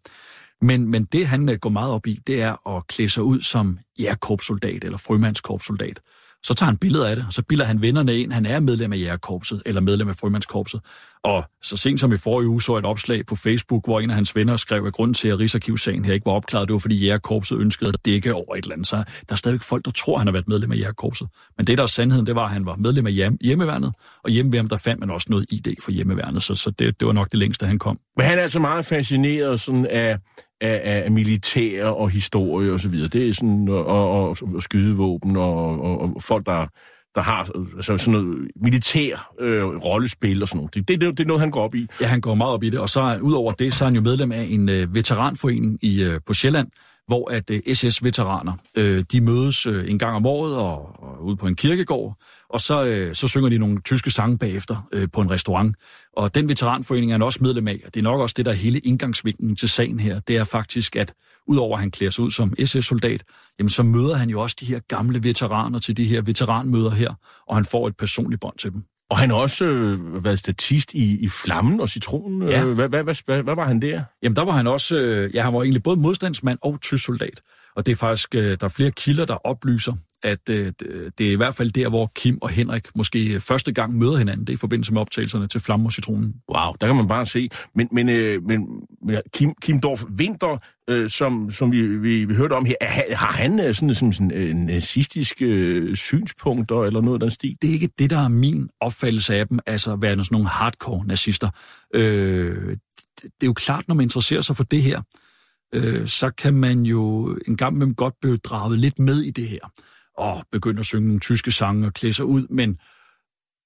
Men, 0.61 0.87
men 0.87 1.03
det, 1.05 1.27
han 1.27 1.49
øh, 1.49 1.57
går 1.57 1.69
meget 1.69 1.93
op 1.93 2.07
i, 2.07 2.19
det 2.27 2.41
er 2.41 2.77
at 2.77 2.87
klæde 2.87 3.09
sig 3.09 3.23
ud 3.23 3.41
som 3.41 3.79
jægerkorpssoldat 3.99 4.83
eller 4.83 4.97
frømandskorpssoldat. 4.97 5.99
Så 6.43 6.53
tager 6.53 6.67
han 6.67 6.77
billeder 6.77 7.07
af 7.07 7.15
det, 7.15 7.25
og 7.27 7.33
så 7.33 7.43
bilder 7.43 7.65
han 7.65 7.81
vennerne 7.81 8.19
ind, 8.19 8.31
han 8.31 8.45
er 8.45 8.59
medlem 8.59 8.93
af 8.93 8.97
jægerkorpset 8.97 9.61
eller 9.65 9.81
medlem 9.81 10.09
af 10.09 10.15
frømandskorpset. 10.15 10.81
Og 11.27 11.43
så 11.61 11.77
sent 11.77 11.99
som 11.99 12.13
i 12.13 12.17
forrige 12.17 12.47
uge 12.47 12.61
så 12.61 12.73
jeg 12.73 12.79
et 12.79 12.85
opslag 12.85 13.25
på 13.25 13.35
Facebook, 13.35 13.85
hvor 13.85 13.99
en 13.99 14.09
af 14.09 14.15
hans 14.15 14.35
venner 14.35 14.55
skrev, 14.55 14.85
at 14.85 14.93
grunden 14.93 15.13
til, 15.13 15.29
at 15.29 15.39
Rigsarkivssagen 15.39 16.05
her 16.05 16.13
ikke 16.13 16.25
var 16.25 16.31
opklaret, 16.31 16.67
det 16.67 16.73
var, 16.73 16.79
fordi 16.79 16.95
jægerkorpset 16.95 17.59
ønskede 17.59 17.89
at 17.89 18.05
dække 18.05 18.33
over 18.33 18.55
et 18.55 18.63
eller 18.63 18.75
andet. 18.75 18.87
Så 18.87 18.95
der 18.95 19.03
er 19.31 19.35
stadigvæk 19.35 19.61
folk, 19.61 19.85
der 19.85 19.91
tror, 19.91 20.15
at 20.15 20.19
han 20.19 20.27
har 20.27 20.31
været 20.31 20.47
medlem 20.47 20.71
af 20.71 20.77
jægerkorpset. 20.77 21.27
Men 21.57 21.67
det, 21.67 21.77
der 21.77 21.83
er 21.83 21.87
sandheden, 21.87 22.25
det 22.25 22.35
var, 22.35 22.45
at 22.45 22.51
han 22.51 22.65
var 22.65 22.75
medlem 22.75 23.07
af 23.07 23.13
hjem, 23.13 23.37
hjemmeværnet, 23.41 23.93
og 24.23 24.29
hjemmeværnet, 24.29 24.71
der 24.71 24.77
fandt 24.77 24.99
man 24.99 25.09
også 25.09 25.27
noget 25.29 25.45
ID 25.51 25.67
for 25.83 25.91
hjemmeværnet, 25.91 26.43
så, 26.43 26.55
så 26.55 26.69
det, 26.69 26.99
det 26.99 27.05
var 27.05 27.13
nok 27.13 27.31
det 27.31 27.39
længste, 27.39 27.65
han 27.65 27.79
kom. 27.79 27.99
Men 28.17 28.25
han 28.25 28.37
er 28.37 28.41
altså 28.41 28.59
meget 28.59 28.85
fascineret 28.85 29.59
sådan 29.59 29.85
af, 29.85 30.17
af, 30.61 31.03
af 31.05 31.11
militær 31.11 31.85
og 31.85 32.09
historie 32.09 32.71
og 32.71 32.79
så 32.79 32.89
videre. 32.89 33.07
Det 33.07 33.29
er 33.29 33.33
sådan, 33.33 33.69
og, 33.69 33.85
og, 33.85 34.37
og 34.55 34.63
skydevåben 34.63 35.35
og, 35.37 35.81
og, 35.81 36.01
og 36.01 36.23
folk, 36.23 36.45
der, 36.45 36.67
der 37.17 37.23
har 37.23 37.49
øh, 37.55 37.65
altså 37.75 37.97
sådan 37.97 38.13
noget 38.13 38.47
militær 38.55 39.33
øh, 39.39 39.65
rollespil 39.65 40.41
og 40.41 40.47
sådan 40.47 40.57
noget. 40.57 40.73
Det, 40.75 40.87
det, 40.87 41.01
det, 41.01 41.19
er 41.19 41.27
noget, 41.27 41.41
han 41.41 41.51
går 41.51 41.63
op 41.63 41.75
i. 41.75 41.87
Ja, 42.01 42.05
han 42.05 42.21
går 42.21 42.35
meget 42.35 42.53
op 42.53 42.63
i 42.63 42.69
det, 42.69 42.79
og 42.79 42.89
så 42.89 43.19
udover 43.21 43.51
det, 43.51 43.73
så 43.73 43.83
er 43.83 43.87
han 43.87 43.95
jo 43.95 44.01
medlem 44.01 44.31
af 44.31 44.47
en 44.49 44.69
øh, 44.69 44.95
veteranforening 44.95 45.79
i, 45.81 46.03
øh, 46.03 46.19
på 46.25 46.33
Sjælland, 46.33 46.67
hvor 47.07 47.31
at 47.31 47.51
øh, 47.51 47.75
SS-veteraner, 47.75 48.53
øh, 48.75 49.03
de 49.11 49.21
mødes 49.21 49.65
øh, 49.65 49.91
en 49.91 49.99
gang 49.99 50.15
om 50.15 50.25
året 50.25 50.55
og, 50.55 51.03
og 51.03 51.25
ude 51.25 51.37
på 51.37 51.47
en 51.47 51.55
kirkegård, 51.55 52.15
og 52.49 52.61
så, 52.61 52.85
øh, 52.85 53.15
så 53.15 53.27
synger 53.27 53.49
de 53.49 53.57
nogle 53.57 53.81
tyske 53.81 54.11
sange 54.11 54.37
bagefter 54.37 54.87
øh, 54.93 55.07
på 55.13 55.21
en 55.21 55.31
restaurant. 55.31 55.75
Og 56.17 56.35
den 56.35 56.49
veteranforening 56.49 57.11
er 57.11 57.13
han 57.13 57.21
også 57.21 57.39
medlem 57.41 57.67
af, 57.67 57.79
og 57.85 57.93
det 57.93 57.99
er 57.99 58.03
nok 58.03 58.21
også 58.21 58.33
det, 58.37 58.45
der 58.45 58.51
er 58.51 58.55
hele 58.55 58.79
indgangsvinklen 58.79 59.55
til 59.55 59.69
sagen 59.69 59.99
her. 59.99 60.19
Det 60.19 60.37
er 60.37 60.43
faktisk, 60.43 60.95
at 60.95 61.13
udover 61.47 61.73
at 61.75 61.79
han 61.79 61.91
klæder 61.91 62.11
sig 62.11 62.23
ud 62.23 62.31
som 62.31 62.53
SS-soldat, 62.65 63.23
jamen 63.59 63.69
så 63.69 63.83
møder 63.83 64.15
han 64.15 64.29
jo 64.29 64.41
også 64.41 64.55
de 64.59 64.65
her 64.65 64.79
gamle 64.87 65.23
veteraner 65.23 65.79
til 65.79 65.97
de 65.97 66.03
her 66.05 66.21
veteranmøder 66.21 66.89
her, 66.91 67.13
og 67.47 67.55
han 67.55 67.65
får 67.65 67.87
et 67.87 67.97
personligt 67.97 68.41
bånd 68.41 68.57
til 68.57 68.71
dem. 68.73 68.83
Og 69.09 69.17
han 69.17 69.29
har 69.29 69.37
også 69.37 69.65
øh, 69.65 70.23
været 70.23 70.39
statist 70.39 70.93
i, 70.93 71.19
i 71.25 71.29
Flammen 71.29 71.79
og 71.79 71.89
Citronen. 71.89 72.49
Ja. 72.49 72.63
Øh, 72.65 72.73
Hvad, 72.73 72.89
hvad, 72.89 73.03
hvad, 73.03 73.15
hvad, 73.25 73.43
hvad 73.43 73.55
var 73.55 73.67
han 73.67 73.81
der? 73.81 74.01
Jamen 74.23 74.35
der 74.35 74.41
var 74.45 74.51
han 74.51 74.67
også, 74.67 74.95
øh, 74.95 75.35
ja 75.35 75.43
han 75.43 75.53
var 75.53 75.61
egentlig 75.63 75.83
både 75.83 75.99
modstandsmand 75.99 76.59
og 76.61 76.81
tysk 76.81 77.05
soldat. 77.05 77.41
Og 77.75 77.85
det 77.85 77.91
er 77.91 77.95
faktisk, 77.95 78.35
øh, 78.35 78.57
der 78.59 78.63
er 78.65 78.67
flere 78.69 78.91
kilder, 78.91 79.25
der 79.25 79.47
oplyser, 79.47 79.93
at 80.23 80.49
øh, 80.49 80.73
det- 81.17 81.27
er 81.27 81.31
i 81.31 81.35
hvert 81.35 81.55
fald 81.55 81.71
der, 81.71 81.89
hvor 81.89 82.11
Kim 82.15 82.37
og 82.41 82.49
Henrik 82.49 82.87
måske 82.95 83.39
første 83.39 83.71
gang 83.71 83.97
møder 83.97 84.17
hinanden. 84.17 84.47
Det 84.47 84.53
er 84.53 84.57
i 84.57 84.57
forbindelse 84.57 84.93
med 84.93 85.01
optagelserne 85.01 85.47
til 85.47 85.61
Flamme 85.61 85.87
og 85.87 85.91
Citronen. 85.91 86.33
Wow, 86.53 86.73
der 86.81 86.87
kan 86.87 86.95
man 86.95 87.07
bare 87.07 87.25
se. 87.25 87.49
Men, 87.75 87.87
men, 87.91 88.09
øh, 88.09 88.43
men 88.43 88.67
men 89.05 89.15
Kim, 89.33 89.53
Kim 89.61 89.79
Dorf 89.79 90.03
Winter, 90.19 90.57
øh, 90.89 91.09
som, 91.09 91.51
som 91.51 91.71
vi, 91.71 91.87
vi, 91.87 92.25
vi 92.25 92.35
hørte 92.35 92.53
om 92.53 92.65
her, 92.65 92.75
er, 92.81 93.15
har 93.15 93.31
han 93.31 93.59
øh, 93.59 93.75
sådan, 93.75 93.95
sådan, 93.95 94.13
sådan 94.13 94.31
øh, 94.31 94.53
nazistiske 94.53 95.45
øh, 95.45 95.95
synspunkter 95.95 96.83
eller 96.83 97.01
noget 97.01 97.15
af 97.15 97.19
den 97.19 97.31
stil? 97.31 97.57
Det 97.61 97.69
er 97.69 97.73
ikke 97.73 97.89
det, 97.99 98.09
der 98.09 98.19
er 98.19 98.27
min 98.27 98.69
opfattelse 98.79 99.35
af 99.35 99.47
dem, 99.47 99.59
altså 99.65 99.93
at 99.93 100.01
være 100.01 100.11
sådan 100.11 100.27
nogle 100.31 100.47
hardcore 100.47 101.05
nazister. 101.07 101.49
Øh, 101.93 102.77
det, 103.21 103.23
det 103.23 103.43
er 103.43 103.47
jo 103.47 103.53
klart, 103.53 103.87
når 103.87 103.95
man 103.95 104.03
interesserer 104.03 104.41
sig 104.41 104.57
for 104.57 104.63
det 104.63 104.81
her, 104.81 105.01
øh, 105.73 106.07
så 106.07 106.29
kan 106.29 106.53
man 106.53 106.81
jo 106.81 107.27
en 107.47 107.57
gang 107.57 107.77
med 107.77 107.95
godt 107.95 108.13
blive 108.21 108.37
draget 108.37 108.79
lidt 108.79 108.99
med 108.99 109.21
i 109.21 109.31
det 109.31 109.47
her, 109.47 109.71
og 110.17 110.43
begynde 110.51 110.79
at 110.79 110.85
synge 110.85 111.07
nogle 111.07 111.19
tyske 111.19 111.51
sange 111.51 111.87
og 111.87 111.93
klæde 111.93 112.13
sig 112.13 112.25
ud, 112.25 112.47
men 112.49 112.77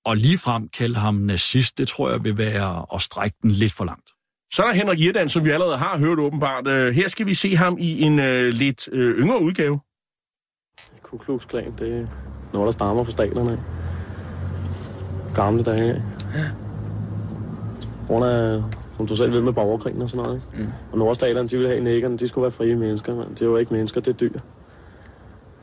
og 0.05 0.17
ligefrem 0.17 0.69
kalde 0.69 0.95
ham 0.95 1.15
nazist, 1.15 1.77
det 1.77 1.87
tror 1.87 2.11
jeg 2.11 2.23
vil 2.23 2.37
være 2.37 2.85
at 2.93 3.01
strække 3.01 3.37
den 3.41 3.51
lidt 3.51 3.73
for 3.73 3.85
langt. 3.85 4.10
Så 4.53 4.63
er 4.63 4.67
der 4.67 4.73
Henrik 4.73 4.99
Irdan, 4.99 5.29
som 5.29 5.45
vi 5.45 5.49
allerede 5.49 5.77
har 5.77 5.97
hørt 5.97 6.19
åbenbart. 6.19 6.67
Øh, 6.67 6.93
Her 6.93 7.07
skal 7.07 7.25
vi 7.25 7.33
se 7.33 7.55
ham 7.55 7.77
i 7.79 8.01
en 8.01 8.19
øh, 8.19 8.47
lidt 8.53 8.89
øh, 8.91 9.17
yngre 9.17 9.41
udgave. 9.41 9.79
Ku 11.03 11.17
Klux 11.17 11.47
Klan, 11.47 11.73
det 11.79 11.93
er 12.01 12.07
noget, 12.53 12.65
der 12.65 12.71
stammer 12.71 13.03
fra 13.03 13.11
staterne. 13.11 13.63
Gamle 15.35 15.63
dage. 15.63 15.93
af. 15.93 16.01
Grund 18.07 18.25
af, 18.25 18.63
som 18.97 19.07
du 19.07 19.15
selv 19.15 19.31
ved, 19.31 19.41
med 19.41 19.53
borgerkrigen 19.53 20.01
og 20.01 20.09
sådan 20.09 20.23
noget. 20.25 20.41
ikke? 20.53 20.63
Mm. 20.63 20.71
Og 20.91 20.97
nordstaterne, 20.97 21.47
de 21.49 21.55
ville 21.57 21.69
have 21.69 21.83
næggerne, 21.83 22.17
de 22.17 22.27
skulle 22.27 22.43
være 22.43 22.51
frie 22.51 22.75
mennesker. 22.75 23.15
Men 23.15 23.29
det 23.29 23.41
er 23.41 23.45
jo 23.45 23.57
ikke 23.57 23.73
mennesker, 23.73 24.01
det 24.01 24.13
er 24.13 24.17
dyr. 24.17 24.39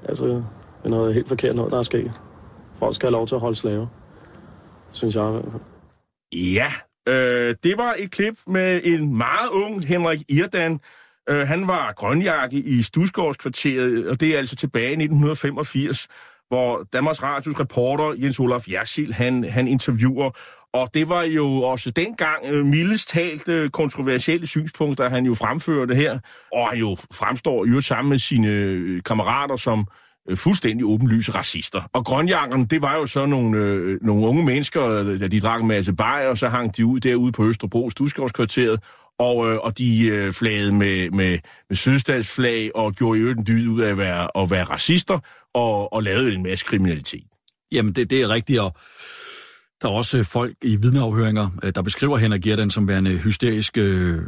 Altså, 0.08 0.26
det 0.26 0.44
er 0.84 0.88
noget 0.88 1.14
helt 1.14 1.28
forkert 1.28 1.56
noget, 1.56 1.72
der 1.72 1.78
er 1.78 1.82
sket. 1.82 2.12
Folk 2.74 2.94
skal 2.94 3.06
have 3.06 3.12
lov 3.12 3.26
til 3.26 3.34
at 3.34 3.40
holde 3.40 3.56
slave. 3.56 3.88
Synes 4.92 5.16
jeg. 5.16 5.40
Ja, 6.32 6.72
øh, 7.08 7.54
det 7.62 7.78
var 7.78 7.94
et 7.98 8.10
klip 8.10 8.34
med 8.46 8.80
en 8.84 9.16
meget 9.16 9.48
ung 9.48 9.84
Henrik 9.86 10.22
Irdan. 10.28 10.80
Øh, 11.28 11.48
han 11.48 11.68
var 11.68 11.92
grønjakke 11.92 12.56
i 12.56 12.82
Stusgårdskvarteret, 12.82 14.08
og 14.08 14.20
det 14.20 14.34
er 14.34 14.38
altså 14.38 14.56
tilbage 14.56 14.88
i 14.88 15.02
1985, 15.02 16.08
hvor 16.48 16.86
Danmarks 16.92 17.22
Radios 17.22 17.60
reporter 17.60 18.14
Jens 18.22 18.40
Olaf 18.40 18.64
Jersil, 18.68 19.12
han, 19.14 19.44
han 19.44 19.68
interviewer. 19.68 20.30
Og 20.72 20.90
det 20.94 21.08
var 21.08 21.22
jo 21.22 21.62
også 21.62 21.90
dengang 21.90 22.46
øh, 22.46 22.66
mildest 22.66 23.08
talt 23.08 23.48
øh, 23.48 23.70
kontroversielle 23.70 24.46
synspunkter, 24.46 25.08
han 25.08 25.26
jo 25.26 25.34
fremførte 25.34 25.94
her. 25.94 26.18
Og 26.52 26.68
han 26.68 26.78
jo 26.78 26.96
fremstår 27.12 27.66
jo 27.66 27.80
sammen 27.80 28.08
med 28.08 28.18
sine 28.18 28.48
øh, 28.48 29.02
kammerater 29.02 29.56
som 29.56 29.86
Øh, 30.28 30.36
fuldstændig 30.36 30.86
åbenlyse 30.86 31.32
racister. 31.32 31.82
Og 31.92 32.04
grønjakkerne, 32.04 32.66
det 32.66 32.82
var 32.82 32.96
jo 32.96 33.06
så 33.06 33.26
nogle, 33.26 33.58
øh, 33.58 33.98
nogle 34.02 34.26
unge 34.26 34.44
mennesker, 34.44 34.84
øh, 34.84 35.20
da 35.20 35.28
de 35.28 35.40
drak 35.40 35.60
en 35.60 35.68
masse 35.68 35.92
bajer, 35.92 36.28
og 36.28 36.38
så 36.38 36.48
hang 36.48 36.76
de 36.76 36.86
ud 36.86 37.00
derude 37.00 37.32
på 37.32 37.48
Østerbro, 37.48 37.90
Stusgårdskvarteret, 37.90 38.80
og, 39.18 39.50
øh, 39.50 39.58
og 39.58 39.78
de 39.78 40.06
øh, 40.06 40.32
flagede 40.32 40.72
med, 40.72 41.10
med, 41.10 41.38
med 41.68 41.76
sydstatsflag 41.76 42.70
og 42.74 42.92
gjorde 42.92 43.18
i 43.18 43.22
øvrigt 43.22 43.38
en 43.38 43.46
dyd 43.46 43.68
ud 43.68 43.80
af 43.80 43.90
at 43.90 43.98
være, 43.98 44.42
at 44.42 44.50
være 44.50 44.64
racister 44.64 45.18
og, 45.54 45.92
og 45.92 46.02
lavede 46.02 46.34
en 46.34 46.42
masse 46.42 46.64
kriminalitet. 46.64 47.24
Jamen, 47.72 47.92
det, 47.92 48.10
det 48.10 48.20
er 48.20 48.30
rigtigt, 48.30 48.60
og 48.60 48.72
der 49.82 49.88
er 49.88 49.92
også 49.92 50.18
øh, 50.18 50.24
folk 50.24 50.54
i 50.62 50.76
vidneafhøringer, 50.76 51.48
der 51.74 51.82
beskriver 51.82 52.16
Henrik 52.16 52.42
Gerdan 52.42 52.70
som 52.70 52.88
værende 52.88 53.18
hysterisk 53.18 53.76
øh, 53.76 54.22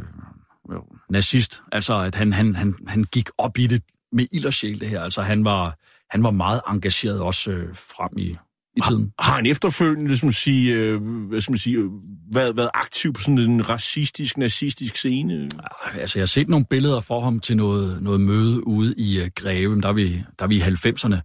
jo, 0.71 0.83
nazist. 1.09 1.61
Altså, 1.71 1.93
at 1.93 2.15
han, 2.15 2.33
han, 2.33 2.55
han, 2.55 2.73
han 2.87 3.03
gik 3.03 3.29
op 3.37 3.57
i 3.57 3.67
det 3.67 3.83
med 4.11 4.27
ild 4.31 4.45
og 4.45 4.53
sjæl, 4.53 4.79
det 4.79 4.89
her. 4.89 5.01
Altså, 5.01 5.21
han 5.21 5.45
var, 5.45 5.77
han 6.09 6.23
var 6.23 6.31
meget 6.31 6.61
engageret 6.67 7.21
også 7.21 7.51
øh, 7.51 7.75
frem 7.75 8.17
i, 8.17 8.35
i 8.77 8.81
tiden. 8.87 9.13
Har 9.19 9.35
han 9.35 9.45
efterfølgende, 9.45 10.17
som 10.17 10.31
sige, 10.31 10.73
øh, 10.73 11.01
hvad 11.01 11.41
skal 11.41 11.51
man 11.51 11.57
sige, 11.57 11.77
øh, 11.77 11.89
været, 12.33 12.57
været 12.57 12.69
aktiv 12.73 13.13
på 13.13 13.21
sådan 13.21 13.37
en 13.37 13.69
racistisk, 13.69 14.37
nazistisk 14.37 14.95
scene? 14.95 15.49
Altså, 15.93 16.19
jeg 16.19 16.21
har 16.21 16.27
set 16.27 16.49
nogle 16.49 16.65
billeder 16.69 16.99
for 16.99 17.21
ham 17.21 17.39
til 17.39 17.57
noget, 17.57 18.03
noget 18.03 18.21
møde 18.21 18.67
ude 18.67 18.93
i 18.97 19.21
uh, 19.21 19.27
Greve, 19.35 19.81
der 19.81 19.89
er, 19.89 19.93
vi, 19.93 20.23
der 20.39 20.45
er 20.45 20.47
vi 20.47 20.55
i 20.55 20.61
90'erne. 20.61 21.15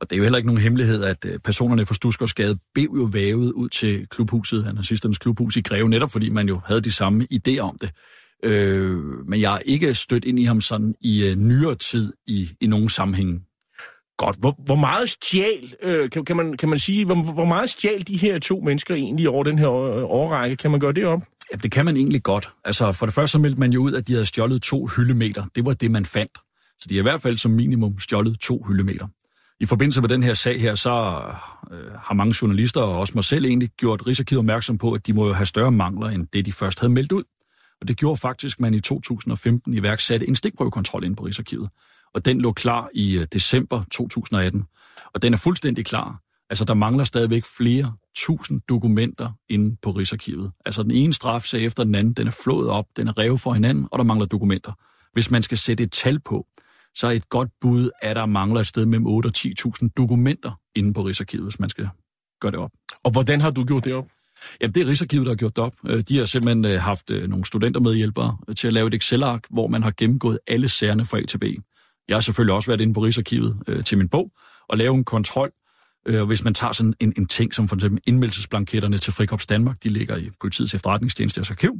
Og 0.00 0.10
det 0.10 0.12
er 0.12 0.16
jo 0.16 0.22
heller 0.22 0.36
ikke 0.36 0.48
nogen 0.48 0.60
hemmelighed, 0.60 1.04
at 1.04 1.24
uh, 1.24 1.36
personerne 1.44 1.86
fra 1.86 1.94
Stusgårdsgade 1.94 2.58
blev 2.74 2.90
jo 2.96 3.08
vævet 3.12 3.52
ud 3.52 3.68
til 3.68 4.06
klubhuset, 4.08 4.74
nazisternes 4.74 5.18
klubhus 5.18 5.56
i 5.56 5.60
Greve, 5.60 5.88
netop 5.88 6.10
fordi 6.10 6.28
man 6.28 6.48
jo 6.48 6.60
havde 6.66 6.80
de 6.80 6.92
samme 6.92 7.26
idéer 7.32 7.60
om 7.60 7.78
det. 7.80 7.90
Øh, 8.44 8.96
men 9.28 9.40
jeg 9.40 9.50
har 9.50 9.58
ikke 9.58 9.94
stødt 9.94 10.24
ind 10.24 10.38
i 10.38 10.44
ham 10.44 10.60
sådan 10.60 10.94
i 11.00 11.30
uh, 11.30 11.38
nyere 11.38 11.74
tid 11.74 12.12
i, 12.26 12.48
i 12.60 12.66
nogen 12.66 12.88
sammenhæng. 12.88 13.42
Godt. 14.18 14.36
Hvor, 14.40 14.54
hvor 14.66 14.74
meget 14.74 15.08
stjal, 15.08 15.74
øh, 15.82 16.10
kan, 16.10 16.24
kan, 16.24 16.36
man, 16.36 16.56
kan 16.56 16.68
man 16.68 16.78
sige, 16.78 17.04
hvor, 17.04 17.32
hvor 17.32 17.44
meget 17.44 17.70
stjal 17.70 18.06
de 18.08 18.16
her 18.16 18.38
to 18.38 18.60
mennesker 18.60 18.94
egentlig 18.94 19.28
over 19.28 19.44
den 19.44 19.58
her 19.58 19.68
øh, 19.68 20.04
årrække? 20.04 20.56
Kan 20.56 20.70
man 20.70 20.80
gøre 20.80 20.92
det 20.92 21.04
op? 21.04 21.20
Ja, 21.52 21.56
det 21.56 21.72
kan 21.72 21.84
man 21.84 21.96
egentlig 21.96 22.22
godt. 22.22 22.48
Altså, 22.64 22.92
for 22.92 23.06
det 23.06 23.14
første 23.14 23.32
så 23.32 23.38
meldte 23.38 23.60
man 23.60 23.72
jo 23.72 23.82
ud, 23.82 23.92
at 23.92 24.08
de 24.08 24.12
havde 24.12 24.26
stjålet 24.26 24.62
to 24.62 24.86
hyldemeter. 24.86 25.44
Det 25.54 25.64
var 25.64 25.72
det, 25.72 25.90
man 25.90 26.04
fandt. 26.04 26.38
Så 26.78 26.86
de 26.88 26.94
har 26.94 27.00
i 27.00 27.02
hvert 27.02 27.22
fald 27.22 27.36
som 27.36 27.50
minimum 27.50 27.98
stjålet 27.98 28.40
to 28.40 28.64
hyldemeter. 28.68 29.06
I 29.60 29.66
forbindelse 29.66 30.00
med 30.00 30.08
den 30.08 30.22
her 30.22 30.34
sag 30.34 30.60
her, 30.60 30.74
så 30.74 30.90
øh, 31.72 31.92
har 32.02 32.14
mange 32.14 32.34
journalister, 32.42 32.80
og 32.80 32.98
også 32.98 33.12
mig 33.14 33.24
selv 33.24 33.44
egentlig, 33.44 33.68
gjort 33.68 34.06
Rigsarkivet 34.06 34.38
opmærksom 34.38 34.78
på, 34.78 34.92
at 34.92 35.06
de 35.06 35.12
må 35.12 35.26
jo 35.26 35.32
have 35.32 35.46
større 35.46 35.72
mangler, 35.72 36.08
end 36.08 36.26
det 36.32 36.46
de 36.46 36.52
først 36.52 36.80
havde 36.80 36.92
meldt 36.92 37.12
ud. 37.12 37.22
Og 37.80 37.88
det 37.88 37.96
gjorde 37.96 38.16
faktisk, 38.16 38.56
at 38.56 38.60
man 38.60 38.74
i 38.74 38.80
2015 38.80 39.74
iværksatte 39.74 40.28
en 40.28 40.36
stikprøvekontrol 40.36 41.04
ind 41.04 41.16
på 41.16 41.24
Rigsarkivet. 41.24 41.68
Og 42.14 42.24
den 42.24 42.40
lå 42.40 42.52
klar 42.52 42.88
i 42.94 43.18
øh, 43.18 43.26
december 43.32 43.82
2018. 43.90 44.64
Og 45.14 45.22
den 45.22 45.32
er 45.32 45.36
fuldstændig 45.36 45.86
klar. 45.86 46.20
Altså, 46.50 46.64
der 46.64 46.74
mangler 46.74 47.04
stadigvæk 47.04 47.44
flere 47.56 47.94
tusind 48.16 48.60
dokumenter 48.68 49.32
inde 49.48 49.76
på 49.82 49.90
Rigsarkivet. 49.90 50.52
Altså, 50.66 50.82
den 50.82 50.90
ene 50.90 51.12
strafsag 51.12 51.64
efter 51.64 51.84
den 51.84 51.94
anden, 51.94 52.12
den 52.12 52.26
er 52.26 52.36
flået 52.44 52.68
op, 52.68 52.86
den 52.96 53.08
er 53.08 53.18
revet 53.18 53.40
for 53.40 53.52
hinanden, 53.52 53.88
og 53.92 53.98
der 53.98 54.04
mangler 54.04 54.26
dokumenter. 54.26 54.72
Hvis 55.12 55.30
man 55.30 55.42
skal 55.42 55.58
sætte 55.58 55.84
et 55.84 55.92
tal 55.92 56.20
på, 56.20 56.46
så 56.94 57.06
er 57.06 57.10
et 57.10 57.28
godt 57.28 57.50
bud, 57.60 57.90
at 58.02 58.16
der 58.16 58.26
mangler 58.26 58.60
et 58.60 58.66
sted 58.66 58.86
mellem 58.86 59.06
8 59.06 59.26
og 59.26 59.32
10.000 59.36 59.88
dokumenter 59.96 60.60
inde 60.74 60.92
på 60.92 61.02
Rigsarkivet, 61.02 61.44
hvis 61.44 61.60
man 61.60 61.68
skal 61.68 61.88
gøre 62.40 62.52
det 62.52 62.60
op. 62.60 62.70
Og 63.04 63.12
hvordan 63.12 63.40
har 63.40 63.50
du 63.50 63.64
gjort 63.64 63.84
det 63.84 63.94
op? 63.94 64.06
Jamen, 64.60 64.74
det 64.74 64.82
er 64.82 64.86
Rigsarkivet, 64.86 65.26
der 65.26 65.32
har 65.32 65.36
gjort 65.36 65.56
det 65.56 65.64
op. 65.64 65.74
Øh, 65.86 66.02
de 66.08 66.18
har 66.18 66.24
simpelthen 66.24 66.64
øh, 66.64 66.80
haft 66.80 67.10
øh, 67.10 67.28
nogle 67.28 67.44
studentermedhjælpere 67.44 68.36
til 68.56 68.66
at 68.66 68.72
lave 68.72 68.86
et 68.88 68.94
Excel-ark, 68.94 69.42
hvor 69.50 69.66
man 69.66 69.82
har 69.82 69.92
gennemgået 69.96 70.38
alle 70.46 70.68
sagerne 70.68 71.04
fra 71.04 71.18
A 71.18 71.22
til 71.22 71.38
B. 71.38 71.44
Jeg 72.08 72.16
har 72.16 72.20
selvfølgelig 72.20 72.54
også 72.54 72.70
været 72.70 72.80
inde 72.80 72.94
på 72.94 73.00
Rigsarkivet 73.00 73.62
øh, 73.66 73.84
til 73.84 73.98
min 73.98 74.08
bog 74.08 74.30
og 74.68 74.78
lave 74.78 74.94
en 74.94 75.04
kontrol, 75.04 75.50
Øh, 76.06 76.20
og 76.20 76.26
hvis 76.26 76.44
man 76.44 76.54
tager 76.54 76.72
sådan 76.72 76.94
en, 77.00 77.12
en 77.16 77.26
ting 77.26 77.54
som 77.54 77.68
for 77.68 77.76
eksempel 77.76 78.02
indmeldelsesblanketterne 78.06 78.98
til 78.98 79.12
Frikorps 79.12 79.46
Danmark, 79.46 79.76
de 79.82 79.88
ligger 79.88 80.16
i 80.16 80.30
politiets 80.40 80.74
efterretningstjenestes 80.74 81.50
arkiv, 81.50 81.74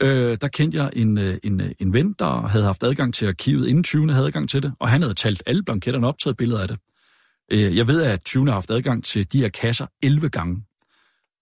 øh, 0.00 0.38
der 0.40 0.48
kendte 0.48 0.78
jeg 0.78 0.90
en, 0.92 1.18
en, 1.18 1.74
en 1.80 1.92
ven, 1.92 2.14
der 2.18 2.40
havde 2.40 2.64
haft 2.64 2.84
adgang 2.84 3.14
til 3.14 3.26
arkivet, 3.26 3.68
inden 3.68 3.84
20. 3.84 4.12
havde 4.12 4.26
adgang 4.26 4.48
til 4.48 4.62
det, 4.62 4.72
og 4.80 4.88
han 4.88 5.02
havde 5.02 5.14
talt 5.14 5.42
alle 5.46 5.62
blanketterne 5.62 6.06
op, 6.06 6.18
taget 6.18 6.36
billeder 6.36 6.62
af 6.62 6.68
det. 6.68 6.78
Øh, 7.52 7.76
jeg 7.76 7.86
ved, 7.86 8.02
at 8.02 8.24
20. 8.24 8.46
har 8.46 8.52
haft 8.52 8.70
adgang 8.70 9.04
til 9.04 9.32
de 9.32 9.40
her 9.40 9.48
kasser 9.48 9.86
11 10.02 10.28
gange. 10.28 10.62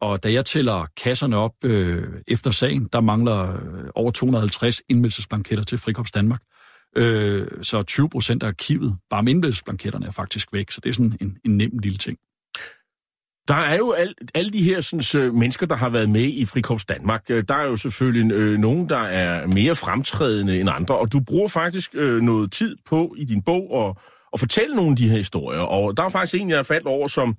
Og 0.03 0.23
da 0.23 0.33
jeg 0.33 0.45
tæller 0.45 0.87
kasserne 0.97 1.37
op 1.37 1.53
øh, 1.65 2.09
efter 2.29 2.51
sagen, 2.51 2.88
der 2.93 3.01
mangler 3.01 3.53
øh, 3.53 3.91
over 3.95 4.11
250 4.11 4.83
indmeldelsesblanketter 4.88 5.65
til 5.65 5.79
Frikops 5.79 6.11
Danmark. 6.11 6.41
Øh, 6.97 7.47
så 7.62 7.83
20 7.83 8.09
procent 8.09 8.43
af 8.43 8.47
arkivet, 8.47 8.97
bare 9.11 9.23
med 9.23 9.31
indmeldelsesblanketterne, 9.33 10.07
er 10.07 10.11
faktisk 10.11 10.53
væk. 10.53 10.71
Så 10.71 10.81
det 10.81 10.88
er 10.88 10.95
sådan 10.95 11.17
en, 11.21 11.38
en 11.45 11.57
nem 11.57 11.79
lille 11.79 11.99
ting. 11.99 12.19
Der 13.49 13.55
er 13.55 13.77
jo 13.77 13.93
al, 13.93 14.15
alle 14.35 14.51
de 14.51 14.62
her 14.62 14.81
sådan, 14.81 15.35
mennesker, 15.35 15.67
der 15.67 15.77
har 15.77 15.88
været 15.88 16.11
med 16.11 16.25
i 16.25 16.45
Frikorps 16.45 16.85
Danmark. 16.85 17.25
Øh, 17.31 17.45
der 17.49 17.55
er 17.55 17.65
jo 17.65 17.77
selvfølgelig 17.77 18.33
øh, 18.33 18.59
nogen, 18.59 18.88
der 18.88 19.01
er 19.01 19.47
mere 19.47 19.75
fremtrædende 19.75 20.61
end 20.61 20.71
andre, 20.71 20.99
og 20.99 21.12
du 21.12 21.21
bruger 21.21 21.49
faktisk 21.49 21.91
øh, 21.95 22.23
noget 22.23 22.53
tid 22.53 22.77
på 22.87 23.15
i 23.19 23.25
din 23.25 23.43
bog 23.43 23.88
at, 23.88 23.97
at 24.33 24.41
fortælle 24.41 24.77
nogle 24.77 24.91
af 24.91 24.97
de 24.97 25.09
her 25.09 25.17
historier. 25.17 25.61
Og 25.61 25.97
der 25.97 26.03
er 26.05 26.09
faktisk 26.09 26.41
en, 26.41 26.49
jeg 26.51 26.59
har 26.59 26.62
faldt 26.62 26.87
over, 26.87 27.09
som, 27.09 27.37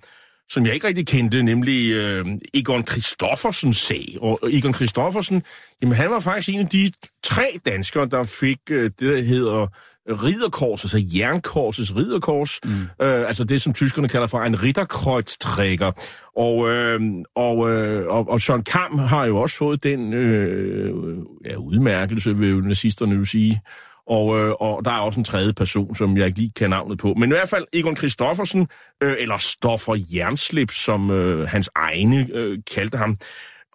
som 0.50 0.66
jeg 0.66 0.74
ikke 0.74 0.88
rigtig 0.88 1.08
kendte, 1.08 1.44
nemlig 1.44 1.92
øh, 1.92 2.26
Egon 2.54 2.88
Christoffersens 2.88 3.78
sag. 3.78 4.18
Og 4.22 4.40
Egon 4.52 4.74
Christoffersen, 4.74 5.44
jamen 5.82 5.96
han 5.96 6.12
var 6.12 6.20
faktisk 6.20 6.50
en 6.50 6.60
af 6.60 6.68
de 6.68 6.92
tre 7.24 7.60
danskere, 7.66 8.06
der 8.06 8.24
fik 8.24 8.58
øh, 8.72 8.84
det, 8.84 9.00
der 9.00 9.22
hedder 9.22 9.68
ridderkors, 10.10 10.84
altså 10.84 11.18
jernkorsets 11.18 11.96
ridderkors, 11.96 12.60
mm. 12.64 12.72
øh, 13.06 13.28
altså 13.28 13.44
det, 13.44 13.62
som 13.62 13.74
tyskerne 13.74 14.08
kalder 14.08 14.28
for 14.28 14.40
en 14.40 14.64
ridderkreuztrækker. 14.64 15.92
Og, 16.38 16.70
øh, 16.70 17.02
og, 17.36 17.70
øh, 17.70 18.08
og, 18.08 18.30
og 18.30 18.42
Søren 18.42 18.64
Kam 18.64 19.00
har 19.00 19.26
jo 19.26 19.38
også 19.38 19.58
fået 19.58 19.84
den 19.84 20.14
øh, 20.14 21.18
ja, 21.46 21.56
udmærkelse, 21.56 22.38
vil 22.38 22.64
nazisterne 22.64 23.16
jo 23.16 23.26
sige. 23.26 23.62
Og, 24.08 24.40
øh, 24.40 24.54
og 24.60 24.86
der 24.86 24.92
er 24.92 25.00
også 25.00 25.20
en 25.20 25.24
tredje 25.24 25.54
person, 25.54 25.96
som 25.96 26.18
jeg 26.18 26.28
ikke 26.28 26.40
lige 26.40 26.52
kan 26.56 26.70
navnet 26.70 26.98
på. 26.98 27.14
Men 27.14 27.30
i 27.30 27.34
hvert 27.34 27.50
fald 27.50 27.66
Egon 27.74 27.98
Christoffersen, 27.98 28.68
øh, 29.04 29.16
eller 29.20 29.38
Stoffer 29.38 30.06
Jernslip, 30.14 30.72
som 30.72 31.12
øh, 31.12 31.48
hans 31.48 31.70
egne 31.76 32.28
øh, 32.34 32.60
kaldte 32.74 32.98
ham. 32.98 33.18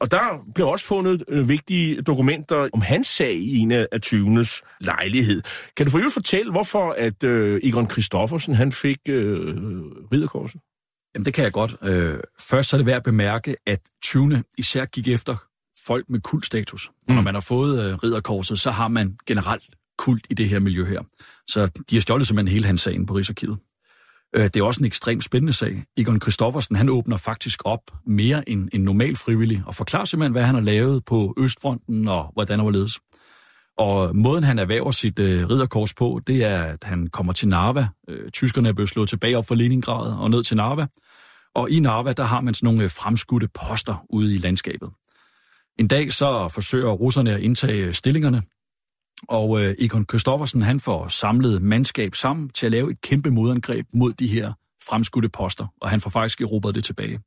Og 0.00 0.10
der 0.10 0.44
blev 0.54 0.68
også 0.68 0.86
fundet 0.86 1.24
øh, 1.28 1.48
vigtige 1.48 2.02
dokumenter 2.02 2.68
om 2.72 2.80
hans 2.80 3.06
sag 3.06 3.34
i 3.34 3.58
en 3.58 3.72
af 3.72 3.86
20'ernes 4.06 4.76
lejlighed. 4.80 5.42
Kan 5.76 5.86
du 5.86 5.90
for 5.90 5.98
øvrigt 5.98 6.14
fortælle, 6.14 6.52
hvorfor 6.52 6.94
at 6.98 7.24
øh, 7.24 7.60
Egon 7.62 7.90
Christoffersen 7.90 8.54
han 8.54 8.72
fik 8.72 8.98
øh, 9.08 9.56
ridderkorset? 10.12 10.60
Jamen, 11.14 11.24
det 11.24 11.34
kan 11.34 11.44
jeg 11.44 11.52
godt. 11.52 11.76
Øh, 11.82 12.18
først 12.50 12.68
så 12.68 12.76
er 12.76 12.78
det 12.78 12.86
værd 12.86 12.96
at 12.96 13.02
bemærke, 13.02 13.56
at 13.66 13.80
20. 14.02 14.42
især 14.58 14.84
gik 14.84 15.08
efter 15.08 15.36
folk 15.86 16.04
med 16.08 16.20
kultstatus. 16.20 16.90
Mm. 17.08 17.14
Når 17.14 17.22
man 17.22 17.34
har 17.34 17.40
fået 17.40 17.84
øh, 17.84 17.94
ridderkorset, 17.94 18.60
så 18.60 18.70
har 18.70 18.88
man 18.88 19.16
generelt 19.26 19.64
kult 19.98 20.26
i 20.30 20.34
det 20.34 20.48
her 20.48 20.58
miljø 20.58 20.84
her. 20.84 21.00
Så 21.48 21.66
de 21.90 21.96
har 21.96 22.00
stjålet 22.00 22.26
simpelthen 22.26 22.52
hele 22.52 22.66
hans 22.66 22.80
sagen 22.80 23.06
på 23.06 23.14
Rigsarkivet. 23.14 23.58
Øh, 24.36 24.44
det 24.44 24.56
er 24.56 24.62
også 24.62 24.80
en 24.80 24.86
ekstremt 24.86 25.24
spændende 25.24 25.52
sag. 25.52 25.84
Egon 25.96 26.20
Christoffersen, 26.20 26.76
han 26.76 26.88
åbner 26.88 27.16
faktisk 27.16 27.62
op 27.64 27.80
mere 28.06 28.48
end 28.48 28.68
en 28.72 28.80
normal 28.80 29.16
frivillig, 29.16 29.62
og 29.66 29.74
forklarer 29.74 30.04
simpelthen, 30.04 30.32
hvad 30.32 30.42
han 30.42 30.54
har 30.54 30.62
lavet 30.62 31.04
på 31.04 31.34
Østfronten, 31.38 32.08
og 32.08 32.30
hvordan 32.34 32.60
han 32.60 32.72
ledes. 32.72 32.98
Og 33.78 34.16
måden, 34.16 34.44
han 34.44 34.58
erhverver 34.58 34.90
sit 34.90 35.18
øh, 35.18 35.50
ridderkors 35.50 35.94
på, 35.94 36.20
det 36.26 36.44
er, 36.44 36.62
at 36.62 36.84
han 36.84 37.06
kommer 37.06 37.32
til 37.32 37.48
Narva. 37.48 37.88
Øh, 38.08 38.30
tyskerne 38.30 38.68
er 38.68 38.72
blevet 38.72 38.88
slået 38.88 39.08
tilbage 39.08 39.38
op 39.38 39.46
fra 39.46 39.54
Leningrad 39.54 40.12
og 40.12 40.30
ned 40.30 40.42
til 40.42 40.56
Narva. 40.56 40.86
Og 41.54 41.70
i 41.70 41.80
Narva, 41.80 42.12
der 42.12 42.24
har 42.24 42.40
man 42.40 42.54
sådan 42.54 42.66
nogle 42.66 42.82
øh, 42.82 42.90
fremskudte 42.90 43.48
poster 43.48 44.04
ude 44.10 44.34
i 44.34 44.38
landskabet. 44.38 44.90
En 45.78 45.88
dag 45.88 46.12
så 46.12 46.48
forsøger 46.48 46.90
russerne 46.90 47.34
at 47.34 47.40
indtage 47.40 47.92
stillingerne, 47.92 48.42
og 49.28 49.64
øh, 49.64 49.74
Egon 49.78 50.04
Kristoffersen, 50.04 50.62
han 50.62 50.80
får 50.80 51.08
samlet 51.08 51.62
mandskab 51.62 52.14
sammen 52.14 52.48
til 52.48 52.66
at 52.66 52.72
lave 52.72 52.90
et 52.90 53.00
kæmpe 53.00 53.30
modangreb 53.30 53.86
mod 53.94 54.12
de 54.12 54.26
her 54.26 54.52
fremskudte 54.88 55.28
poster, 55.28 55.66
og 55.80 55.90
han 55.90 56.00
får 56.00 56.10
faktisk 56.10 56.40
erobret 56.40 56.74
det 56.74 56.84
tilbage. 56.84 57.20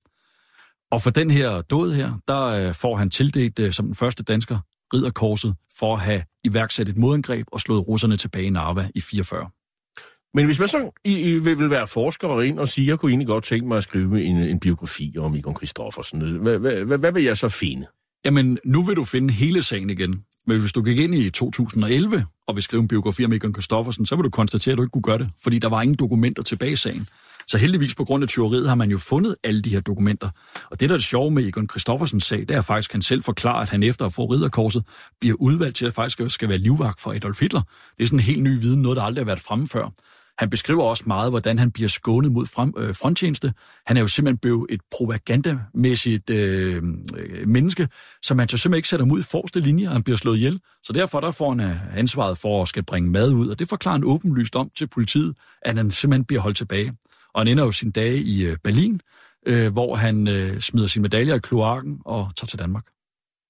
Og 0.91 1.01
for 1.01 1.09
den 1.09 1.31
her 1.31 1.61
død 1.61 1.93
her, 1.93 2.13
der 2.27 2.41
øh, 2.45 2.73
får 2.73 2.95
han 2.95 3.09
tildelt 3.09 3.59
øh, 3.59 3.71
som 3.71 3.85
den 3.85 3.95
første 3.95 4.23
dansker 4.23 4.59
ridderkorset 4.93 5.55
for 5.79 5.93
at 5.93 6.01
have 6.01 6.23
iværksat 6.43 6.89
et 6.89 6.97
modangreb 6.97 7.47
og 7.51 7.59
slået 7.59 7.87
russerne 7.87 8.17
tilbage 8.17 8.45
i 8.45 8.49
Narva 8.49 8.89
i 8.95 9.01
44. 9.01 9.49
Men 10.33 10.45
hvis 10.45 10.59
man 10.59 10.67
så 10.67 11.01
I, 11.05 11.19
I 11.19 11.39
vil, 11.39 11.59
vil 11.59 11.69
være 11.69 11.87
forsker 11.87 12.27
og 12.27 12.45
ind 12.45 12.59
og 12.59 12.67
sige, 12.67 12.87
jeg 12.87 12.99
kunne 12.99 13.11
egentlig 13.11 13.27
godt 13.27 13.43
tænke 13.43 13.67
mig 13.67 13.77
at 13.77 13.83
skrive 13.83 14.23
en, 14.23 14.37
en 14.37 14.59
biografi 14.59 15.13
om 15.17 15.35
Egon 15.35 15.53
Kristoffersen, 15.53 16.37
hvad, 16.37 16.57
hvad, 16.57 16.83
hvad, 16.83 16.97
hvad 16.97 17.11
vil 17.11 17.23
jeg 17.23 17.37
så 17.37 17.49
finde? 17.49 17.87
Jamen, 18.25 18.57
nu 18.65 18.81
vil 18.81 18.95
du 18.95 19.03
finde 19.03 19.33
hele 19.33 19.63
sagen 19.63 19.89
igen. 19.89 20.25
Men 20.47 20.59
hvis 20.59 20.71
du 20.71 20.83
gik 20.83 20.97
ind 20.97 21.15
i 21.15 21.29
2011 21.29 22.25
og 22.47 22.55
vil 22.55 22.63
skrive 22.63 22.81
en 22.81 22.87
biografi 22.87 23.25
om 23.25 23.33
Egon 23.33 23.53
Kristoffersen, 23.53 24.05
så 24.05 24.15
vil 24.15 24.23
du 24.23 24.29
konstatere, 24.29 24.71
at 24.71 24.77
du 24.77 24.83
ikke 24.83 24.91
kunne 24.91 25.01
gøre 25.01 25.17
det, 25.17 25.29
fordi 25.43 25.59
der 25.59 25.69
var 25.69 25.81
ingen 25.81 25.95
dokumenter 25.95 26.43
tilbage 26.43 26.71
i 26.71 26.75
sagen. 26.75 27.07
Så 27.47 27.57
heldigvis 27.57 27.95
på 27.95 28.05
grund 28.05 28.23
af 28.23 28.27
tyveriet 28.27 28.67
har 28.67 28.75
man 28.75 28.91
jo 28.91 28.97
fundet 28.97 29.35
alle 29.43 29.61
de 29.61 29.69
her 29.69 29.79
dokumenter. 29.79 30.29
Og 30.71 30.79
det, 30.79 30.89
der 30.89 30.95
er 30.95 30.97
det 30.97 31.05
sjove 31.05 31.31
med 31.31 31.47
Egon 31.47 31.67
Kristoffersens 31.67 32.23
sag, 32.23 32.39
det 32.39 32.51
er 32.51 32.61
faktisk, 32.61 32.89
at 32.91 32.93
han 32.93 33.01
selv 33.01 33.23
forklarer, 33.23 33.61
at 33.61 33.69
han 33.69 33.83
efter 33.83 34.05
at 34.05 34.13
få 34.13 34.25
ridderkorset 34.25 34.83
bliver 35.19 35.35
udvalgt 35.39 35.77
til 35.77 35.85
at 35.85 35.93
faktisk 35.93 36.21
skal 36.27 36.49
være 36.49 36.57
livvagt 36.57 37.01
for 37.01 37.13
Adolf 37.13 37.39
Hitler. 37.39 37.61
Det 37.97 38.03
er 38.03 38.07
sådan 38.07 38.19
en 38.19 38.23
helt 38.23 38.43
ny 38.43 38.59
viden, 38.59 38.81
noget 38.81 38.97
der 38.97 39.03
aldrig 39.03 39.21
har 39.21 39.25
været 39.25 39.41
fremme 39.41 39.67
før. 39.67 39.89
Han 40.41 40.49
beskriver 40.49 40.83
også 40.83 41.03
meget, 41.07 41.31
hvordan 41.31 41.59
han 41.59 41.71
bliver 41.71 41.87
skånet 41.87 42.31
mod 42.31 42.45
frem, 42.45 42.73
øh, 42.77 42.95
fronttjeneste. 42.95 43.53
Han 43.85 43.97
er 43.97 44.01
jo 44.01 44.07
simpelthen 44.07 44.37
blevet 44.37 44.65
et 44.69 44.81
propagandamæssigt 44.91 46.29
øh, 46.29 46.83
øh 47.17 47.47
menneske, 47.47 47.87
som 48.21 48.37
man 48.37 48.47
så 48.47 48.57
simpelthen 48.57 48.77
ikke 48.77 48.87
sætter 48.87 49.05
mod 49.05 49.19
i 49.19 49.23
forreste 49.23 49.59
linje, 49.59 49.87
og 49.87 49.93
han 49.93 50.03
bliver 50.03 50.17
slået 50.17 50.37
ihjel. 50.37 50.59
Så 50.83 50.93
derfor 50.93 51.19
der 51.19 51.31
får 51.31 51.49
han 51.49 51.59
øh, 51.59 51.97
ansvaret 51.97 52.37
for 52.37 52.61
at 52.61 52.67
skal 52.67 52.83
bringe 52.83 53.09
mad 53.09 53.33
ud, 53.33 53.47
og 53.49 53.59
det 53.59 53.69
forklarer 53.69 53.95
han 53.95 54.03
åbenlyst 54.03 54.55
om 54.55 54.69
til 54.77 54.87
politiet, 54.87 55.35
at 55.61 55.77
han 55.77 55.91
simpelthen 55.91 56.25
bliver 56.25 56.41
holdt 56.41 56.57
tilbage. 56.57 56.93
Og 57.33 57.41
han 57.41 57.47
ender 57.47 57.63
jo 57.63 57.71
sin 57.71 57.91
dage 57.91 58.17
i 58.17 58.45
øh, 58.45 58.57
Berlin, 58.63 59.01
øh, 59.45 59.71
hvor 59.71 59.95
han 59.95 60.27
øh, 60.27 60.59
smider 60.59 60.87
sine 60.87 61.01
medaljer 61.01 61.35
i 61.35 61.39
kloakken 61.39 61.99
og 62.05 62.31
tager 62.37 62.47
til 62.47 62.59
Danmark. 62.59 62.85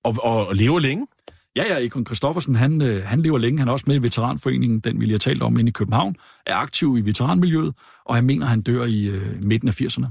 Og, 0.03 0.15
og, 0.23 0.47
og 0.47 0.55
lever 0.55 0.79
længe? 0.79 1.07
Ja, 1.55 1.63
ja, 1.63 1.85
Ekon 1.85 2.05
Kristoffersen, 2.05 2.55
han, 2.55 2.81
øh, 2.81 3.03
han 3.03 3.21
lever 3.21 3.37
længe. 3.37 3.59
Han 3.59 3.67
er 3.67 3.71
også 3.71 3.85
med 3.87 3.95
i 3.95 4.03
Veteranforeningen, 4.03 4.79
den 4.79 4.99
vi 4.99 5.05
lige 5.05 5.13
har 5.13 5.19
talt 5.19 5.41
om 5.41 5.59
inde 5.59 5.69
i 5.69 5.71
København, 5.71 6.15
er 6.45 6.55
aktiv 6.55 6.97
i 6.97 7.01
veteranmiljøet, 7.01 7.75
og 8.05 8.15
han 8.15 8.25
mener, 8.25 8.45
han 8.45 8.61
dør 8.61 8.85
i 8.85 9.05
øh, 9.05 9.43
midten 9.43 9.67
af 9.67 9.81
80'erne. 9.81 10.07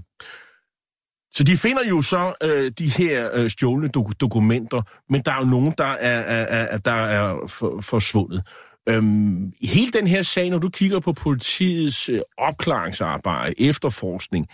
Så 1.33 1.45
de 1.45 1.57
finder 1.57 1.89
jo 1.89 2.03
så 2.03 2.35
øh, 2.43 2.73
de 2.79 2.89
her 2.89 3.31
øh, 3.35 3.51
stjålne 3.51 3.91
do- 3.97 4.13
dokumenter, 4.21 4.83
men 5.09 5.23
der 5.25 5.33
er 5.33 5.39
jo 5.39 5.45
nogen, 5.45 5.75
der 5.79 5.85
er, 5.85 6.21
er, 6.21 6.65
er, 6.65 6.79
der 6.79 6.93
er 6.93 7.47
for, 7.47 7.81
forsvundet. 7.81 8.43
Øhm, 8.89 9.53
hele 9.63 9.93
den 9.93 10.07
her 10.07 10.23
sag, 10.23 10.51
når 10.51 10.59
du 10.59 10.69
kigger 10.69 11.01
på 11.01 11.13
politiets 11.13 12.09
øh, 12.09 12.21
opklaringsarbejde, 12.39 13.61
efterforskning, 13.61 14.47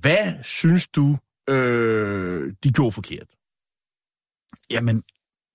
hvad 0.00 0.32
synes 0.42 0.88
du, 0.88 1.18
øh, 1.48 2.52
de 2.64 2.72
gjorde 2.72 2.92
forkert? 2.92 3.26
Jamen, 4.70 5.02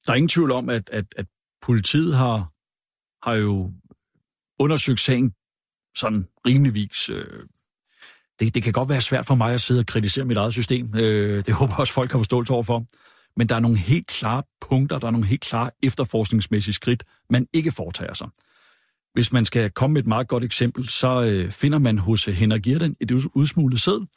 der 0.06 0.12
er 0.12 0.16
ingen 0.16 0.30
tvivl 0.30 0.52
om, 0.52 0.70
at, 0.70 0.90
at, 0.90 1.06
at 1.18 1.26
politiet 1.62 2.16
har, 2.16 2.52
har 3.30 3.36
jo 3.36 3.72
undersøgt 4.60 5.00
sagen 5.00 5.34
sådan 5.98 6.28
rimeligvis. 6.48 7.10
Øh, 7.10 7.44
det, 8.40 8.56
det 8.56 8.64
kan 8.64 8.74
godt 8.74 8.90
være 8.90 9.02
svært 9.02 9.26
for 9.26 9.36
mig 9.36 9.54
at 9.54 9.62
sidde 9.62 9.80
og 9.80 9.86
kritisere 9.86 10.26
mit 10.26 10.38
eget 10.38 10.54
system. 10.54 10.96
Øh, 10.96 11.46
det 11.46 11.54
håber 11.60 11.76
også 11.76 11.94
folk 11.94 12.12
har 12.12 12.20
forståelse 12.20 12.54
overfor. 12.54 12.86
Men 13.38 13.50
der 13.50 13.56
er 13.56 13.60
nogle 13.60 13.78
helt 13.78 14.08
klare 14.08 14.44
punkter, 14.62 15.00
der 15.00 15.08
er 15.08 15.12
nogle 15.12 15.28
helt 15.28 15.42
klare 15.42 15.72
efterforskningsmæssige 15.84 16.74
skridt, 16.74 17.04
man 17.30 17.48
ikke 17.54 17.72
foretager 17.72 18.14
sig. 18.14 18.28
Hvis 19.14 19.32
man 19.32 19.46
skal 19.46 19.72
komme 19.72 19.94
med 19.94 20.02
et 20.02 20.08
meget 20.08 20.28
godt 20.28 20.44
eksempel, 20.44 20.90
så 20.90 21.24
øh, 21.24 21.52
finder 21.52 21.80
man 21.80 21.98
hos 21.98 22.26
Henrik 22.26 22.62
Girden 22.62 22.96
et 23.02 23.12
udsmuglet 23.12 23.82
sæd, 23.82 24.08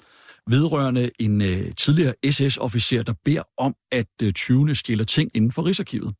vedrørende 0.48 1.10
en 1.18 1.40
øh, 1.40 1.74
tidligere 1.74 2.14
SS-officer, 2.30 3.02
der 3.02 3.14
beder 3.24 3.42
om, 3.56 3.74
at 3.92 4.06
øh, 4.22 4.32
20. 4.32 4.74
stjæler 4.74 5.04
ting 5.04 5.30
inden 5.34 5.52
for 5.52 5.66
Rigsarkivet. 5.66 6.14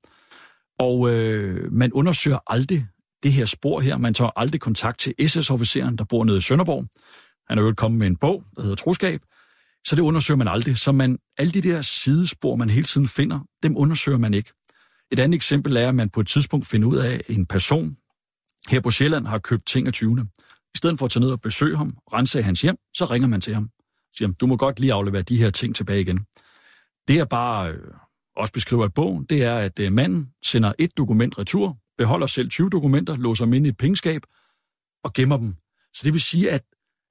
Og 0.79 1.11
øh, 1.11 1.73
man 1.73 1.93
undersøger 1.93 2.39
aldrig 2.47 2.87
det 3.23 3.33
her 3.33 3.45
spor 3.45 3.81
her. 3.81 3.97
Man 3.97 4.15
tager 4.15 4.31
aldrig 4.37 4.61
kontakt 4.61 5.01
til 5.01 5.15
SS-officeren, 5.27 5.97
der 5.97 6.05
bor 6.05 6.25
nede 6.25 6.37
i 6.37 6.41
Sønderborg. 6.41 6.87
Han 7.49 7.59
er 7.59 7.63
jo 7.63 7.75
kommet 7.77 7.99
med 7.99 8.07
en 8.07 8.17
bog, 8.17 8.45
der 8.57 8.63
hedder 8.63 8.77
Troskab. 8.77 9.21
Så 9.87 9.97
det 9.97 10.03
undersøger 10.03 10.39
man 10.39 10.49
aldrig. 10.49 10.77
Så 10.77 10.93
man, 10.93 11.19
alle 11.39 11.53
de 11.53 11.63
der 11.63 11.83
sidespor, 11.83 12.57
man 12.57 12.71
hele 12.71 12.85
tiden 12.85 13.07
finder, 13.07 13.41
dem 13.63 13.77
undersøger 13.77 14.19
man 14.19 14.35
ikke. 14.35 14.53
Et 15.13 15.19
andet 15.19 15.37
eksempel 15.37 15.77
er, 15.77 15.89
at 15.89 15.95
man 15.95 16.11
på 16.11 16.21
et 16.21 16.27
tidspunkt 16.27 16.67
finder 16.67 16.89
ud 16.89 16.97
af, 16.97 17.15
at 17.15 17.37
en 17.37 17.47
person 17.47 17.97
her 18.69 18.81
på 18.81 18.91
Sjælland 18.91 19.27
har 19.27 19.39
købt 19.39 19.67
ting 19.67 19.87
af 19.87 19.93
20. 19.93 20.29
I 20.75 20.79
stedet 20.79 20.99
for 20.99 21.05
at 21.05 21.11
tage 21.11 21.21
ned 21.21 21.31
og 21.31 21.41
besøge 21.41 21.77
ham, 21.77 21.97
rense 22.13 22.43
hans 22.43 22.61
hjem, 22.61 22.77
så 22.95 23.05
ringer 23.05 23.29
man 23.29 23.41
til 23.41 23.55
ham 23.55 23.71
siger, 24.17 24.33
du 24.33 24.47
må 24.47 24.57
godt 24.57 24.81
lige 24.81 24.93
aflevere 24.93 25.23
de 25.23 25.37
her 25.37 25.51
ting 25.51 25.77
tilbage 25.77 26.01
igen. 26.01 26.27
Det 27.09 27.19
er 27.19 27.25
bare 27.25 27.71
øh, 27.71 27.79
også 28.37 28.53
beskriver 28.53 28.87
i 28.87 28.89
bogen, 28.89 29.25
det 29.25 29.43
er, 29.43 29.59
at 29.59 29.79
øh, 29.79 29.93
manden 29.93 30.31
sender 30.45 30.73
et 30.79 30.97
dokument 30.97 31.39
retur, 31.39 31.77
beholder 31.99 32.27
selv 32.27 32.51
20 32.51 32.71
dokumenter, 32.71 33.17
låser 33.17 33.45
dem 33.45 33.55
ind 33.55 33.67
i 33.67 33.69
et 33.69 33.77
pengeskab 33.77 34.23
og 35.05 35.13
gemmer 35.13 35.37
dem. 35.37 35.55
Så 35.95 36.01
det 36.05 36.13
vil 36.13 36.21
sige, 36.21 36.51
at 36.51 36.63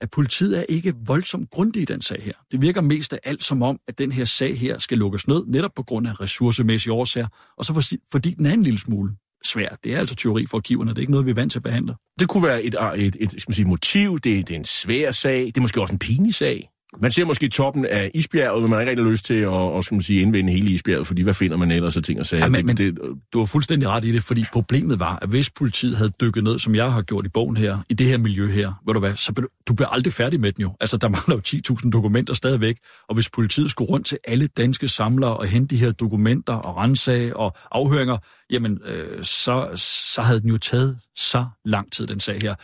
at 0.02 0.10
politiet 0.10 0.60
er 0.60 0.64
ikke 0.70 0.94
voldsomt 1.06 1.50
grundig 1.50 1.82
i 1.82 1.86
den 1.86 2.02
sag 2.02 2.24
her. 2.24 2.34
Det 2.52 2.62
virker 2.62 2.82
mest 2.82 3.14
af 3.14 3.20
alt 3.24 3.44
som 3.44 3.62
om, 3.62 3.80
at 3.88 3.98
den 3.98 4.12
her 4.12 4.26
sag 4.26 4.58
her 4.60 4.78
skal 4.78 4.98
lukkes 4.98 5.28
ned, 5.28 5.46
netop 5.46 5.72
på 5.76 5.84
grund 5.84 6.08
af 6.08 6.22
ressourcemæssige 6.22 6.94
årsager, 6.94 7.28
og 7.58 7.66
så 7.66 7.74
fordi, 7.74 7.98
fordi 8.12 8.34
den 8.34 8.46
er 8.46 8.54
en 8.54 8.64
lille 8.64 8.80
smule 8.80 9.16
svær. 9.46 9.70
Det 9.84 9.94
er 9.94 10.00
altså 10.00 10.16
teori 10.16 10.46
for 10.46 10.58
arkiverne, 10.58 10.90
det 10.90 10.98
er 10.98 11.02
ikke 11.02 11.12
noget, 11.12 11.26
vi 11.26 11.32
er 11.32 11.36
vant 11.36 11.52
til 11.52 11.60
at 11.60 11.64
behandle. 11.64 11.96
Det 12.20 12.30
kunne 12.30 12.44
være 12.44 12.64
et, 12.64 12.76
et, 12.96 13.16
et 13.20 13.32
skal 13.32 13.50
man 13.50 13.54
sige, 13.54 13.66
motiv, 13.66 14.14
det, 14.14 14.48
det 14.48 14.52
er 14.52 14.60
en 14.60 14.66
svær 14.66 15.12
sag, 15.12 15.46
det 15.46 15.58
er 15.58 15.62
måske 15.62 15.82
også 15.82 15.94
en 15.94 16.00
pinlig 16.00 16.36
sag. 16.36 16.70
Man 17.02 17.12
ser 17.12 17.26
måske 17.26 17.50
toppen 17.50 17.86
af 17.86 18.12
isbjerget, 18.14 18.62
men 18.62 18.70
man 18.70 18.78
har 18.78 18.82
ikke 18.82 18.90
rigtig 18.90 19.12
lyst 19.12 19.26
til 19.26 19.34
at 19.34 19.48
og, 19.48 19.84
skal 19.84 19.96
man 19.96 20.02
sige, 20.02 20.22
indvende 20.22 20.54
hele 20.54 20.70
isbjerget, 20.72 21.08
fordi 21.08 21.22
hvad 21.22 21.34
finder 21.34 21.58
man 21.58 21.72
ellers 21.72 21.98
af 21.98 22.04
ting 22.04 22.20
og 22.20 22.26
sager? 22.26 22.44
Ja, 22.44 22.50
men, 22.50 22.66
men 22.66 22.78
det, 22.78 23.00
du 23.34 23.38
har 23.38 23.46
fuldstændig 23.46 23.90
ret 23.90 24.06
i 24.06 24.12
det, 24.12 24.24
fordi 24.24 24.46
problemet 24.54 25.00
var, 25.00 25.20
at 25.22 25.30
hvis 25.30 25.50
politiet 25.50 25.98
havde 25.98 26.12
dykket 26.22 26.44
ned, 26.44 26.60
som 26.60 26.76
jeg 26.76 26.92
har 26.92 27.02
gjort 27.02 27.26
i 27.26 27.30
bogen 27.30 27.58
her, 27.58 27.78
i 27.90 27.94
det 27.94 28.08
her 28.08 28.18
miljø 28.18 28.48
her, 28.48 28.74
ved 28.86 28.94
du 28.94 29.00
hvad, 29.00 29.16
så 29.16 29.32
du, 29.32 29.48
du 29.68 29.74
bliver 29.74 29.90
aldrig 29.90 30.14
færdig 30.14 30.40
med 30.40 30.52
den 30.52 30.62
jo. 30.62 30.76
Altså, 30.80 30.98
der 30.98 31.08
mangler 31.10 31.36
jo 31.36 31.42
10.000 31.48 31.90
dokumenter 31.90 32.34
stadigvæk, 32.34 32.78
og 33.08 33.16
hvis 33.16 33.30
politiet 33.30 33.70
skulle 33.70 33.90
rundt 33.90 34.06
til 34.06 34.18
alle 34.28 34.48
danske 34.48 34.88
samlere 34.88 35.38
og 35.38 35.48
hente 35.48 35.76
de 35.76 35.80
her 35.80 35.92
dokumenter 35.92 36.54
og 36.54 36.78
rensage 36.78 37.38
og 37.38 37.56
afhøringer, 37.72 38.18
jamen, 38.50 38.80
øh, 38.86 39.24
så, 39.24 39.70
så 40.14 40.22
havde 40.22 40.42
den 40.42 40.50
jo 40.50 40.58
taget 40.58 41.00
så 41.16 41.46
lang 41.66 41.92
tid, 41.92 42.08
den 42.08 42.20
sag 42.20 42.42
her. 42.42 42.56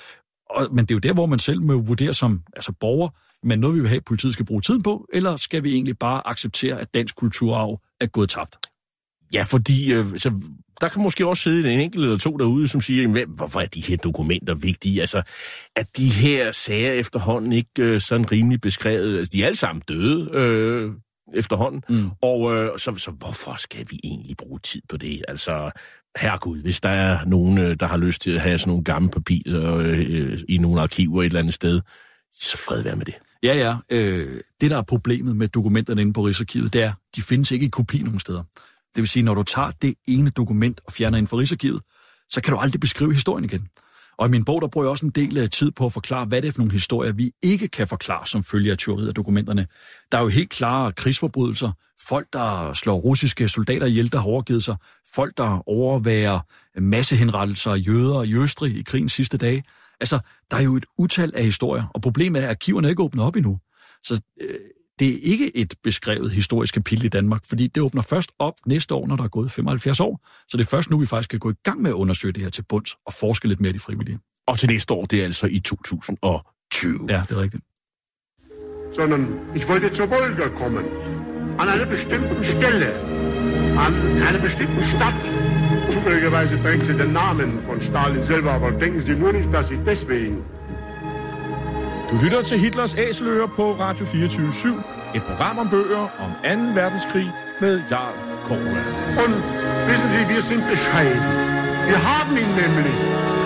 Og, 0.49 0.75
men 0.75 0.85
det 0.85 0.91
er 0.91 0.95
jo 0.95 0.99
der, 0.99 1.13
hvor 1.13 1.25
man 1.25 1.39
selv 1.39 1.61
må 1.61 1.81
vurdere 1.81 2.13
som 2.13 2.41
altså 2.55 2.71
borger, 2.79 3.09
men 3.43 3.59
noget 3.59 3.75
vi 3.75 3.79
vil 3.79 3.89
have, 3.89 3.97
at 3.97 4.05
politiet 4.05 4.33
skal 4.33 4.45
bruge 4.45 4.61
tiden 4.61 4.83
på, 4.83 5.07
eller 5.13 5.37
skal 5.37 5.63
vi 5.63 5.73
egentlig 5.73 5.97
bare 5.97 6.27
acceptere, 6.27 6.79
at 6.79 6.93
dansk 6.93 7.15
kulturarv 7.15 7.81
er 8.01 8.07
gået 8.07 8.29
tabt? 8.29 8.57
Ja, 9.33 9.43
fordi 9.43 9.93
øh, 9.93 10.05
så, 10.17 10.31
der 10.81 10.89
kan 10.89 11.01
måske 11.03 11.27
også 11.27 11.43
sidde 11.43 11.73
en 11.73 11.79
enkelt 11.79 12.03
eller 12.03 12.17
to 12.17 12.37
derude, 12.37 12.67
som 12.67 12.81
siger, 12.81 13.01
jamen, 13.01 13.29
hvorfor 13.35 13.59
er 13.59 13.65
de 13.65 13.81
her 13.81 13.97
dokumenter 13.97 14.55
vigtige? 14.55 15.01
Altså, 15.01 15.21
at 15.75 15.97
de 15.97 16.09
her 16.09 16.51
sager 16.51 16.91
efterhånden 16.91 17.51
ikke 17.51 17.69
øh, 17.79 18.01
sådan 18.01 18.31
rimelig 18.31 18.61
beskrevet? 18.61 19.17
Altså, 19.17 19.31
de 19.31 19.41
er 19.41 19.45
alle 19.45 19.57
sammen 19.57 19.83
døde 19.87 20.29
øh, 20.33 20.91
efterhånden, 21.33 21.83
mm. 21.89 22.09
og 22.21 22.55
øh, 22.55 22.79
så, 22.79 22.95
så 22.97 23.11
hvorfor 23.11 23.55
skal 23.57 23.85
vi 23.89 23.99
egentlig 24.03 24.37
bruge 24.37 24.59
tid 24.59 24.81
på 24.89 24.97
det? 24.97 25.21
Altså, 25.27 25.71
herregud, 26.17 26.61
hvis 26.61 26.81
der 26.81 26.89
er 26.89 27.25
nogen, 27.25 27.57
øh, 27.57 27.75
der 27.79 27.85
har 27.85 27.97
lyst 27.97 28.21
til 28.21 28.31
at 28.31 28.41
have 28.41 28.59
sådan 28.59 28.69
nogle 28.69 28.83
gamle 28.83 29.09
papirer 29.09 29.75
øh, 29.75 30.39
i 30.49 30.57
nogle 30.57 30.81
arkiver 30.81 31.21
et 31.21 31.25
eller 31.25 31.39
andet 31.39 31.53
sted, 31.53 31.81
så 32.33 32.57
fred 32.57 32.83
være 32.83 32.95
med 32.95 33.05
det. 33.05 33.15
Ja, 33.43 33.55
ja. 33.57 33.77
Øh, 33.89 34.41
det, 34.61 34.71
der 34.71 34.77
er 34.77 34.81
problemet 34.81 35.35
med 35.35 35.47
dokumenterne 35.47 36.01
inde 36.01 36.13
på 36.13 36.21
Rigsarkivet, 36.21 36.73
det 36.73 36.81
er, 36.83 36.93
de 37.15 37.21
findes 37.21 37.51
ikke 37.51 37.65
i 37.65 37.69
kopi 37.69 38.01
nogen 38.01 38.19
steder. 38.19 38.43
Det 38.95 39.01
vil 39.01 39.07
sige, 39.07 39.23
når 39.23 39.33
du 39.33 39.43
tager 39.43 39.71
det 39.81 39.95
ene 40.07 40.29
dokument 40.29 40.81
og 40.85 40.93
fjerner 40.93 41.17
ind 41.17 41.27
fra 41.27 41.37
Rigsarkivet, 41.37 41.81
så 42.29 42.41
kan 42.41 42.53
du 42.53 42.59
aldrig 42.59 42.79
beskrive 42.79 43.13
historien 43.13 43.45
igen. 43.45 43.67
Og 44.17 44.27
i 44.27 44.29
min 44.29 44.45
bog, 44.45 44.61
der 44.61 44.67
bruger 44.67 44.85
jeg 44.85 44.91
også 44.91 45.05
en 45.05 45.11
del 45.11 45.37
af 45.37 45.49
tid 45.49 45.71
på 45.71 45.85
at 45.85 45.93
forklare, 45.93 46.25
hvad 46.25 46.41
det 46.41 46.47
er 46.47 46.51
for 46.51 46.59
nogle 46.59 46.71
historier, 46.71 47.11
vi 47.11 47.31
ikke 47.41 47.67
kan 47.67 47.87
forklare 47.87 48.27
som 48.27 48.43
følge 48.43 48.71
af 48.71 48.77
tyveriet 48.77 49.07
af 49.07 49.13
dokumenterne. 49.13 49.67
Der 50.11 50.17
er 50.17 50.21
jo 50.21 50.27
helt 50.27 50.49
klare 50.49 50.91
krigsforbrydelser, 50.91 51.71
folk, 52.07 52.27
der 52.33 52.73
slår 52.73 52.95
russiske 52.95 53.47
soldater 53.47 53.85
ihjel, 53.85 54.11
der 54.11 54.17
har 54.17 54.27
overgivet 54.27 54.63
sig, 54.63 54.75
folk, 55.15 55.37
der 55.37 55.69
overværer 55.69 56.39
massehenrettelser 56.79 57.71
af 57.71 57.77
jøder 57.77 58.23
i 58.23 58.33
Østrig 58.33 58.77
i 58.77 58.81
krigens 58.81 59.13
sidste 59.13 59.37
dage. 59.37 59.63
Altså, 60.03 60.19
der 60.51 60.57
er 60.57 60.61
jo 60.61 60.75
et 60.75 60.85
utal 60.97 61.31
af 61.35 61.43
historier, 61.43 61.83
og 61.93 62.01
problemet 62.01 62.41
er, 62.41 62.45
at 62.45 62.49
arkiverne 62.49 62.87
er 62.87 62.89
ikke 62.89 63.03
åbnet 63.03 63.25
op 63.25 63.35
endnu. 63.35 63.59
Så 64.03 64.21
øh, 64.41 64.59
det 64.99 65.07
er 65.09 65.19
ikke 65.21 65.57
et 65.57 65.73
beskrevet 65.83 66.31
historisk 66.31 66.73
kapitel 66.73 67.05
i 67.05 67.09
Danmark, 67.09 67.41
fordi 67.49 67.67
det 67.67 67.83
åbner 67.83 68.01
først 68.01 68.31
op 68.39 68.53
næste 68.65 68.93
år, 68.95 69.07
når 69.07 69.15
der 69.15 69.23
er 69.23 69.27
gået 69.27 69.51
75 69.51 69.99
år. 69.99 70.19
Så 70.47 70.57
det 70.57 70.63
er 70.65 70.69
først 70.69 70.89
nu, 70.89 70.97
vi 70.97 71.05
faktisk 71.05 71.29
kan 71.29 71.39
gå 71.39 71.51
i 71.51 71.53
gang 71.63 71.81
med 71.81 71.89
at 71.89 71.93
undersøge 71.93 72.33
det 72.33 72.43
her 72.43 72.49
til 72.49 72.63
bunds 72.69 72.95
og 73.05 73.13
forske 73.13 73.47
lidt 73.47 73.59
mere 73.59 73.69
i 73.69 73.73
de 73.73 73.79
frivillige. 73.79 74.19
Og 74.47 74.59
til 74.59 74.69
næste 74.69 74.93
år, 74.93 75.05
det 75.05 75.19
er 75.19 75.23
altså 75.23 75.47
i 75.47 75.59
2020. 75.59 77.05
Ja, 77.09 77.23
det 77.29 77.37
er 77.37 77.41
rigtigt. 77.41 77.63
Sondern 78.95 79.23
ich 79.55 79.67
wollte 79.69 79.95
zur 79.95 80.07
Wolga 80.07 80.47
kommen. 80.61 80.85
An 81.59 81.67
einer 81.69 81.85
bestimmten 81.85 82.45
Stelle. 82.45 82.89
An 83.85 83.93
einer 84.27 84.41
bestimmten 84.41 84.83
Stadt. 84.83 85.52
Zufälligerweise 85.93 86.61
trägt 86.63 86.85
sie 86.87 86.93
den 86.93 87.13
Namen 87.13 87.59
von 87.67 87.79
Stalin 87.79 88.23
selber, 88.23 88.51
aber 88.53 88.71
denken 88.71 89.03
Sie 89.05 89.13
nur 89.13 89.31
nicht, 89.31 89.53
dass 89.53 89.69
ich 89.69 89.79
deswegen 89.85 90.43
Du 92.09 92.15
lytter 92.23 92.43
til 92.43 92.59
Hitlers 92.59 92.95
Æseløer 92.95 93.47
på 93.55 93.73
Radio 93.73 94.05
24 94.05 94.73
Et 95.15 95.23
program 95.23 95.57
om 95.59 95.69
bøger 95.69 96.07
om 96.23 96.31
2. 96.43 96.81
verdenskrig 96.81 97.31
med 97.61 97.81
Jarl 97.91 98.15
Korva. 98.47 98.81
Und 99.23 99.35
wissen 99.89 100.09
Sie, 100.13 100.23
wir 100.33 100.41
sind 100.41 100.63
bescheiden. 100.73 101.21
Wir 101.91 102.01
haben 102.11 102.33
ihn 102.37 102.53
nämlich. 102.61 102.97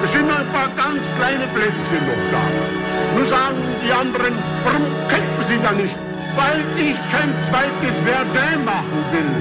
Es 0.04 0.12
sind 0.14 0.28
nur 0.28 0.40
ein 0.44 0.52
paar 0.58 0.72
ganz 0.84 1.04
kleine 1.18 1.48
Plätzchen 1.56 2.04
noch 2.10 2.24
da. 2.34 2.44
Nur 3.16 3.26
sagen 3.36 3.58
die 3.84 3.94
anderen, 4.02 4.34
warum 4.66 4.86
kämpfen 5.12 5.44
Sie 5.50 5.60
da 5.66 5.72
nicht? 5.84 5.98
Weil 6.42 6.60
ich 6.88 6.98
kein 7.14 7.32
zweites 7.48 7.96
Verdun 8.08 8.66
machen 8.66 9.00
will, 9.14 9.34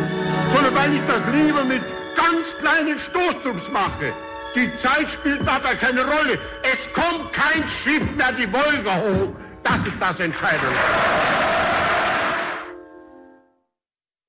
sondern 0.53 0.75
weil 0.79 0.91
ich 0.97 1.05
das 1.13 1.23
lieber 1.35 1.65
mit 1.65 1.83
ganz 2.17 2.57
kleinen 2.63 2.99
Stoßdrucks 2.99 3.69
mache. 3.71 4.13
Die 4.57 4.71
Zeit 4.77 5.09
spielt 5.11 5.41
dabei 5.41 5.75
keine 5.75 6.03
Rolle. 6.05 6.39
Es 6.63 6.81
kommt 6.93 7.33
kein 7.33 7.69
Schiff 7.69 8.05
mehr 8.17 8.33
die 8.33 8.51
Wolga 8.53 8.95
hoch. 9.07 9.33
Das 9.63 9.81
ist 9.87 9.97
das 10.01 10.21
Entscheidende. 10.21 10.81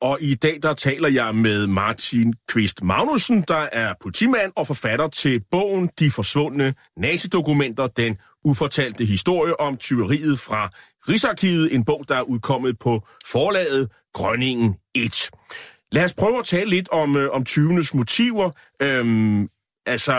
Og 0.01 0.21
i 0.21 0.35
dag 0.35 0.61
der 0.61 0.73
taler 0.73 1.09
jeg 1.09 1.35
med 1.35 1.67
Martin 1.67 2.33
Kvist 2.47 2.83
Magnussen, 2.83 3.43
der 3.47 3.69
er 3.71 3.93
politimand 4.01 4.51
og 4.55 4.67
forfatter 4.67 5.07
til 5.07 5.43
bogen 5.51 5.89
De 5.99 6.11
forsvundne 6.11 6.73
nazidokumenter, 6.97 7.87
den 7.87 8.17
ufortalte 8.43 9.05
historie 9.05 9.59
om 9.59 9.77
tyveriet 9.77 10.39
fra 10.39 10.69
Rigsarkivet, 11.09 11.75
en 11.75 11.85
bog, 11.85 12.05
der 12.07 12.15
er 12.15 12.21
udkommet 12.21 12.79
på 12.79 13.07
forlaget 13.25 13.91
Grønningen 14.13 14.75
1. 14.95 15.29
Lad 15.91 16.03
os 16.03 16.13
prøve 16.13 16.39
at 16.39 16.45
tale 16.45 16.69
lidt 16.69 16.89
om, 16.89 17.15
øh, 17.15 17.29
om 17.31 17.45
20'ernes 17.49 17.97
motiver. 17.97 18.51
Øhm, 18.81 19.49
altså, 19.85 20.13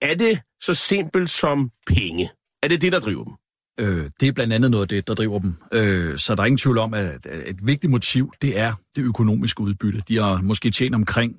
er 0.00 0.14
det 0.14 0.40
så 0.62 0.74
simpelt 0.74 1.30
som 1.30 1.70
penge? 1.86 2.30
Er 2.62 2.68
det 2.68 2.82
det, 2.82 2.92
der 2.92 3.00
driver 3.00 3.24
dem? 3.24 3.32
Øh, 3.80 4.10
det 4.20 4.28
er 4.28 4.32
blandt 4.32 4.52
andet 4.52 4.70
noget 4.70 4.84
af 4.84 4.88
det, 4.88 5.08
der 5.08 5.14
driver 5.14 5.38
dem. 5.38 5.54
Øh, 5.72 6.18
så 6.18 6.34
der 6.34 6.42
er 6.42 6.46
ingen 6.46 6.58
tvivl 6.58 6.78
om, 6.78 6.94
at 6.94 7.26
et 7.46 7.66
vigtigt 7.66 7.90
motiv, 7.90 8.32
det 8.42 8.58
er 8.58 8.72
det 8.96 9.02
økonomiske 9.02 9.60
udbytte. 9.60 10.02
De 10.08 10.16
har 10.16 10.40
måske 10.42 10.70
tjent 10.70 10.94
omkring 10.94 11.36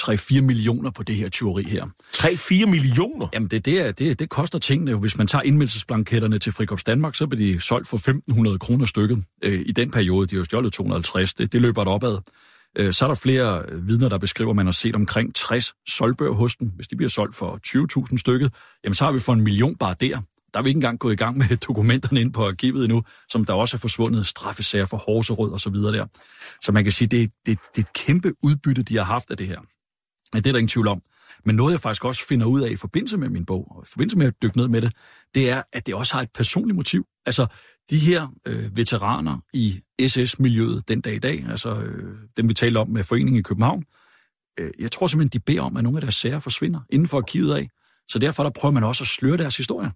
3-4 0.00 0.40
millioner 0.40 0.90
på 0.90 1.02
det 1.02 1.16
her 1.16 1.28
tyveri 1.28 1.62
her. 1.62 1.86
3-4 2.16 2.66
millioner? 2.66 3.28
Jamen, 3.32 3.48
det, 3.48 3.64
det, 3.64 3.80
er, 3.80 3.92
det, 3.92 4.18
det 4.18 4.28
koster 4.28 4.58
tingene. 4.58 4.94
Hvis 4.94 5.18
man 5.18 5.26
tager 5.26 5.42
indmeldelsesblanketterne 5.42 6.38
til 6.38 6.52
Frikops 6.52 6.84
Danmark, 6.84 7.14
så 7.14 7.26
bliver 7.26 7.52
de 7.52 7.60
solgt 7.60 7.88
for 7.88 8.50
1.500 8.52 8.58
kroner 8.58 8.86
stykket 8.86 9.24
øh, 9.42 9.60
i 9.66 9.72
den 9.72 9.90
periode. 9.90 10.26
De 10.26 10.34
har 10.34 10.40
jo 10.40 10.44
stjålet 10.44 10.72
250. 10.72 11.34
Det, 11.34 11.52
det 11.52 11.60
løber 11.60 11.82
et 11.82 11.88
opad. 11.88 12.18
Øh, 12.76 12.92
så 12.92 13.04
er 13.04 13.08
der 13.08 13.14
flere 13.14 13.62
øh, 13.68 13.88
vidner, 13.88 14.08
der 14.08 14.18
beskriver, 14.18 14.50
at 14.50 14.56
man 14.56 14.66
har 14.66 14.72
set 14.72 14.94
omkring 14.94 15.34
60 15.34 15.72
solgbøger 15.88 16.32
hos 16.32 16.56
dem. 16.56 16.68
Hvis 16.68 16.88
de 16.88 16.96
bliver 16.96 17.10
solgt 17.10 17.36
for 17.36 17.60
20.000 18.10 18.16
stykket, 18.16 18.54
jamen 18.84 18.94
så 18.94 19.04
har 19.04 19.12
vi 19.12 19.18
for 19.18 19.32
en 19.32 19.40
million 19.40 19.76
bare 19.76 19.94
der. 20.00 20.20
Der 20.52 20.58
er 20.58 20.62
vi 20.62 20.68
ikke 20.68 20.78
engang 20.78 20.98
gået 20.98 21.12
i 21.12 21.16
gang 21.16 21.38
med 21.38 21.56
dokumenterne 21.68 22.20
ind 22.20 22.32
på 22.32 22.46
arkivet 22.46 22.84
endnu, 22.84 23.02
som 23.28 23.44
der 23.44 23.52
også 23.52 23.76
er 23.76 23.78
forsvundet 23.78 24.26
straffesager 24.26 24.84
for 24.84 24.96
Horserød 24.96 25.52
og 25.52 25.60
så 25.60 25.70
videre 25.70 25.92
der. 25.92 26.06
Så 26.60 26.72
man 26.72 26.84
kan 26.84 26.92
sige, 26.92 27.08
det, 27.08 27.30
det, 27.46 27.58
det 27.76 27.82
er 27.82 27.86
et 27.86 27.92
kæmpe 27.92 28.32
udbytte, 28.42 28.82
de 28.82 28.96
har 28.96 29.04
haft 29.04 29.30
af 29.30 29.36
det 29.36 29.46
her. 29.46 29.60
Ja, 30.34 30.38
det 30.38 30.46
er 30.46 30.52
der 30.52 30.58
ingen 30.58 30.68
tvivl 30.68 30.88
om. 30.88 31.02
Men 31.44 31.56
noget, 31.56 31.72
jeg 31.72 31.80
faktisk 31.80 32.04
også 32.04 32.26
finder 32.26 32.46
ud 32.46 32.60
af 32.60 32.70
i 32.70 32.76
forbindelse 32.76 33.16
med 33.16 33.28
min 33.28 33.44
bog, 33.44 33.76
og 33.76 33.82
i 33.82 33.88
forbindelse 33.92 34.18
med 34.18 34.26
at 34.26 34.34
dykke 34.42 34.56
ned 34.56 34.68
med 34.68 34.80
det, 34.82 34.92
det 35.34 35.50
er, 35.50 35.62
at 35.72 35.86
det 35.86 35.94
også 35.94 36.14
har 36.14 36.22
et 36.22 36.30
personligt 36.34 36.76
motiv. 36.76 37.06
Altså, 37.26 37.46
de 37.90 37.98
her 37.98 38.28
øh, 38.46 38.76
veteraner 38.76 39.38
i 39.52 39.80
SS-miljøet 40.08 40.88
den 40.88 41.00
dag 41.00 41.14
i 41.14 41.18
dag, 41.18 41.44
altså 41.50 41.74
øh, 41.74 42.18
dem 42.36 42.48
vi 42.48 42.54
taler 42.54 42.80
om 42.80 42.88
med 42.88 43.04
foreningen 43.04 43.40
i 43.40 43.42
København, 43.42 43.84
øh, 44.58 44.70
jeg 44.78 44.92
tror 44.92 45.06
simpelthen, 45.06 45.40
de 45.40 45.44
beder 45.44 45.62
om, 45.62 45.76
at 45.76 45.82
nogle 45.82 45.98
af 45.98 46.00
deres 46.00 46.14
sager 46.14 46.38
forsvinder 46.38 46.80
inden 46.90 47.08
for 47.08 47.16
arkivet 47.16 47.54
af. 47.54 47.68
Så 48.08 48.18
derfor 48.18 48.42
der 48.42 48.50
prøver 48.50 48.72
man 48.72 48.84
også 48.84 49.04
at 49.04 49.08
sløre 49.08 49.36
deres 49.36 49.56
historie. 49.56 49.90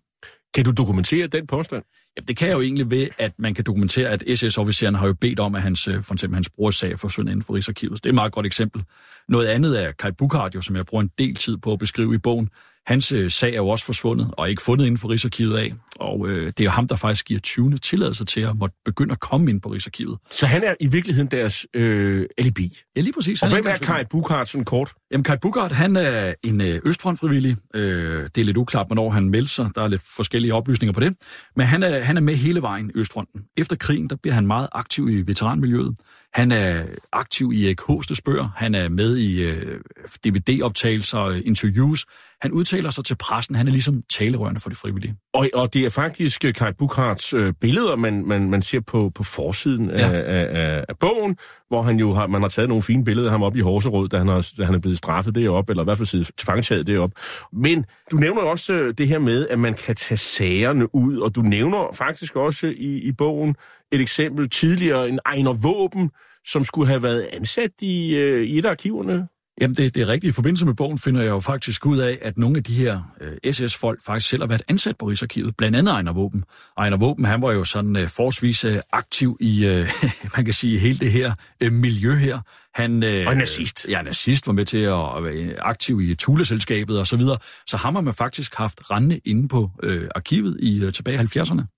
Kan 0.55 0.64
du 0.64 0.70
dokumentere 0.70 1.27
den 1.27 1.46
påstand? 1.46 1.83
Ja, 2.16 2.20
det 2.29 2.37
kan 2.37 2.48
jeg 2.48 2.55
jo 2.55 2.61
egentlig 2.61 2.90
ved, 2.90 3.09
at 3.18 3.33
man 3.38 3.55
kan 3.55 3.64
dokumentere, 3.64 4.09
at 4.09 4.22
SS-officeren 4.38 4.94
har 4.94 5.07
jo 5.07 5.14
bedt 5.20 5.40
om, 5.40 5.55
at 5.55 5.62
hans, 5.62 5.88
øh, 5.88 6.03
for 6.03 6.14
eksempel 6.14 6.35
hans 6.35 6.51
brors 6.51 6.74
sag 6.74 6.98
forsvinder 6.98 7.33
inden 7.33 7.44
for 7.44 7.55
Rigsarkivet. 7.55 8.05
Det 8.05 8.07
er 8.07 8.11
et 8.11 8.14
meget 8.14 8.33
godt 8.33 8.46
eksempel. 8.46 8.85
Noget 9.29 9.46
andet 9.46 9.85
er 9.85 9.92
Kai 9.92 10.12
Bukhardt, 10.12 10.55
jo, 10.55 10.61
som 10.61 10.77
jeg 10.77 10.87
bruger 10.87 11.03
en 11.03 11.11
del 11.18 11.35
tid 11.35 11.57
på 11.57 11.72
at 11.72 11.79
beskrive 11.79 12.14
i 12.14 12.18
bogen. 12.18 12.48
Hans 12.88 13.12
øh, 13.12 13.31
sag 13.31 13.51
er 13.53 13.57
jo 13.57 13.68
også 13.68 13.85
forsvundet, 13.85 14.31
og 14.33 14.51
ikke 14.51 14.62
fundet 14.62 14.87
inden 14.87 14.98
for 14.98 15.11
Rigsarkivet 15.11 15.59
af. 15.59 15.72
Og 15.96 16.29
øh, 16.29 16.46
det 16.46 16.61
er 16.61 16.64
jo 16.64 16.70
ham, 16.70 16.88
der 16.88 16.96
faktisk 16.96 17.27
giver 17.27 17.40
20. 17.40 17.79
tilladelse 17.79 18.24
til 18.24 18.40
at 18.40 18.57
måtte 18.57 18.77
begynde 18.85 19.12
at 19.12 19.20
komme 19.20 19.51
ind 19.51 19.61
på 19.61 19.68
Rigsarkivet. 19.68 20.18
Så 20.31 20.46
han 20.46 20.64
er 20.64 20.74
i 20.81 20.87
virkeligheden 20.87 21.31
deres 21.31 21.66
øh, 21.74 22.27
alibi? 22.38 22.79
Ja, 22.96 23.01
lige 23.01 23.12
præcis. 23.12 23.42
Og 23.42 23.48
hvem 23.48 23.66
er 23.66 23.77
Kai 23.77 24.05
Bukhardt 24.11 24.48
sådan 24.48 24.64
kort? 24.64 24.92
Jamen, 25.12 25.24
Kai 25.24 25.37
Bukhardt, 25.37 25.72
han 25.72 25.96
er 25.96 26.35
en 26.42 26.61
øh, 26.61 26.81
østfrontfrivillig. 26.85 27.57
Øh, 27.74 28.29
det 28.35 28.38
er 28.38 28.44
lidt 28.44 28.57
uklart, 28.57 28.87
hvornår 28.87 29.11
han 29.11 29.29
meldte 29.29 29.53
sig. 29.53 29.70
Der 29.74 29.83
er 29.83 29.88
lidt 29.88 30.03
forskellige 30.16 30.55
oplysninger 30.55 30.92
på 30.92 31.01
det. 31.01 31.16
Men 31.57 31.66
han 31.66 31.83
er, 31.83 32.01
han 32.01 32.16
er 32.16 32.20
med 32.20 32.35
hele 32.35 32.62
vejen 32.62 32.90
i 32.94 32.98
Østfronten. 32.98 33.40
Efter 33.57 33.77
krigen, 33.77 34.11
der 34.11 34.16
bliver 34.16 34.35
han 34.35 34.46
meget 34.46 34.68
aktiv 34.72 35.09
i 35.09 35.20
veteranmiljøet. 35.27 35.96
Han 36.35 36.53
er 36.53 36.83
aktiv 37.12 37.53
i 37.55 37.67
Erik 37.67 37.81
Hostes 37.81 38.23
bøger. 38.23 38.49
Han 38.57 38.75
er 38.75 38.88
med 38.88 39.17
i 39.17 39.43
øh, 39.43 39.81
DVD-optagelser 40.25 41.19
og 41.19 41.38
interviews. 41.38 42.07
Han 42.43 42.53
udtaler 42.53 42.91
sig 42.91 43.05
til 43.05 43.17
pressen. 43.17 43.55
Han 43.55 43.69
er 43.69 43.73
ligesom 43.73 44.03
talerørende 44.12 44.61
for 44.61 44.71
de 44.71 44.75
frivillige. 44.75 45.17
Og, 45.35 45.49
og 45.55 45.75
det 45.75 45.85
er 45.85 45.91
faktisk 45.91 46.45
øh, 46.45 46.55
Kai 46.55 46.73
Bukharts 46.73 47.33
øh, 47.33 47.53
billeder, 47.61 47.97
man, 47.97 48.27
man, 48.27 48.51
man 48.51 48.62
ser 48.62 48.81
på, 48.81 49.11
på 49.14 49.23
forsiden 49.23 49.91
ja. 49.91 50.11
af, 50.11 50.49
af, 50.53 50.85
af 50.88 50.99
bogen, 50.99 51.37
hvor 51.68 51.83
han 51.83 51.96
jo 51.96 52.12
har, 52.12 52.26
man 52.26 52.42
har 52.42 52.48
taget 52.48 52.68
nogle 52.68 52.83
fine 52.83 53.04
billeder 53.04 53.28
af 53.28 53.33
ham 53.33 53.42
op 53.42 53.57
i 53.57 53.61
Horserød, 53.61 54.09
da 54.09 54.18
han, 54.18 54.28
har, 54.28 54.52
da 54.59 54.64
han 54.64 54.74
er 54.74 54.78
blevet 54.78 54.98
straffet 54.98 55.35
deroppe, 55.35 55.72
eller 55.72 55.83
i 55.83 55.85
hvert 55.85 55.96
fald 55.96 56.07
siddet 56.07 56.31
til 56.38 56.46
fangetaget 56.46 56.87
deroppe. 56.87 57.14
Men 57.52 57.85
du 58.11 58.16
nævner 58.16 58.42
jo 58.42 58.50
også 58.50 58.72
øh, 58.72 58.94
det 58.98 59.09
her 59.09 59.18
med, 59.18 59.48
at 59.48 59.59
man 59.59 59.74
kan 59.74 59.94
tage 59.94 60.18
sagerne 60.18 60.94
ud, 60.94 61.16
og 61.18 61.35
du 61.35 61.42
nævner 61.42 61.94
faktisk 61.94 62.37
også 62.37 62.66
i, 62.66 62.98
i 62.98 63.12
bogen 63.12 63.57
et 63.92 64.00
eksempel 64.00 64.50
tidligere, 64.50 65.09
en 65.09 65.20
Ejner 65.26 65.52
Våben, 65.52 66.11
som 66.44 66.64
skulle 66.64 66.88
have 66.88 67.02
været 67.02 67.26
ansat 67.33 67.70
i, 67.81 68.16
øh, 68.16 68.46
i 68.46 68.59
et 68.59 68.64
af 68.64 68.70
arkiverne. 68.70 69.28
Jamen, 69.61 69.75
det, 69.75 69.94
det 69.94 70.03
er 70.03 70.09
rigtigt. 70.09 70.31
I 70.31 70.35
forbindelse 70.35 70.64
med 70.64 70.75
bogen 70.75 70.99
finder 70.99 71.23
jeg 71.23 71.31
jo 71.31 71.40
faktisk 71.40 71.87
ud 71.87 71.99
af, 71.99 72.18
at 72.23 72.38
nogle 72.38 72.57
af 72.57 72.64
de 72.64 72.75
her 72.75 73.03
øh, 73.21 73.53
SS-folk 73.53 74.01
faktisk 74.07 74.31
selv 74.31 74.42
har 74.42 74.47
været 74.49 74.62
ansat 74.68 74.97
på 74.99 75.07
Rigsarkivet. 75.07 75.57
Blandt 75.57 75.77
andet 75.77 75.92
Ejner 75.92 76.12
Våben. 76.12 76.44
Ejner 76.79 76.97
Våben, 76.97 77.25
han 77.25 77.42
var 77.42 77.53
jo 77.53 77.64
sådan 77.64 77.97
øh, 77.97 78.09
forholdsvis 78.09 78.64
øh, 78.64 78.79
aktiv 78.92 79.37
i, 79.40 79.66
øh, 79.66 79.90
man 80.37 80.44
kan 80.44 80.55
sige, 80.55 80.79
hele 80.79 80.99
det 80.99 81.12
her 81.12 81.33
øh, 81.61 81.73
miljø 81.73 82.14
her. 82.14 82.40
Han, 82.75 83.05
øh, 83.05 83.27
Og 83.27 83.37
nazist. 83.37 83.87
Ja, 83.88 84.03
nazist 84.03 84.47
var 84.47 84.53
med 84.53 84.64
til 84.64 84.79
at 84.79 85.25
være 85.25 85.61
aktiv 85.61 86.01
i 86.01 86.14
Thule-selskabet 86.14 86.99
og 86.99 87.07
så 87.07 87.16
videre. 87.16 87.38
Så 87.66 87.77
ham 87.77 87.94
har 87.94 88.03
man 88.03 88.14
faktisk 88.14 88.55
haft 88.55 88.90
rendende 88.90 89.21
inde 89.25 89.49
på 89.49 89.71
øh, 89.83 90.09
arkivet 90.14 90.57
i 90.61 90.85
øh, 90.85 90.92
tilbage 90.92 91.23
i 91.23 91.38
70'erne. 91.38 91.78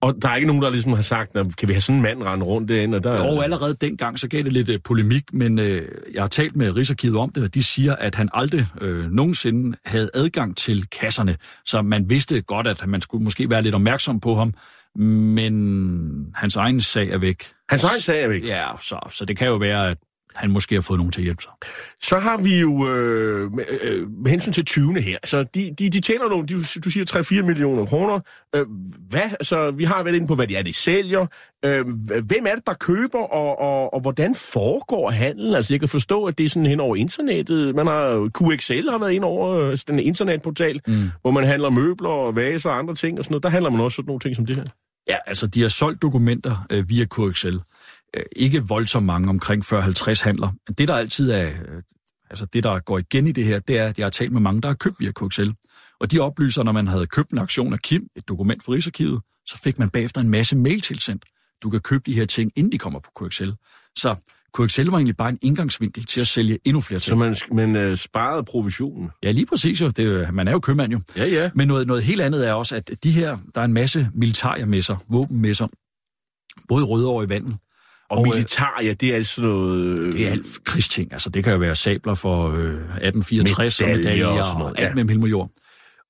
Og 0.00 0.14
der 0.22 0.28
er 0.28 0.34
ikke 0.34 0.46
nogen, 0.46 0.62
der 0.62 0.70
ligesom 0.70 0.92
har 0.92 1.02
sagt, 1.02 1.34
"Nå, 1.34 1.44
kan 1.58 1.68
vi 1.68 1.72
have 1.72 1.80
sådan 1.80 1.96
en 1.96 2.02
mand 2.02 2.22
rende 2.22 2.46
rundt 2.46 2.68
derinde? 2.68 2.96
Og 2.96 3.04
der, 3.04 3.20
Og 3.20 3.44
allerede 3.44 3.76
dengang, 3.80 4.18
så 4.18 4.28
gav 4.28 4.42
det 4.42 4.52
lidt 4.52 4.68
øh, 4.68 4.78
polemik, 4.84 5.32
men 5.32 5.58
øh, 5.58 5.82
jeg 6.14 6.22
har 6.22 6.28
talt 6.28 6.56
med 6.56 6.76
Rigsarkivet 6.76 7.16
om 7.16 7.30
det, 7.30 7.44
og 7.44 7.54
de 7.54 7.62
siger, 7.62 7.96
at 7.96 8.14
han 8.14 8.28
aldrig 8.34 8.66
øh, 8.80 9.10
nogensinde 9.10 9.76
havde 9.84 10.10
adgang 10.14 10.56
til 10.56 10.86
kasserne, 10.88 11.36
så 11.64 11.82
man 11.82 12.10
vidste 12.10 12.40
godt, 12.40 12.66
at 12.66 12.86
man 12.86 13.00
skulle 13.00 13.24
måske 13.24 13.50
være 13.50 13.62
lidt 13.62 13.74
opmærksom 13.74 14.20
på 14.20 14.34
ham, 14.34 14.54
men 14.94 16.32
hans 16.34 16.56
egen 16.56 16.80
sag 16.80 17.08
er 17.08 17.18
væk. 17.18 17.44
Hans 17.68 17.84
egen 17.84 18.00
sag 18.00 18.22
er 18.22 18.28
væk. 18.28 18.46
Ja, 18.46 18.66
så, 18.80 18.98
så 19.10 19.24
det 19.24 19.36
kan 19.36 19.48
jo 19.48 19.56
være, 19.56 19.90
at 19.90 19.98
han 20.38 20.50
måske 20.50 20.74
har 20.74 20.82
fået 20.82 20.98
nogen 20.98 21.12
til 21.12 21.20
at 21.20 21.24
hjælpe 21.24 21.42
sig. 21.42 21.52
Så 22.02 22.18
har 22.18 22.36
vi 22.36 22.60
jo 22.60 22.88
øh, 22.88 23.52
med, 23.52 23.64
øh, 23.82 24.10
med 24.10 24.30
hensyn 24.30 24.52
til 24.52 24.64
20'erne 24.70 25.00
her, 25.00 25.18
så 25.24 25.42
de, 25.42 25.74
de, 25.78 25.90
de 25.90 26.00
tjener 26.00 26.28
nogle, 26.28 26.46
de, 26.46 26.54
du 26.84 26.90
siger 26.90 27.40
3-4 27.42 27.46
millioner 27.46 27.86
kroner. 27.86 28.20
Øh, 28.54 28.66
hvad, 29.08 29.22
altså, 29.22 29.70
vi 29.70 29.84
har 29.84 30.02
været 30.02 30.14
inde 30.14 30.26
på, 30.26 30.34
hvad 30.34 30.46
de 30.46 30.56
er, 30.56 30.62
de 30.62 30.72
sælger. 30.72 31.26
Øh, 31.64 31.86
hvem 32.26 32.46
er 32.46 32.54
det, 32.54 32.66
der 32.66 32.74
køber, 32.74 33.18
og, 33.18 33.58
og, 33.58 33.94
og 33.94 34.00
hvordan 34.00 34.34
foregår 34.34 35.10
handlen? 35.10 35.54
Altså, 35.54 35.74
jeg 35.74 35.80
kan 35.80 35.88
forstå, 35.88 36.24
at 36.24 36.38
det 36.38 36.46
er 36.46 36.50
sådan 36.50 36.66
hen 36.66 36.80
over 36.80 36.96
internettet. 36.96 37.74
Man 37.74 37.86
har, 37.86 38.30
QXL 38.38 38.90
har 38.90 38.98
været 38.98 39.12
ind 39.12 39.24
over 39.24 39.50
øh, 39.50 39.78
den 39.88 39.98
internetportal, 39.98 40.80
mm. 40.86 41.10
hvor 41.22 41.30
man 41.30 41.44
handler 41.46 41.70
møbler 41.70 42.08
og 42.08 42.36
vaser 42.36 42.70
og 42.70 42.78
andre 42.78 42.94
ting 42.94 43.18
og 43.18 43.24
sådan 43.24 43.32
noget. 43.32 43.42
Der 43.42 43.48
handler 43.48 43.70
man 43.70 43.80
også 43.80 43.96
sådan 43.96 44.06
nogle 44.06 44.20
ting 44.20 44.36
som 44.36 44.46
det 44.46 44.56
her. 44.56 44.64
Ja, 45.08 45.16
altså 45.26 45.46
de 45.46 45.60
har 45.60 45.68
solgt 45.68 46.02
dokumenter 46.02 46.66
øh, 46.70 46.88
via 46.88 47.04
QXL. 47.04 47.56
Øh, 48.16 48.22
ikke 48.36 48.62
voldsomt 48.68 49.06
mange, 49.06 49.28
omkring 49.28 49.64
40-50 49.64 50.24
handler. 50.24 50.52
Det, 50.78 50.88
der 50.88 50.94
altid 50.94 51.30
er, 51.30 51.46
øh, 51.46 51.82
altså 52.30 52.46
det, 52.52 52.64
der 52.64 52.78
går 52.78 52.98
igen 52.98 53.26
i 53.26 53.32
det 53.32 53.44
her, 53.44 53.58
det 53.58 53.78
er, 53.78 53.86
at 53.86 53.98
jeg 53.98 54.04
har 54.04 54.10
talt 54.10 54.32
med 54.32 54.40
mange, 54.40 54.60
der 54.62 54.68
har 54.68 54.74
købt 54.74 54.96
via 55.00 55.10
QXL. 55.20 55.48
Og 56.00 56.12
de 56.12 56.18
oplyser, 56.20 56.62
når 56.62 56.72
man 56.72 56.86
havde 56.86 57.06
købt 57.06 57.30
en 57.30 57.38
aktion 57.38 57.72
af 57.72 57.78
Kim, 57.78 58.02
et 58.16 58.28
dokument 58.28 58.64
fra 58.64 58.72
Rigsarkivet, 58.72 59.20
så 59.46 59.58
fik 59.64 59.78
man 59.78 59.90
bagefter 59.90 60.20
en 60.20 60.28
masse 60.28 60.56
mail 60.56 60.80
tilsendt. 60.80 61.24
Du 61.62 61.70
kan 61.70 61.80
købe 61.80 62.02
de 62.06 62.14
her 62.14 62.26
ting, 62.26 62.52
inden 62.56 62.72
de 62.72 62.78
kommer 62.78 63.00
på 63.00 63.10
QXL. 63.24 63.48
Så 63.98 64.14
QXL 64.58 64.82
var 64.86 64.96
egentlig 64.98 65.16
bare 65.16 65.28
en 65.28 65.38
indgangsvinkel 65.42 66.04
til 66.04 66.20
at 66.20 66.26
sælge 66.28 66.58
endnu 66.64 66.80
flere 66.80 67.00
Så 67.00 67.06
ting. 67.06 67.18
man, 67.18 67.36
man 67.52 67.76
øh, 67.76 67.96
sparede 67.96 68.44
provisionen. 68.44 69.10
Ja, 69.22 69.30
lige 69.30 69.46
præcis 69.46 69.80
jo. 69.80 69.88
Det, 69.88 70.04
jo- 70.06 70.26
man 70.32 70.48
er 70.48 70.52
jo 70.52 70.60
købmand 70.60 70.92
jo. 70.92 71.00
Ja, 71.16 71.26
ja. 71.26 71.50
Men 71.54 71.68
noget, 71.68 71.86
noget 71.86 72.02
helt 72.02 72.20
andet 72.20 72.48
er 72.48 72.52
også, 72.52 72.76
at 72.76 72.90
de 73.04 73.10
her, 73.10 73.38
der 73.54 73.60
er 73.60 73.64
en 73.64 73.72
masse 73.72 74.10
militærmesser, 74.14 74.96
våbenmesser, 75.08 75.66
både 76.68 76.82
i 76.82 76.84
Rødovre 76.84 77.24
i 77.24 77.28
vandet. 77.28 77.56
Og, 78.10 78.18
og 78.18 78.28
militar, 78.28 78.80
ja, 78.82 78.92
det 78.92 79.08
er 79.08 79.14
altså 79.14 79.42
noget... 79.42 79.86
Øh, 79.86 80.12
Det 80.12 80.26
er 80.26 80.30
alt 80.30 80.46
krigsting. 80.64 81.12
Altså, 81.12 81.30
det 81.30 81.44
kan 81.44 81.52
jo 81.52 81.58
være 81.58 81.76
sabler 81.76 82.14
for 82.14 82.48
øh, 82.48 82.74
1864 82.74 83.80
og 83.80 83.86
Medaljer 83.86 84.04
medaljer 84.04 84.26
og 84.40 84.46
sådan 84.46 84.58
noget, 84.58 84.72
og 84.74 84.80
alt 84.80 84.88
ja. 84.88 84.94
mellem 84.94 85.08
himmel 85.08 85.30
jord. 85.30 85.50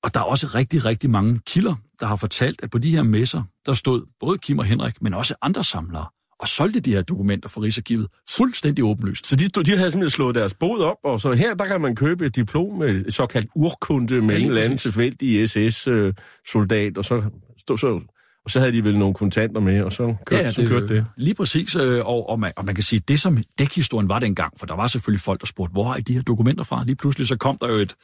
Og 0.03 0.13
der 0.13 0.19
er 0.19 0.23
også 0.23 0.47
rigtig, 0.55 0.85
rigtig 0.85 1.09
mange 1.09 1.39
kilder, 1.47 1.75
der 1.99 2.05
har 2.05 2.15
fortalt, 2.15 2.59
at 2.63 2.69
på 2.69 2.77
de 2.77 2.89
her 2.89 3.03
messer, 3.03 3.43
der 3.65 3.73
stod 3.73 4.05
både 4.19 4.37
Kim 4.37 4.59
og 4.59 4.65
Henrik, 4.65 5.01
men 5.01 5.13
også 5.13 5.35
andre 5.41 5.63
samlere, 5.63 6.05
og 6.39 6.47
solgte 6.47 6.79
de 6.79 6.91
her 6.93 7.01
dokumenter 7.01 7.49
for 7.49 7.61
Rigsarkivet 7.61 8.07
fuldstændig 8.29 8.83
åbenlyst. 8.83 9.27
Så 9.27 9.35
de, 9.35 9.47
de 9.47 9.77
havde 9.77 9.91
simpelthen 9.91 10.09
slået 10.09 10.35
deres 10.35 10.53
bod 10.53 10.79
op, 10.81 10.97
og 11.03 11.21
så 11.21 11.33
her, 11.33 11.53
der 11.53 11.65
kan 11.65 11.81
man 11.81 11.95
købe 11.95 12.25
et 12.25 12.35
diplom 12.35 12.77
med 12.77 13.05
et 13.07 13.13
såkaldt 13.13 13.47
urkunde 13.55 14.21
med 14.21 14.35
Ja, 14.35 14.41
en 14.41 14.47
eller 14.47 14.61
anden 14.61 14.77
tilfældig 14.77 15.49
SS-soldat, 15.49 16.97
og 16.97 17.05
så, 17.05 17.23
stod, 17.57 17.77
så, 17.77 18.01
og 18.49 18.53
så 18.53 18.59
havde 18.59 18.71
de 18.71 18.83
vel 18.83 18.97
nogle 18.97 19.13
kontanter 19.13 19.61
med, 19.61 19.81
og 19.81 19.91
så 19.91 20.15
kørte, 20.25 20.43
ja, 20.43 20.51
så 20.51 20.65
kørte 20.67 20.87
det. 20.87 21.05
Lige 21.17 21.33
præcis, 21.33 21.75
øh, 21.75 22.05
og, 22.05 22.29
og, 22.29 22.39
man, 22.39 22.53
og 22.55 22.65
man 22.65 22.75
kan 22.75 22.83
sige, 22.83 22.99
det 22.99 23.19
som 23.19 23.37
dækhistorien 23.59 24.09
var 24.09 24.19
dengang, 24.19 24.53
for 24.59 24.65
der 24.65 24.75
var 24.75 24.87
selvfølgelig 24.87 25.21
folk, 25.21 25.41
der 25.41 25.45
spurgte, 25.45 25.71
hvor 25.71 25.93
er 25.93 26.01
de 26.01 26.13
her 26.13 26.21
dokumenter 26.21 26.63
fra? 26.63 26.83
Lige 26.83 26.95
pludselig 26.95 27.27
så 27.27 27.35
kom 27.35 27.57
der 27.57 27.67
jo 27.67 27.75
et, 27.75 27.95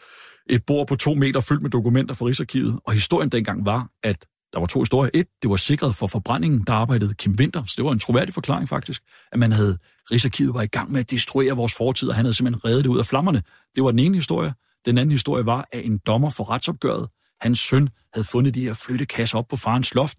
et 0.49 0.65
bord 0.65 0.87
på 0.87 0.95
to 0.95 1.13
meter 1.13 1.39
fyldt 1.39 1.61
med 1.61 1.69
dokumenter 1.69 2.15
fra 2.15 2.25
Rigsarkivet, 2.25 2.79
og 2.85 2.93
historien 2.93 3.29
dengang 3.29 3.65
var, 3.65 3.87
at 4.03 4.25
der 4.53 4.59
var 4.59 4.65
to 4.65 4.79
historier. 4.79 5.11
Et, 5.13 5.25
det 5.41 5.49
var 5.49 5.55
sikret 5.55 5.95
for 5.95 6.07
forbrændingen, 6.07 6.63
der 6.67 6.73
arbejdede 6.73 7.13
Kim 7.13 7.35
Winter, 7.39 7.63
så 7.63 7.73
det 7.77 7.85
var 7.85 7.91
en 7.91 7.99
troværdig 7.99 8.33
forklaring 8.33 8.69
faktisk, 8.69 9.01
at 9.31 9.39
man 9.39 9.51
havde, 9.51 9.77
Rigsarkivet 10.11 10.53
var 10.53 10.61
i 10.61 10.67
gang 10.67 10.91
med 10.91 10.99
at 10.99 11.11
destruere 11.11 11.53
vores 11.53 11.73
fortid, 11.73 12.09
og 12.09 12.15
han 12.15 12.25
havde 12.25 12.33
simpelthen 12.33 12.65
reddet 12.65 12.83
det 12.83 12.89
ud 12.89 12.99
af 12.99 13.05
flammerne. 13.05 13.43
Det 13.75 13.83
var 13.83 13.91
den 13.91 13.99
ene 13.99 14.15
historie. 14.15 14.53
Den 14.85 14.97
anden 14.97 15.11
historie 15.11 15.45
var, 15.45 15.67
at 15.71 15.85
en 15.85 15.99
dommer 16.07 16.29
for 16.29 16.49
retsopgøret, 16.49 17.07
hans 17.41 17.59
søn, 17.59 17.89
havde 18.13 18.27
fundet 18.31 18.55
de 18.55 18.61
her 18.61 18.73
flyttekasser 18.73 19.37
op 19.37 19.47
på 19.47 19.55
farens 19.55 19.93
loft, 19.93 20.17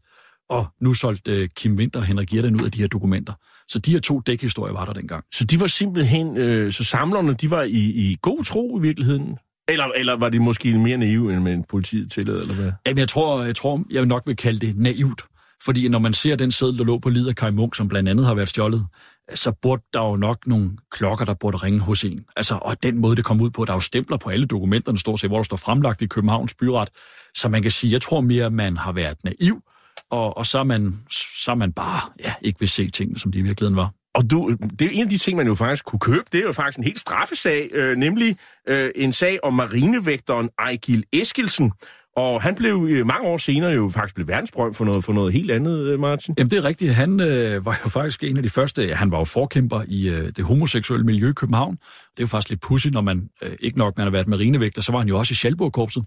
og 0.49 0.67
nu 0.81 0.95
solgte 0.95 1.33
øh, 1.33 1.49
Kim 1.57 1.75
Winter 1.75 2.01
og 2.01 2.07
Henrik 2.07 2.33
Hjertan 2.33 2.61
ud 2.61 2.65
af 2.65 2.73
de 2.73 2.79
her 2.79 2.89
dokumenter. 2.89 3.33
Så 3.69 3.79
de 3.79 3.91
her 3.91 4.01
to 4.01 4.21
dækhistorier 4.21 4.73
var 4.73 4.85
der 4.85 4.93
dengang. 4.93 5.25
Så 5.35 5.45
de 5.45 5.61
var 5.61 5.67
simpelthen, 5.67 6.37
øh, 6.37 6.73
så 6.73 6.85
samlerne, 6.85 7.35
de 7.35 7.51
var 7.51 7.63
i, 7.63 8.11
i 8.11 8.17
god 8.23 8.45
tro 8.45 8.79
i 8.79 8.83
virkeligheden? 8.83 9.39
Eller, 9.69 9.85
eller 9.85 10.17
var 10.17 10.29
de 10.29 10.39
måske 10.39 10.79
mere 10.79 10.97
naive, 10.97 11.33
end 11.33 11.43
med 11.43 11.63
politiet 11.69 12.13
tillade, 12.13 12.41
eller 12.41 12.55
hvad? 12.55 12.73
Jamen, 12.87 12.99
jeg 12.99 13.09
tror, 13.09 13.43
jeg 13.43 13.57
tror, 13.57 13.85
jeg 13.91 14.01
vil 14.01 14.09
nok 14.09 14.23
vil 14.27 14.37
kalde 14.37 14.67
det 14.67 14.79
naivt. 14.79 15.23
Fordi 15.65 15.89
når 15.89 15.99
man 15.99 16.15
ser 16.15 16.37
den 16.37 16.53
seddel, 16.53 16.79
der 16.79 16.85
lå 16.85 16.99
på 16.99 17.09
Lider 17.11 17.33
Kai 17.33 17.51
Munk, 17.51 17.75
som 17.77 17.89
blandt 17.89 18.09
andet 18.09 18.27
har 18.27 18.35
været 18.35 18.49
stjålet, 18.49 18.87
så 19.35 19.53
burde 19.63 19.83
der 19.93 20.01
jo 20.01 20.17
nok 20.17 20.47
nogle 20.47 20.71
klokker, 20.91 21.25
der 21.25 21.35
burde 21.35 21.57
ringe 21.57 21.81
hos 21.81 22.05
en. 22.05 22.25
Altså, 22.37 22.59
og 22.63 22.83
den 22.83 22.99
måde, 22.99 23.17
det 23.17 23.25
kom 23.25 23.41
ud 23.41 23.51
på, 23.51 23.65
der 23.65 23.73
er 23.73 23.77
jo 23.77 23.81
stempler 23.81 24.17
på 24.17 24.31
alle 24.31 24.47
dokumenterne, 24.47 24.99
står 24.99 25.17
sig, 25.17 25.29
hvor 25.29 25.37
der 25.37 25.43
står 25.43 25.57
fremlagt 25.57 26.03
i 26.03 26.07
Københavns 26.07 26.55
byret. 26.55 26.89
Så 27.35 27.49
man 27.49 27.63
kan 27.63 27.71
sige, 27.71 27.93
jeg 27.93 28.03
tror 28.03 28.21
mere, 28.21 28.51
man 28.51 28.77
har 28.77 28.93
været 28.93 29.25
naiv, 29.25 29.63
og, 30.11 30.37
og 30.37 30.47
så, 30.47 30.59
er 30.59 30.65
man, 30.65 30.99
så 31.45 31.51
er 31.51 31.55
man 31.55 31.73
bare 31.73 32.01
ja, 32.25 32.33
ikke 32.43 32.61
vil 32.61 32.69
se 32.69 32.91
tingene, 32.91 33.19
som 33.19 33.33
de 33.33 33.39
i 33.39 33.43
virkeligheden 33.43 33.77
var. 33.77 33.91
Og 34.15 34.31
du, 34.31 34.57
det 34.79 34.83
er 34.83 34.91
en 34.91 35.03
af 35.03 35.09
de 35.09 35.19
ting, 35.19 35.37
man 35.37 35.47
jo 35.47 35.55
faktisk 35.55 35.85
kunne 35.85 36.01
købe. 36.01 36.25
Det 36.33 36.41
er 36.41 36.45
jo 36.45 36.53
faktisk 36.53 36.79
en 36.79 36.85
helt 36.85 37.01
straffesag, 37.01 37.69
øh, 37.73 37.97
nemlig 37.97 38.37
øh, 38.69 38.91
en 38.95 39.13
sag 39.13 39.39
om 39.43 39.55
marinevægteren 39.55 40.49
Ejgil 40.59 41.05
Eskilsen. 41.13 41.73
Og 42.17 42.43
han 42.43 42.55
blev 42.55 42.87
øh, 42.91 43.07
mange 43.07 43.29
år 43.29 43.37
senere 43.37 43.71
jo 43.71 43.89
faktisk 43.89 44.15
blev 44.15 44.29
verdensberømt 44.29 44.77
for 44.77 44.85
noget, 44.85 45.05
for 45.05 45.13
noget 45.13 45.33
helt 45.33 45.51
andet, 45.51 45.79
øh, 45.79 46.01
Martin. 46.01 46.35
Jamen 46.39 46.51
det 46.51 46.57
er 46.57 46.65
rigtigt. 46.65 46.95
Han 46.95 47.21
øh, 47.21 47.67
var 47.67 47.81
jo 47.85 47.91
faktisk 47.91 48.25
en 48.25 48.37
af 48.37 48.43
de 48.43 48.49
første, 48.49 48.95
han 48.95 49.11
var 49.11 49.19
jo 49.19 49.25
forkæmper 49.25 49.83
i 49.89 50.09
øh, 50.09 50.33
det 50.37 50.45
homoseksuelle 50.45 51.07
miljø 51.07 51.31
i 51.31 51.33
København. 51.33 51.75
Det 51.77 52.19
er 52.19 52.23
jo 52.23 52.27
faktisk 52.27 52.51
lidt 52.51 52.61
pudsigt, 52.61 52.95
når 52.95 53.01
man 53.01 53.29
øh, 53.43 53.53
ikke 53.61 53.79
nok 53.79 53.97
man 53.97 54.07
har 54.07 54.11
været 54.11 54.27
marinevægter, 54.27 54.83
så 54.83 54.93
var 54.93 54.99
han 54.99 55.09
jo 55.09 55.19
også 55.19 55.33
i 55.33 55.35
Schalburg-korpset. 55.35 56.05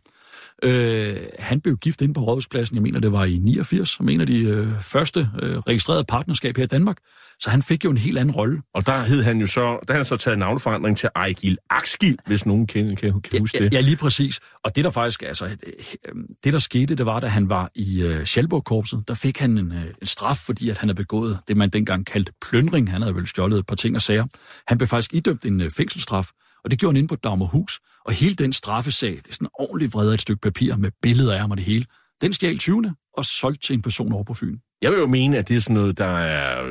Øh, 0.63 1.17
han 1.39 1.61
blev 1.61 1.77
gift 1.77 2.01
ind 2.01 2.13
på 2.13 2.21
Rådhuspladsen, 2.21 2.75
jeg 2.75 2.83
mener 2.83 2.99
det 2.99 3.11
var 3.11 3.25
i 3.25 3.37
89, 3.37 3.89
som 3.89 4.09
en 4.09 4.21
af 4.21 4.27
de 4.27 4.39
øh, 4.39 4.79
første 4.79 5.29
øh, 5.41 5.57
registrerede 5.57 6.03
partnerskab 6.03 6.57
her 6.57 6.63
i 6.63 6.67
Danmark. 6.67 6.97
Så 7.39 7.49
han 7.49 7.61
fik 7.61 7.85
jo 7.85 7.91
en 7.91 7.97
helt 7.97 8.17
anden 8.17 8.35
rolle. 8.35 8.61
Og 8.73 8.85
der 8.85 9.01
hed 9.01 9.23
han 9.23 9.37
jo 9.37 9.47
så, 9.47 9.61
der 9.61 9.93
havde 9.93 9.97
han 9.97 10.05
så 10.05 10.17
taget 10.17 10.39
navneforandring 10.39 10.97
til 10.97 11.09
Ejgil 11.15 11.57
Akskil, 11.69 12.17
hvis 12.25 12.45
nogen 12.45 12.67
kan, 12.67 12.95
kan, 12.95 13.21
kan 13.21 13.39
huske 13.39 13.57
ja, 13.57 13.63
det. 13.63 13.73
Ja, 13.73 13.81
lige 13.81 13.95
præcis. 13.95 14.39
Og 14.63 14.75
det 14.75 14.83
der 14.83 14.91
faktisk, 14.91 15.23
altså, 15.23 15.45
øh, 15.45 16.15
det 16.43 16.53
der 16.53 16.59
skete, 16.59 16.95
det 16.95 17.05
var, 17.05 17.19
da 17.19 17.27
han 17.27 17.49
var 17.49 17.69
i 17.75 18.03
øh, 18.03 18.23
Schalburg-korpset, 18.23 19.03
der 19.07 19.13
fik 19.13 19.37
han 19.37 19.57
en, 19.57 19.71
øh, 19.71 19.85
en 20.01 20.07
straf, 20.07 20.37
fordi 20.37 20.69
at 20.69 20.77
han 20.77 20.89
havde 20.89 20.97
begået 20.97 21.39
det, 21.47 21.57
man 21.57 21.69
dengang 21.69 22.05
kaldte 22.05 22.31
plyndring. 22.49 22.91
Han 22.91 23.01
havde 23.01 23.15
vel 23.15 23.27
stjålet 23.27 23.59
et 23.59 23.65
par 23.65 23.75
ting 23.75 23.95
og 23.95 24.01
sager. 24.01 24.25
Han 24.67 24.77
blev 24.77 24.87
faktisk 24.87 25.13
idømt 25.13 25.45
en 25.45 25.61
øh, 25.61 25.71
fængselsstraf, 25.71 26.27
og 26.63 26.71
det 26.71 26.79
gjorde 26.79 26.93
han 26.93 26.97
inde 26.97 27.07
på 27.07 27.15
Dagmarhus. 27.15 27.79
Og 28.05 28.13
hele 28.13 28.35
den 28.35 28.53
straffesag, 28.53 29.11
det 29.11 29.27
er 29.29 29.33
sådan 29.33 29.47
ordentligt 29.53 29.93
vredet 29.93 30.13
et 30.13 30.21
stykke 30.21 30.41
papir 30.41 30.75
med 30.75 30.91
billeder 31.01 31.33
af 31.33 31.39
ham 31.39 31.51
og 31.51 31.57
det 31.57 31.65
hele. 31.65 31.85
Den 32.21 32.33
stjal 32.33 32.57
20. 32.57 32.95
og 33.17 33.25
solgt 33.25 33.63
til 33.63 33.73
en 33.73 33.81
person 33.81 34.13
over 34.13 34.23
på 34.23 34.33
Fyn. 34.33 34.57
Jeg 34.81 34.91
vil 34.91 34.99
jo 34.99 35.07
mene, 35.07 35.37
at 35.37 35.49
det 35.49 35.57
er 35.57 35.61
sådan 35.61 35.73
noget, 35.73 35.97
der 35.97 36.17
er... 36.17 36.63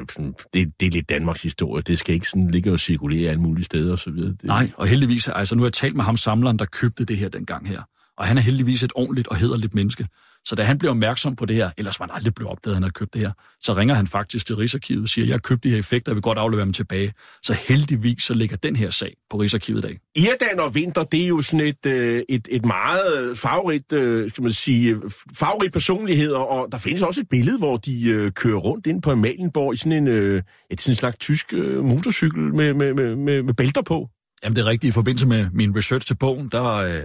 Det, 0.55 0.81
det 0.81 0.87
er 0.87 0.91
lidt 0.91 1.09
Danmarks 1.09 1.43
historie. 1.43 1.83
Det 1.83 1.99
skal 1.99 2.15
ikke 2.15 2.29
sådan 2.29 2.51
ligge 2.51 2.73
og 2.73 2.79
cirkulere 2.79 3.31
alle 3.31 3.43
mulige 3.43 3.65
steder 3.65 3.93
og 3.93 3.99
så 3.99 4.11
videre. 4.11 4.31
Det, 4.31 4.45
Nej, 4.45 4.71
og 4.77 4.87
heldigvis, 4.87 5.29
altså 5.29 5.55
nu 5.55 5.63
har 5.63 5.67
jeg 5.67 5.73
talt 5.73 5.97
med 5.97 6.05
ham 6.05 6.17
samleren, 6.17 6.59
der 6.59 6.65
købte 6.65 7.05
det 7.05 7.17
her 7.17 7.29
dengang 7.29 7.69
her. 7.69 7.83
Og 8.19 8.27
han 8.27 8.39
er 8.39 8.43
heldigvis 8.43 8.83
et 8.83 8.93
ordentligt 8.95 9.29
og 9.29 9.37
hederligt 9.37 9.75
menneske. 9.75 10.07
Så 10.45 10.55
da 10.55 10.63
han 10.63 10.79
blev 10.79 10.91
opmærksom 10.91 11.37
på 11.37 11.45
det 11.47 11.57
her, 11.57 11.71
ellers 11.79 12.01
var 12.01 12.07
han 12.07 12.17
aldrig 12.17 12.35
blevet 12.35 12.53
opdaget, 12.53 12.73
at 12.73 12.77
han 12.77 12.83
havde 12.83 12.93
købt 12.93 13.15
det 13.15 13.23
her, 13.23 13.33
så 13.61 13.73
ringer 13.73 13.95
han 13.95 14.07
faktisk 14.07 14.47
til 14.47 14.57
Rigsarkivet 14.57 15.03
og 15.03 15.09
siger, 15.09 15.27
jeg 15.27 15.35
har 15.35 15.39
købt 15.39 15.65
de 15.65 15.71
her 15.71 15.79
effekter, 15.79 16.13
jeg 16.13 16.17
vil 16.17 16.23
godt 16.23 16.39
aflevere 16.39 16.65
dem 16.65 16.73
tilbage. 16.73 17.13
Så 17.43 17.57
heldigvis 17.69 18.23
så 18.23 18.35
ligger 18.35 18.57
den 18.57 18.77
her 18.77 18.91
sag 18.91 19.15
på 19.31 19.37
Rigsarkivet 19.37 19.79
i 19.79 19.83
dag. 19.83 19.99
Irdan 20.17 20.61
og 20.61 20.75
Vinter, 20.75 21.05
det 21.05 21.23
er 21.23 21.29
jo 21.29 21.41
sådan 21.41 21.67
et, 21.67 21.87
øh, 21.87 22.23
et, 22.29 22.49
et 22.51 22.65
meget 22.65 23.39
favorit, 23.39 23.93
øh, 23.93 24.31
skal 24.31 24.43
man 24.43 24.53
sige, 24.53 24.97
favorit 25.35 25.73
personligheder, 25.73 26.39
og 26.39 26.73
der 26.73 26.79
findes 26.79 27.03
også 27.03 27.21
et 27.21 27.29
billede, 27.29 27.59
hvor 27.59 27.77
de 27.77 28.11
øh, 28.11 28.33
kører 28.33 28.59
rundt 28.59 28.87
ind 28.87 29.03
på 29.03 29.11
Amalienborg 29.11 29.75
i 29.75 29.77
sådan 29.77 29.93
en, 29.93 30.09
et 30.09 30.81
sådan 30.81 30.93
en 30.93 30.95
slags 30.95 31.17
tysk 31.17 31.53
motorcykel 31.83 32.55
med, 32.55 32.75
med, 32.75 32.95
med, 32.95 33.17
med, 33.17 33.43
med 33.43 33.55
bælter 33.55 33.83
på. 33.83 34.09
Jamen 34.45 34.57
det 34.57 34.63
er 34.63 34.67
rigtigt. 34.67 34.91
I 34.91 34.93
forbindelse 34.93 35.27
med 35.27 35.51
min 35.53 35.77
research 35.77 36.07
til 36.07 36.15
bogen, 36.15 36.49
der, 36.53 36.65
øh, 36.65 37.03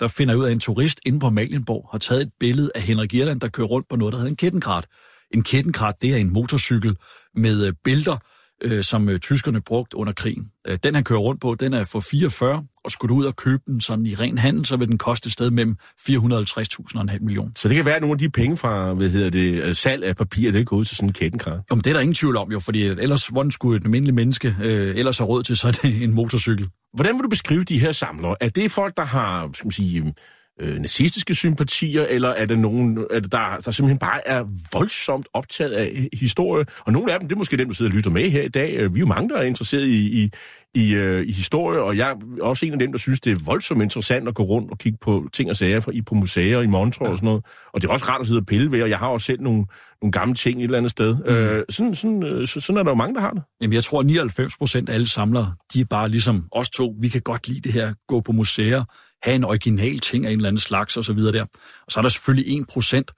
der 0.00 0.08
finder 0.08 0.34
jeg 0.34 0.38
ud 0.38 0.44
af, 0.44 0.48
at 0.48 0.52
en 0.52 0.60
turist 0.60 1.00
inde 1.06 1.20
på 1.20 1.30
Malienborg 1.30 1.88
har 1.90 1.98
taget 1.98 2.22
et 2.22 2.32
billede 2.40 2.70
af 2.74 2.82
Henrik 2.82 3.14
Irland, 3.14 3.40
der 3.40 3.48
kører 3.48 3.66
rundt 3.66 3.88
på 3.88 3.96
noget, 3.96 4.12
der 4.12 4.18
hedder 4.18 4.30
en 4.30 4.36
kettenkrat. 4.36 4.86
En 5.30 5.42
kettenkrat, 5.42 5.94
det 6.02 6.12
er 6.12 6.16
en 6.16 6.32
motorcykel 6.32 6.96
med 7.34 7.66
øh, 7.66 7.72
bælter, 7.84 8.16
øh, 8.62 8.84
som 8.84 9.08
øh, 9.08 9.18
tyskerne 9.18 9.60
brugte 9.60 9.96
under 9.96 10.12
krigen. 10.12 10.50
Øh, 10.66 10.78
den 10.82 10.94
han 10.94 11.04
kører 11.04 11.18
rundt 11.18 11.40
på, 11.40 11.54
den 11.60 11.74
er 11.74 11.84
for 11.84 12.00
44, 12.10 12.64
og 12.84 12.90
skulle 12.90 13.14
du 13.14 13.18
ud 13.18 13.24
og 13.24 13.36
købe 13.36 13.62
den 13.66 13.80
sådan 13.80 14.06
i 14.06 14.14
ren 14.14 14.38
handel, 14.38 14.66
så 14.66 14.76
vil 14.76 14.88
den 14.88 14.98
koste 14.98 15.26
et 15.26 15.32
sted 15.32 15.50
mellem 15.50 15.76
450.000 15.80 16.94
og 16.94 17.02
en 17.02 17.08
halv 17.08 17.22
million. 17.22 17.52
Så 17.56 17.68
det 17.68 17.76
kan 17.76 17.84
være, 17.84 17.96
at 17.96 18.02
nogle 18.02 18.14
af 18.14 18.18
de 18.18 18.30
penge 18.30 18.56
fra 18.56 18.94
hvad 18.94 19.08
hedder 19.08 19.30
det, 19.30 19.62
øh, 19.62 19.74
salg 19.74 20.04
af 20.04 20.16
papir, 20.16 20.52
det 20.52 20.60
er 20.60 20.64
gået 20.64 20.86
til 20.86 20.96
sådan 20.96 21.08
en 21.08 21.12
kettenkrat. 21.12 21.60
Om 21.70 21.80
det 21.80 21.90
er 21.90 21.94
der 21.94 22.00
ingen 22.00 22.14
tvivl 22.14 22.36
om 22.36 22.52
jo, 22.52 22.60
fordi 22.60 22.82
ellers, 22.82 23.26
hvordan 23.26 23.50
skulle 23.50 23.76
et 23.76 23.84
almindeligt 23.84 24.14
menneske 24.14 24.56
øh, 24.62 24.96
ellers 24.96 25.18
have 25.18 25.28
råd 25.28 25.42
til 25.42 25.56
sådan 25.56 25.92
en 26.04 26.14
motorcykel? 26.14 26.68
Hvordan 26.94 27.14
vil 27.14 27.22
du 27.22 27.28
beskrive 27.28 27.64
de 27.64 27.80
her 27.80 27.92
samlere? 27.92 28.36
Er 28.40 28.48
det 28.48 28.72
folk, 28.72 28.96
der 28.96 29.04
har, 29.04 29.50
skal 29.54 29.66
man 29.66 29.72
sige, 29.72 30.14
øh, 30.60 30.78
nazistiske 30.78 31.34
sympatier, 31.34 32.06
eller 32.06 32.28
er 32.28 32.46
det 32.46 32.58
nogen, 32.58 33.06
er 33.10 33.20
det 33.20 33.32
der, 33.32 33.60
der 33.64 33.70
simpelthen 33.70 33.98
bare 33.98 34.28
er 34.28 34.44
voldsomt 34.72 35.28
optaget 35.32 35.72
af 35.72 35.90
øh, 35.94 36.06
historie? 36.12 36.66
Og 36.80 36.92
nogle 36.92 37.12
af 37.12 37.20
dem, 37.20 37.28
det 37.28 37.34
er 37.34 37.38
måske 37.38 37.56
dem, 37.56 37.66
der 37.66 37.74
sidder 37.74 37.90
og 37.90 37.96
lytter 37.96 38.10
med 38.10 38.30
her 38.30 38.42
i 38.42 38.48
dag. 38.48 38.74
Øh, 38.74 38.94
vi 38.94 38.98
er 38.98 39.00
jo 39.00 39.06
mange, 39.06 39.28
der 39.28 39.36
er 39.36 39.42
interesseret 39.42 39.84
i, 39.84 40.22
i, 40.22 40.30
i, 40.74 40.94
øh, 40.94 41.26
i 41.26 41.32
historie, 41.32 41.82
og 41.82 41.96
jeg 41.96 42.10
er 42.10 42.14
også 42.42 42.66
en 42.66 42.72
af 42.72 42.78
dem, 42.78 42.92
der 42.92 42.98
synes, 42.98 43.20
det 43.20 43.32
er 43.32 43.36
voldsomt 43.44 43.82
interessant 43.82 44.28
at 44.28 44.34
gå 44.34 44.42
rundt 44.42 44.70
og 44.70 44.78
kigge 44.78 44.98
på 45.00 45.28
ting 45.32 45.50
og 45.50 45.56
sager 45.56 45.80
fra, 45.80 45.92
i, 45.92 46.02
på 46.02 46.14
museer 46.14 46.60
i 46.60 46.66
Montreux 46.66 47.06
ja. 47.06 47.12
og 47.12 47.18
sådan 47.18 47.26
noget. 47.26 47.44
Og 47.72 47.82
det 47.82 47.88
er 47.88 47.92
også 47.92 48.06
rart 48.08 48.20
at 48.20 48.26
sidde 48.26 48.40
og 48.40 48.46
pille 48.46 48.72
ved, 48.72 48.82
og 48.82 48.90
jeg 48.90 48.98
har 48.98 49.08
også 49.08 49.24
selv 49.24 49.40
nogle, 49.40 49.66
nogle 50.02 50.12
gamle 50.12 50.34
ting 50.34 50.58
et 50.58 50.64
eller 50.64 50.78
andet 50.78 50.90
sted. 50.90 51.14
Mm. 51.14 51.24
Øh, 51.24 51.64
sådan, 51.68 51.94
sådan, 51.94 52.22
øh, 52.22 52.46
sådan 52.46 52.76
er 52.76 52.82
der 52.82 52.90
jo 52.90 52.94
mange, 52.94 53.14
der 53.14 53.20
har 53.20 53.30
det. 53.30 53.42
Jamen, 53.60 53.74
jeg 53.74 53.84
tror, 53.84 54.00
at 54.00 54.06
99 54.06 54.56
procent 54.56 54.88
af 54.88 54.94
alle 54.94 55.08
samlere, 55.08 55.54
de 55.74 55.80
er 55.80 55.84
bare 55.84 56.08
ligesom 56.08 56.44
os 56.52 56.70
to. 56.70 56.94
Vi 57.00 57.08
kan 57.08 57.20
godt 57.20 57.48
lide 57.48 57.60
det 57.60 57.72
her, 57.72 57.94
gå 58.08 58.20
på 58.20 58.32
museer, 58.32 58.84
have 59.22 59.34
en 59.34 59.44
original 59.44 59.98
ting 59.98 60.26
af 60.26 60.30
en 60.30 60.38
eller 60.38 60.48
anden 60.48 60.60
slags 60.60 60.96
og 60.96 61.04
så 61.04 61.12
videre 61.12 61.32
der. 61.32 61.42
Og 61.86 61.92
så 61.92 62.00
er 62.00 62.02
der 62.02 62.08
selvfølgelig 62.08 62.58
1 62.60 62.66
procent, 62.72 63.10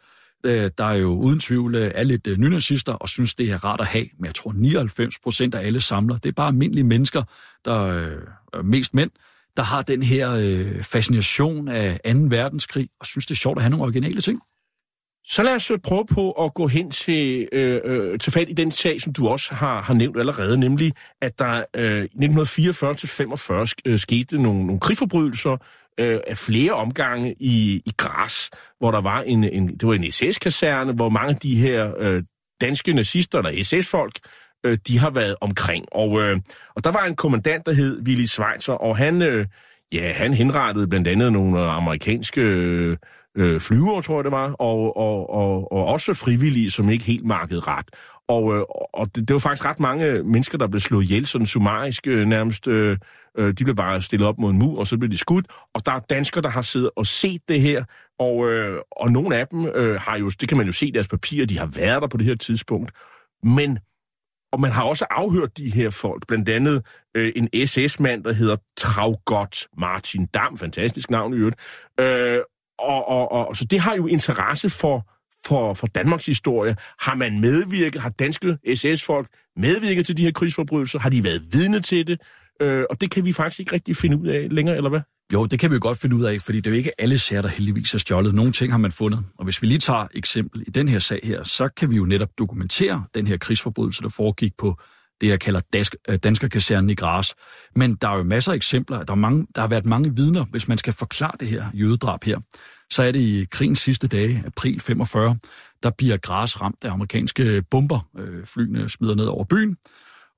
øh, 0.45 0.71
der 0.79 0.91
jo 0.91 1.09
uden 1.09 1.41
tvivl 1.41 1.75
øh, 1.75 1.93
er 1.95 2.05
lidt 2.05 2.27
øh, 2.27 2.39
nynazister 2.39 2.93
og 2.93 3.09
synes, 3.09 3.35
det 3.35 3.51
er 3.51 3.65
rart 3.65 3.81
at 3.81 3.87
have. 3.87 4.07
Men 4.19 4.27
jeg 4.27 4.35
tror, 4.35 4.53
99 4.53 5.19
procent 5.19 5.55
af 5.55 5.67
alle 5.67 5.81
samler, 5.81 6.17
det 6.17 6.29
er 6.29 6.33
bare 6.33 6.49
almindelige 6.49 6.85
mennesker, 6.85 7.23
der 7.65 7.83
øh, 8.55 8.65
mest 8.65 8.95
mænd, 8.95 9.11
der 9.57 9.63
har 9.63 9.83
den 9.83 10.03
her 10.03 10.33
øh, 10.33 10.83
fascination 10.83 11.69
af 11.69 12.01
2. 12.05 12.11
verdenskrig 12.29 12.89
og 13.01 13.07
synes, 13.07 13.27
det 13.27 13.35
er 13.35 13.39
sjovt 13.39 13.59
at 13.59 13.63
have 13.63 13.71
nogle 13.71 13.85
originale 13.85 14.21
ting. 14.21 14.41
Så 15.25 15.43
lad 15.43 15.55
os 15.55 15.71
øh, 15.71 15.79
prøve 15.79 16.07
på 16.07 16.33
at 16.33 16.55
gå 16.55 16.67
hen 16.67 16.91
til, 16.91 17.49
øh, 17.53 17.81
øh, 17.85 18.19
til 18.19 18.33
fat 18.33 18.51
i 18.51 18.53
den 18.53 18.71
sag, 18.71 19.01
som 19.01 19.13
du 19.13 19.29
også 19.29 19.55
har, 19.55 19.83
har 19.83 19.95
nævnt 19.95 20.19
allerede, 20.19 20.59
nemlig 20.59 20.93
at 21.21 21.39
der 21.39 21.65
øh, 21.77 22.05
1944-45 23.93 23.97
skete 23.97 24.43
nogle, 24.43 24.67
nogle 24.67 24.81
krigsforbrydelser 24.81 25.57
øh, 26.01 26.37
flere 26.37 26.73
omgange 26.73 27.35
i, 27.41 27.83
i 27.87 27.93
Græs, 27.97 28.51
hvor 28.79 28.91
der 28.91 29.01
var 29.01 29.23
en, 29.23 29.45
en, 29.45 29.69
det 29.69 29.89
var 29.89 29.95
en 29.95 30.13
SS-kaserne, 30.13 30.93
hvor 30.93 31.09
mange 31.09 31.29
af 31.29 31.37
de 31.37 31.57
her 31.57 31.93
øh, 31.99 32.23
danske 32.61 32.93
nazister, 32.93 33.39
eller 33.39 33.65
SS-folk, 33.65 34.19
øh, 34.65 34.79
de 34.87 34.99
har 34.99 35.11
været 35.11 35.37
omkring. 35.41 35.85
Og, 35.93 36.21
øh, 36.21 36.41
og 36.77 36.85
der 36.85 36.91
var 36.91 37.05
en 37.05 37.17
kommandant, 37.17 37.67
der 37.67 37.73
hed 37.73 38.03
Willy 38.03 38.25
Schweitzer, 38.25 38.73
og 38.73 38.97
han, 38.97 39.23
øh, 39.23 39.47
ja, 39.93 40.13
han 40.13 40.35
henrettede 40.35 40.89
blandt 40.89 41.09
andet 41.09 41.33
nogle 41.33 41.61
amerikanske 41.61 42.41
øh, 42.41 42.97
øh, 43.37 43.61
flyver, 43.61 44.01
tror 44.01 44.17
jeg 44.17 44.25
det 44.25 44.33
var, 44.33 44.53
og, 44.53 44.97
og, 44.97 45.31
og, 45.31 45.73
og 45.73 45.85
også 45.85 46.15
frivillige, 46.15 46.71
som 46.71 46.91
ikke 46.91 47.05
helt 47.05 47.25
markede 47.25 47.61
ret. 47.61 47.87
Og, 48.31 48.57
øh, 48.57 48.65
og 48.93 49.15
det, 49.15 49.29
det 49.29 49.35
var 49.35 49.41
faktisk 49.41 49.65
ret 49.65 49.81
mange 49.81 50.23
mennesker, 50.23 50.59
der 50.59 50.67
blev 50.67 50.81
slået 50.81 51.05
ihjel, 51.05 51.27
sådan 51.27 51.47
summarisk 51.47 52.07
øh, 52.07 52.27
nærmest. 52.27 52.69
Øh, 52.69 52.99
øh, 53.39 53.55
de 53.59 53.65
blev 53.65 53.77
bare 53.77 54.03
stillet 54.03 54.29
op 54.29 54.39
mod 54.39 54.51
en 54.51 54.59
mur, 54.59 54.79
og 54.79 54.87
så 54.87 54.99
blev 54.99 55.11
de 55.11 55.19
skudt. 55.19 55.47
Og 55.75 55.87
der 55.87 55.93
er 55.93 55.99
danskere, 55.99 56.43
der 56.43 56.49
har 56.49 56.63
siddet 56.63 56.91
og 56.97 57.07
set 57.07 57.43
det 57.49 57.61
her, 57.61 57.85
og, 58.19 58.51
øh, 58.51 58.81
og 58.91 59.13
nogle 59.13 59.37
af 59.37 59.49
dem 59.49 59.67
øh, 59.67 60.01
har 60.01 60.19
jo, 60.19 60.31
det 60.41 60.49
kan 60.49 60.59
man 60.59 60.67
jo 60.67 60.73
se 60.73 60.87
i 60.87 60.91
deres 60.91 61.09
papirer, 61.09 61.47
de 61.47 61.59
har 61.59 61.67
været 61.67 62.03
der 62.03 62.09
på 62.09 62.17
det 62.17 62.27
her 62.27 62.35
tidspunkt. 62.35 62.93
Men 63.43 63.79
og 64.53 64.61
man 64.61 64.71
har 64.71 64.85
også 64.85 65.07
afhørt 65.11 65.57
de 65.57 65.71
her 65.71 65.91
folk, 65.91 66.27
blandt 66.27 66.49
andet 66.49 66.87
øh, 67.15 67.33
en 67.37 67.67
SS-mand, 67.67 68.25
der 68.25 68.33
hedder 68.33 68.57
Traugott 68.77 69.69
Martin 69.79 70.27
Dam, 70.27 70.57
fantastisk 70.57 71.11
navn 71.11 71.35
i 71.35 71.37
øvrigt, 71.37 71.57
øh, 72.01 72.41
og, 72.79 73.09
og, 73.09 73.33
og, 73.33 73.57
så 73.57 73.65
det 73.65 73.81
har 73.81 73.95
jo 73.97 74.07
interesse 74.07 74.71
for, 74.71 75.10
for, 75.47 75.75
for 75.75 75.87
Danmarks 75.87 76.27
historie. 76.27 76.77
Har 77.01 77.15
man 77.15 77.41
medvirket, 77.41 78.01
har 78.01 78.11
danske 78.11 78.59
SS-folk 78.75 79.29
medvirket 79.57 80.07
til 80.07 80.17
de 80.17 80.23
her 80.23 80.33
krigsforbrydelser? 80.33 80.99
Har 80.99 81.11
de 81.11 81.25
været 81.25 81.43
vidne 81.53 81.81
til 81.81 82.07
det? 82.07 82.21
Øh, 82.63 82.85
og 82.91 83.01
det 83.01 83.11
kan 83.11 83.25
vi 83.25 83.33
faktisk 83.33 83.61
ikke 83.61 83.73
rigtig 83.73 83.97
finde 83.97 84.17
ud 84.17 84.27
af 84.27 84.47
længere, 84.51 84.77
eller 84.77 84.91
hvad? 84.91 85.01
Jo, 85.33 85.47
det 85.47 85.59
kan 85.59 85.71
vi 85.71 85.75
jo 85.75 85.81
godt 85.83 85.99
finde 85.99 86.17
ud 86.17 86.25
af, 86.25 86.41
fordi 86.41 86.59
det 86.59 86.67
er 86.67 86.71
jo 86.71 86.77
ikke 86.77 87.01
alle 87.01 87.19
sager, 87.19 87.43
der 87.43 87.49
heldigvis 87.49 87.95
er 87.95 87.99
stjålet. 87.99 88.35
Nogle 88.35 88.53
ting 88.53 88.73
har 88.73 88.79
man 88.79 88.93
fundet. 88.93 89.25
Og 89.39 89.45
hvis 89.45 89.63
vi 89.63 89.67
lige 89.67 89.79
tager 89.79 90.07
eksempel 90.15 90.65
i 90.67 90.71
den 90.71 90.89
her 90.89 90.99
sag 90.99 91.21
her, 91.23 91.43
så 91.43 91.69
kan 91.77 91.91
vi 91.91 91.97
jo 91.97 92.05
netop 92.05 92.29
dokumentere 92.39 93.05
den 93.15 93.27
her 93.27 93.37
krigsforbrydelse, 93.37 94.03
der 94.03 94.09
foregik 94.09 94.53
på 94.59 94.77
det, 95.21 95.29
jeg 95.29 95.41
kalder 95.41 95.61
dansk, 95.73 95.97
øh, 96.09 96.17
danskerkasernen 96.17 96.91
i 96.91 96.95
Græs. 96.95 97.35
Men 97.77 97.95
der 97.95 98.09
er 98.09 98.17
jo 98.17 98.23
masser 98.23 98.53
af 98.53 98.57
eksempler. 98.57 99.03
Der, 99.03 99.13
er 99.13 99.17
mange, 99.17 99.47
der 99.55 99.61
har 99.61 99.69
været 99.69 99.87
mange 99.87 100.17
vidner, 100.17 100.45
hvis 100.51 100.69
man 100.69 100.79
skal 100.79 100.93
forklare 100.93 101.33
det 101.41 101.49
her 101.49 101.65
jødedrab 101.75 102.25
her. 102.25 102.39
Så 102.93 103.03
er 103.03 103.13
det 103.13 103.21
i 103.21 103.47
krigens 103.51 103.79
sidste 103.79 104.09
dage, 104.09 104.43
april 104.47 104.81
45, 104.81 105.37
der 105.83 105.91
bliver 105.91 106.17
Gras 106.17 106.61
ramt 106.61 106.85
af 106.85 106.91
amerikanske 106.91 107.63
bomber. 107.71 108.09
Øh, 108.19 108.45
flyene 108.45 108.89
smider 108.89 109.15
ned 109.15 109.25
over 109.25 109.45
byen. 109.45 109.77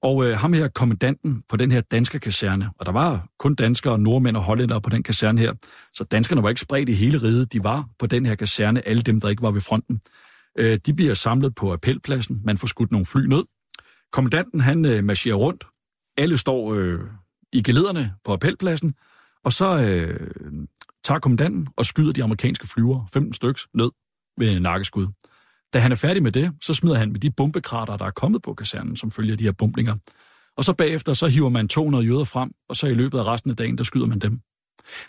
Og 0.02 0.24
øh, 0.24 0.36
ham 0.36 0.52
her, 0.52 0.68
kommandanten 0.68 1.42
på 1.48 1.56
den 1.56 1.72
her 1.72 1.80
danske 1.80 2.18
kaserne, 2.18 2.70
og 2.78 2.86
der 2.86 2.92
var 2.92 3.26
kun 3.38 3.54
danskere, 3.54 3.98
nordmænd 3.98 4.36
og 4.36 4.42
hollændere 4.42 4.80
på 4.80 4.90
den 4.90 5.02
kaserne 5.02 5.40
her, 5.40 5.52
så 5.92 6.04
danskerne 6.04 6.42
var 6.42 6.48
ikke 6.48 6.60
spredt 6.60 6.88
i 6.88 6.92
hele 6.92 7.22
riget, 7.22 7.52
de 7.52 7.64
var 7.64 7.88
på 7.98 8.06
den 8.06 8.26
her 8.26 8.34
kaserne, 8.34 8.88
alle 8.88 9.02
dem, 9.02 9.20
der 9.20 9.28
ikke 9.28 9.42
var 9.42 9.50
ved 9.50 9.60
fronten. 9.60 10.00
Øh, 10.58 10.78
de 10.86 10.94
bliver 10.94 11.14
samlet 11.14 11.54
på 11.54 11.72
appelpladsen, 11.72 12.40
man 12.44 12.58
får 12.58 12.66
skudt 12.66 12.92
nogle 12.92 13.06
fly 13.06 13.26
ned, 13.26 13.44
Kommandanten 14.12 14.60
han 14.60 14.84
øh, 14.84 15.04
marcherer 15.04 15.34
rundt. 15.34 15.64
Alle 16.16 16.36
står 16.36 16.74
øh, 16.74 17.00
i 17.52 17.62
gelederne 17.62 18.14
på 18.24 18.32
appelpladsen, 18.32 18.94
og 19.44 19.52
så 19.52 19.78
øh, 19.78 20.30
tager 21.04 21.20
kommandanten 21.20 21.68
og 21.76 21.84
skyder 21.84 22.12
de 22.12 22.22
amerikanske 22.22 22.68
flyver, 22.68 23.06
15 23.12 23.34
styks, 23.34 23.66
ned 23.74 23.90
med 24.36 24.60
nakkeskud. 24.60 25.06
Da 25.72 25.78
han 25.78 25.92
er 25.92 25.96
færdig 25.96 26.22
med 26.22 26.32
det, 26.32 26.52
så 26.62 26.74
smider 26.74 26.96
han 26.96 27.12
med 27.12 27.20
de 27.20 27.30
bombekrater, 27.30 27.96
der 27.96 28.04
er 28.04 28.10
kommet 28.10 28.42
på 28.42 28.54
kasernen, 28.54 28.96
som 28.96 29.10
følger 29.10 29.36
de 29.36 29.44
her 29.44 29.52
bombninger. 29.52 29.96
Og 30.56 30.64
så 30.64 30.72
bagefter, 30.72 31.12
så 31.12 31.26
hiver 31.26 31.48
man 31.48 31.68
200 31.68 32.04
jøder 32.04 32.24
frem, 32.24 32.50
og 32.68 32.76
så 32.76 32.86
i 32.86 32.94
løbet 32.94 33.18
af 33.18 33.24
resten 33.24 33.50
af 33.50 33.56
dagen, 33.56 33.78
der 33.78 33.84
skyder 33.84 34.06
man 34.06 34.18
dem. 34.18 34.40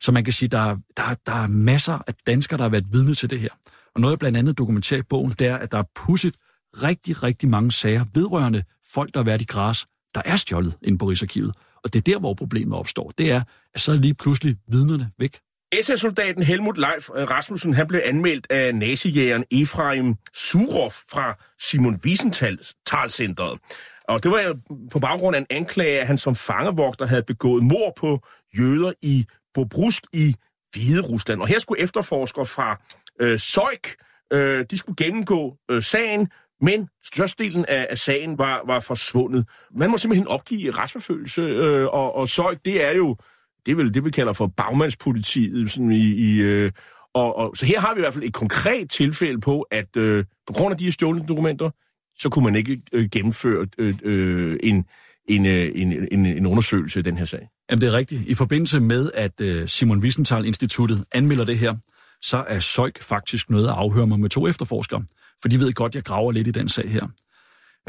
Så 0.01 0.11
man 0.11 0.23
kan 0.23 0.33
sige, 0.33 0.49
der, 0.49 0.77
der, 0.97 1.03
der 1.25 1.33
er 1.33 1.47
masser 1.47 1.99
af 2.07 2.13
danskere, 2.27 2.57
der 2.57 2.63
har 2.63 2.69
været 2.69 2.85
vidne 2.91 3.13
til 3.13 3.29
det 3.29 3.39
her. 3.39 3.49
Og 3.95 4.01
noget, 4.01 4.11
jeg 4.11 4.19
blandt 4.19 4.37
andet 4.37 4.57
dokumenterer 4.57 4.99
i 4.99 5.03
bogen, 5.09 5.31
det 5.31 5.47
er, 5.47 5.57
at 5.57 5.71
der 5.71 5.77
er 5.77 5.83
pudset 5.95 6.35
rigtig, 6.83 7.23
rigtig 7.23 7.49
mange 7.49 7.71
sager 7.71 8.05
vedrørende 8.13 8.63
folk, 8.93 9.13
der 9.13 9.19
har 9.19 9.25
været 9.25 9.41
i 9.41 9.45
græs, 9.45 9.85
der 10.15 10.21
er 10.25 10.35
stjålet 10.35 10.77
inde 10.81 10.97
på 10.97 11.05
Rigsarkivet. 11.05 11.55
Og 11.83 11.93
det 11.93 11.99
er 11.99 12.11
der, 12.13 12.19
hvor 12.19 12.33
problemet 12.33 12.77
opstår. 12.77 13.11
Det 13.17 13.31
er, 13.31 13.43
at 13.73 13.81
så 13.81 13.91
er 13.91 13.95
lige 13.95 14.13
pludselig 14.13 14.57
vidnerne 14.67 15.11
væk. 15.19 15.39
SS-soldaten 15.81 16.43
Helmut 16.43 16.77
Leif 16.77 17.09
øh, 17.15 17.29
Rasmussen 17.29 17.73
han 17.73 17.87
blev 17.87 18.01
anmeldt 18.05 18.47
af 18.49 18.75
nazijægeren 18.75 19.45
Efraim 19.51 20.15
Surov 20.33 20.91
fra 20.91 21.37
Simon 21.59 21.99
Wiesenthal-centret. 22.05 23.59
Og 24.07 24.23
det 24.23 24.31
var 24.31 24.55
på 24.91 24.99
baggrund 24.99 25.35
af 25.35 25.39
en 25.39 25.47
anklage, 25.49 26.01
at 26.01 26.07
han 26.07 26.17
som 26.17 26.35
fangevogter 26.35 27.05
havde 27.05 27.23
begået 27.23 27.63
mord 27.63 27.93
på 27.97 28.19
jøder 28.57 28.93
i 29.01 29.25
Bobrusk 29.53 30.03
i 30.13 30.35
Hvide 30.71 31.01
Rusland. 31.01 31.41
Og 31.41 31.47
her 31.47 31.59
skulle 31.59 31.81
efterforskere 31.81 32.45
fra 32.45 32.81
øh, 33.21 33.39
Søjk, 33.39 33.95
øh, 34.33 34.65
de 34.71 34.77
skulle 34.77 34.95
gennemgå 34.95 35.57
øh, 35.71 35.83
sagen, 35.83 36.31
men 36.61 36.87
størstedelen 37.05 37.65
af, 37.65 37.87
af 37.89 37.97
sagen 37.97 38.37
var, 38.37 38.61
var 38.65 38.79
forsvundet. 38.79 39.47
Man 39.75 39.89
må 39.89 39.97
simpelthen 39.97 40.27
opgive 40.27 40.71
retsforfølgelse, 40.71 41.41
øh, 41.41 41.85
og, 41.85 42.15
og 42.15 42.27
Søjk, 42.27 42.65
det 42.65 42.83
er 42.83 42.91
jo, 42.91 43.17
det 43.65 43.77
vil 43.77 43.93
det 43.93 44.05
vi 44.05 44.09
kalder 44.09 44.33
for 44.33 44.47
bagmandspolitiet, 44.47 45.71
sådan 45.71 45.91
i, 45.91 46.13
i 46.13 46.41
øh, 46.41 46.71
og, 47.13 47.37
og, 47.37 47.57
så 47.57 47.65
her 47.65 47.79
har 47.79 47.93
vi 47.93 47.99
i 47.99 48.01
hvert 48.01 48.13
fald 48.13 48.23
et 48.23 48.33
konkret 48.33 48.89
tilfælde 48.89 49.41
på, 49.41 49.61
at 49.61 49.97
øh, 49.97 50.25
på 50.47 50.53
grund 50.53 50.71
af 50.71 50.77
de 50.77 50.83
her 50.83 50.91
stjålne 50.91 51.25
dokumenter, 51.27 51.69
så 52.17 52.29
kunne 52.29 52.45
man 52.45 52.55
ikke 52.55 52.81
øh, 52.93 53.09
gennemføre 53.09 53.67
øh, 53.77 53.93
øh, 54.03 54.59
en, 54.63 54.85
en, 55.29 55.45
øh, 55.45 55.71
en, 55.75 56.07
en, 56.11 56.25
en 56.25 56.45
undersøgelse 56.45 56.99
af 56.99 57.03
den 57.03 57.17
her 57.17 57.25
sag. 57.25 57.49
Jamen, 57.69 57.81
det 57.81 57.87
er 57.87 57.93
rigtigt. 57.93 58.21
I 58.27 58.33
forbindelse 58.33 58.79
med, 58.79 59.11
at 59.13 59.41
øh, 59.41 59.67
Simon 59.67 59.99
Wiesenthal-instituttet 59.99 61.05
anmelder 61.11 61.45
det 61.45 61.57
her, 61.57 61.75
så 62.21 62.43
er 62.47 62.59
Søjk 62.59 63.01
faktisk 63.01 63.49
noget 63.49 63.67
at 63.67 63.73
afhøre 63.73 64.07
mig 64.07 64.19
med 64.19 64.29
to 64.29 64.47
efterforskere. 64.47 65.03
For 65.41 65.49
de 65.49 65.59
ved 65.59 65.73
godt, 65.73 65.91
at 65.91 65.95
jeg 65.95 66.03
graver 66.03 66.31
lidt 66.31 66.47
i 66.47 66.51
den 66.51 66.69
sag 66.69 66.89
her. 66.89 67.07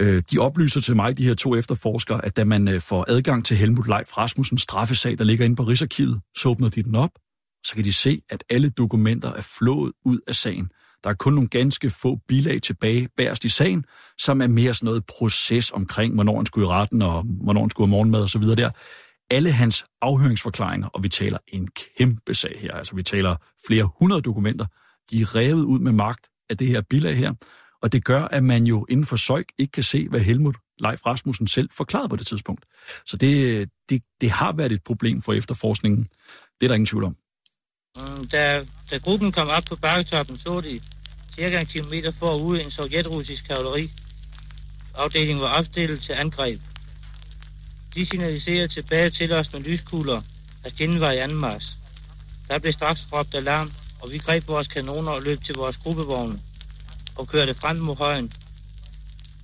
Øh, 0.01 0.22
de 0.30 0.38
oplyser 0.38 0.80
til 0.80 0.97
mig, 0.97 1.18
de 1.18 1.24
her 1.24 1.34
to 1.34 1.57
efterforskere, 1.57 2.24
at 2.24 2.36
da 2.36 2.45
man 2.45 2.68
øh, 2.68 2.80
får 2.80 3.05
adgang 3.09 3.45
til 3.45 3.57
Helmut 3.57 3.88
Leif 3.88 4.18
Rasmussens 4.18 4.62
straffesag, 4.62 5.18
der 5.18 5.24
ligger 5.24 5.45
inde 5.45 5.57
på 5.57 5.62
Rigsarkivet, 5.62 6.20
så 6.36 6.49
åbner 6.49 6.68
de 6.68 6.82
den 6.82 6.95
op, 6.95 7.11
så 7.64 7.74
kan 7.74 7.84
de 7.84 7.92
se, 7.92 8.22
at 8.30 8.45
alle 8.51 8.70
dokumenter 8.70 9.32
er 9.32 9.49
flået 9.59 9.92
ud 10.05 10.18
af 10.26 10.34
sagen. 10.34 10.70
Der 11.05 11.11
er 11.11 11.14
kun 11.14 11.32
nogle 11.32 11.49
ganske 11.49 11.90
få 11.90 12.18
bilag 12.28 12.62
tilbage 12.62 13.09
bærest 13.16 13.45
i 13.45 13.49
sagen, 13.49 13.84
som 14.18 14.42
er 14.42 14.47
mere 14.47 14.74
sådan 14.74 14.86
noget 14.86 15.07
proces 15.07 15.70
omkring, 15.70 16.14
hvornår 16.14 16.36
han 16.36 16.47
skulle 16.47 16.66
i 16.66 16.70
retten, 16.70 17.03
og 17.03 17.22
hvornår 17.22 17.61
han 17.61 17.70
skulle 17.70 17.86
have 17.86 17.90
morgenmad 17.90 18.22
og 18.22 18.28
så 18.28 18.38
videre 18.38 18.57
der. 18.57 18.70
Alle 19.30 19.51
hans 19.51 19.84
afhøringsforklaringer, 20.03 20.88
og 20.88 21.03
vi 21.03 21.09
taler 21.09 21.38
en 21.49 21.68
kæmpe 21.99 22.34
sag 22.34 22.57
her, 22.61 22.72
altså 22.72 22.97
vi 22.97 23.03
taler 23.03 23.36
flere 23.66 23.90
hundrede 24.01 24.22
dokumenter, 24.22 24.66
de 25.11 25.20
er 25.20 25.34
revet 25.34 25.64
ud 25.64 25.78
med 25.78 25.92
magt 25.92 26.28
af 26.51 26.59
det 26.59 26.66
her 26.66 26.80
bilag 26.90 27.16
her, 27.16 27.32
og 27.85 27.93
det 27.93 28.05
gør, 28.05 28.22
at 28.22 28.45
man 28.45 28.64
jo 28.64 28.87
inden 28.89 29.07
for 29.07 29.16
Søjk 29.16 29.47
ikke 29.59 29.70
kan 29.70 29.82
se, 29.82 30.09
hvad 30.09 30.20
Helmut 30.20 30.57
Leif 30.80 31.07
Rasmussen 31.07 31.47
selv 31.47 31.68
forklarede 31.72 32.09
på 32.09 32.16
det 32.16 32.26
tidspunkt. 32.26 32.64
Så 33.07 33.16
det, 33.16 33.68
det, 33.89 34.03
det 34.20 34.30
har 34.30 34.53
været 34.53 34.72
et 34.72 34.82
problem 34.85 35.22
for 35.22 35.32
efterforskningen. 35.32 36.09
Det 36.61 36.66
er 36.66 36.68
der 36.68 36.74
ingen 36.74 36.87
tvivl 36.87 37.05
om. 37.05 37.16
Mm, 37.97 38.28
da, 38.28 38.64
da 38.91 38.99
gruppen 38.99 39.32
kom 39.32 39.49
op 39.49 39.62
på 39.68 39.76
bakketoppen, 39.76 40.39
så 40.39 40.61
de 40.61 40.80
cirka 41.35 41.61
en 41.61 41.66
kilometer 41.66 42.12
forude 42.18 42.62
en 42.62 42.70
sovjetrussisk 42.70 43.47
kavaleri. 43.47 43.91
Afdelingen 44.95 45.41
var 45.41 45.59
opstillet 45.59 46.03
til 46.03 46.12
angreb. 46.12 46.61
De 47.95 48.07
signaliserede 48.11 48.68
tilbage 48.68 49.11
til 49.11 49.32
os 49.32 49.53
med 49.53 49.61
lyskugler, 49.61 50.22
at 50.64 50.74
fjenden 50.78 51.01
var 51.01 51.11
i 51.11 51.18
anden 51.18 51.39
mars. 51.39 51.76
Der 52.49 52.59
blev 52.59 52.72
straks 52.72 53.01
råbt 53.12 53.35
alarm, 53.35 53.70
og 54.01 54.11
vi 54.11 54.18
greb 54.18 54.49
vores 54.49 54.68
kanoner 54.68 55.12
og 55.12 55.22
løb 55.22 55.45
til 55.45 55.55
vores 55.55 55.76
gruppevogne 55.76 56.41
og 57.16 57.28
kørte 57.28 57.54
frem 57.54 57.76
mod 57.76 57.96
højen. 57.96 58.32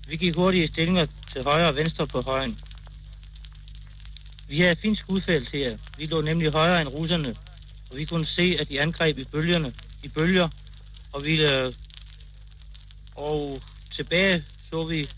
Vi 0.09 0.17
gik 0.17 0.35
hurtige 0.35 0.69
stillinger 0.69 1.07
til 1.33 1.45
højre 1.45 1.69
og 1.69 1.77
venstre 1.77 2.07
på 2.07 2.21
højen. 2.21 2.59
Vi 4.49 4.61
havde 4.61 4.73
et 4.73 4.79
fint 4.79 4.99
skudfelt 4.99 5.51
her. 5.53 5.77
Vi 5.99 6.07
lå 6.07 6.21
nemlig 6.21 6.53
højere 6.53 6.81
end 6.81 6.89
russerne, 6.89 7.37
og 7.91 7.99
vi 7.99 8.05
kunne 8.05 8.27
se, 8.27 8.57
at 8.61 8.69
de 8.69 8.81
angreb 8.81 9.19
i 9.19 9.25
bølgerne, 9.25 9.73
i 10.03 10.09
bølger, 10.09 10.49
og 11.13 11.25
vi 11.25 11.43
øh, 11.53 11.73
og 13.15 13.63
tilbage 13.97 14.45
så 14.71 14.85
vi 14.85 15.09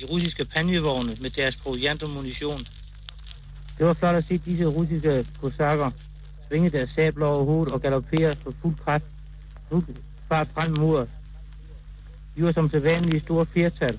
de 0.00 0.04
russiske 0.04 0.44
panjevogne 0.44 1.16
med 1.20 1.30
deres 1.30 1.56
proviant 1.56 2.02
og 2.02 2.10
munition. 2.10 2.66
Det 3.78 3.86
var 3.86 3.94
flot 3.94 4.14
at 4.14 4.24
se 4.28 4.38
disse 4.38 4.64
russiske 4.64 5.26
kosakker 5.40 5.90
svinge 6.48 6.70
deres 6.70 6.90
sabler 6.90 7.26
over 7.26 7.44
hovedet 7.44 7.74
og 7.74 7.82
galoppere 7.82 8.36
på 8.44 8.52
fuld 8.62 8.76
kraft, 8.84 9.04
fuld 9.68 9.84
fart 10.28 10.48
frem 10.54 10.74
mod 10.78 10.98
os. 10.98 11.08
Vi 12.38 12.44
var 12.44 12.52
som 12.52 12.70
sædvanlige 12.70 13.20
store 13.20 13.46
flertal. 13.52 13.98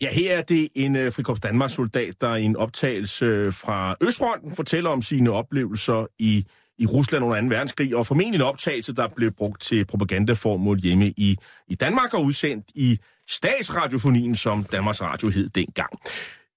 Ja, 0.00 0.12
her 0.12 0.36
er 0.36 0.42
det 0.42 0.68
en 0.74 0.96
øh, 0.96 1.06
uh, 1.06 1.12
Frikorps 1.12 1.40
Danmarks 1.40 1.72
soldat, 1.72 2.20
der 2.20 2.36
i 2.36 2.42
en 2.42 2.56
optagelse 2.56 3.24
øh, 3.24 3.52
fra 3.52 3.96
Østfronten 4.00 4.52
fortæller 4.52 4.90
om 4.90 5.02
sine 5.02 5.30
oplevelser 5.30 6.06
i, 6.18 6.46
i 6.78 6.86
Rusland 6.86 7.24
under 7.24 7.40
2. 7.40 7.46
verdenskrig, 7.46 7.96
og 7.96 8.06
formentlig 8.06 8.38
en 8.38 8.46
optagelse, 8.46 8.94
der 8.94 9.08
blev 9.16 9.32
brugt 9.32 9.62
til 9.62 9.84
propagandaformål 9.84 10.78
hjemme 10.78 11.06
i, 11.06 11.36
i 11.68 11.74
Danmark 11.74 12.14
og 12.14 12.24
udsendt 12.24 12.66
i 12.74 12.98
statsradiofonien, 13.28 14.34
som 14.34 14.64
Danmarks 14.64 15.02
Radio 15.02 15.28
hed 15.28 15.48
dengang. 15.48 15.90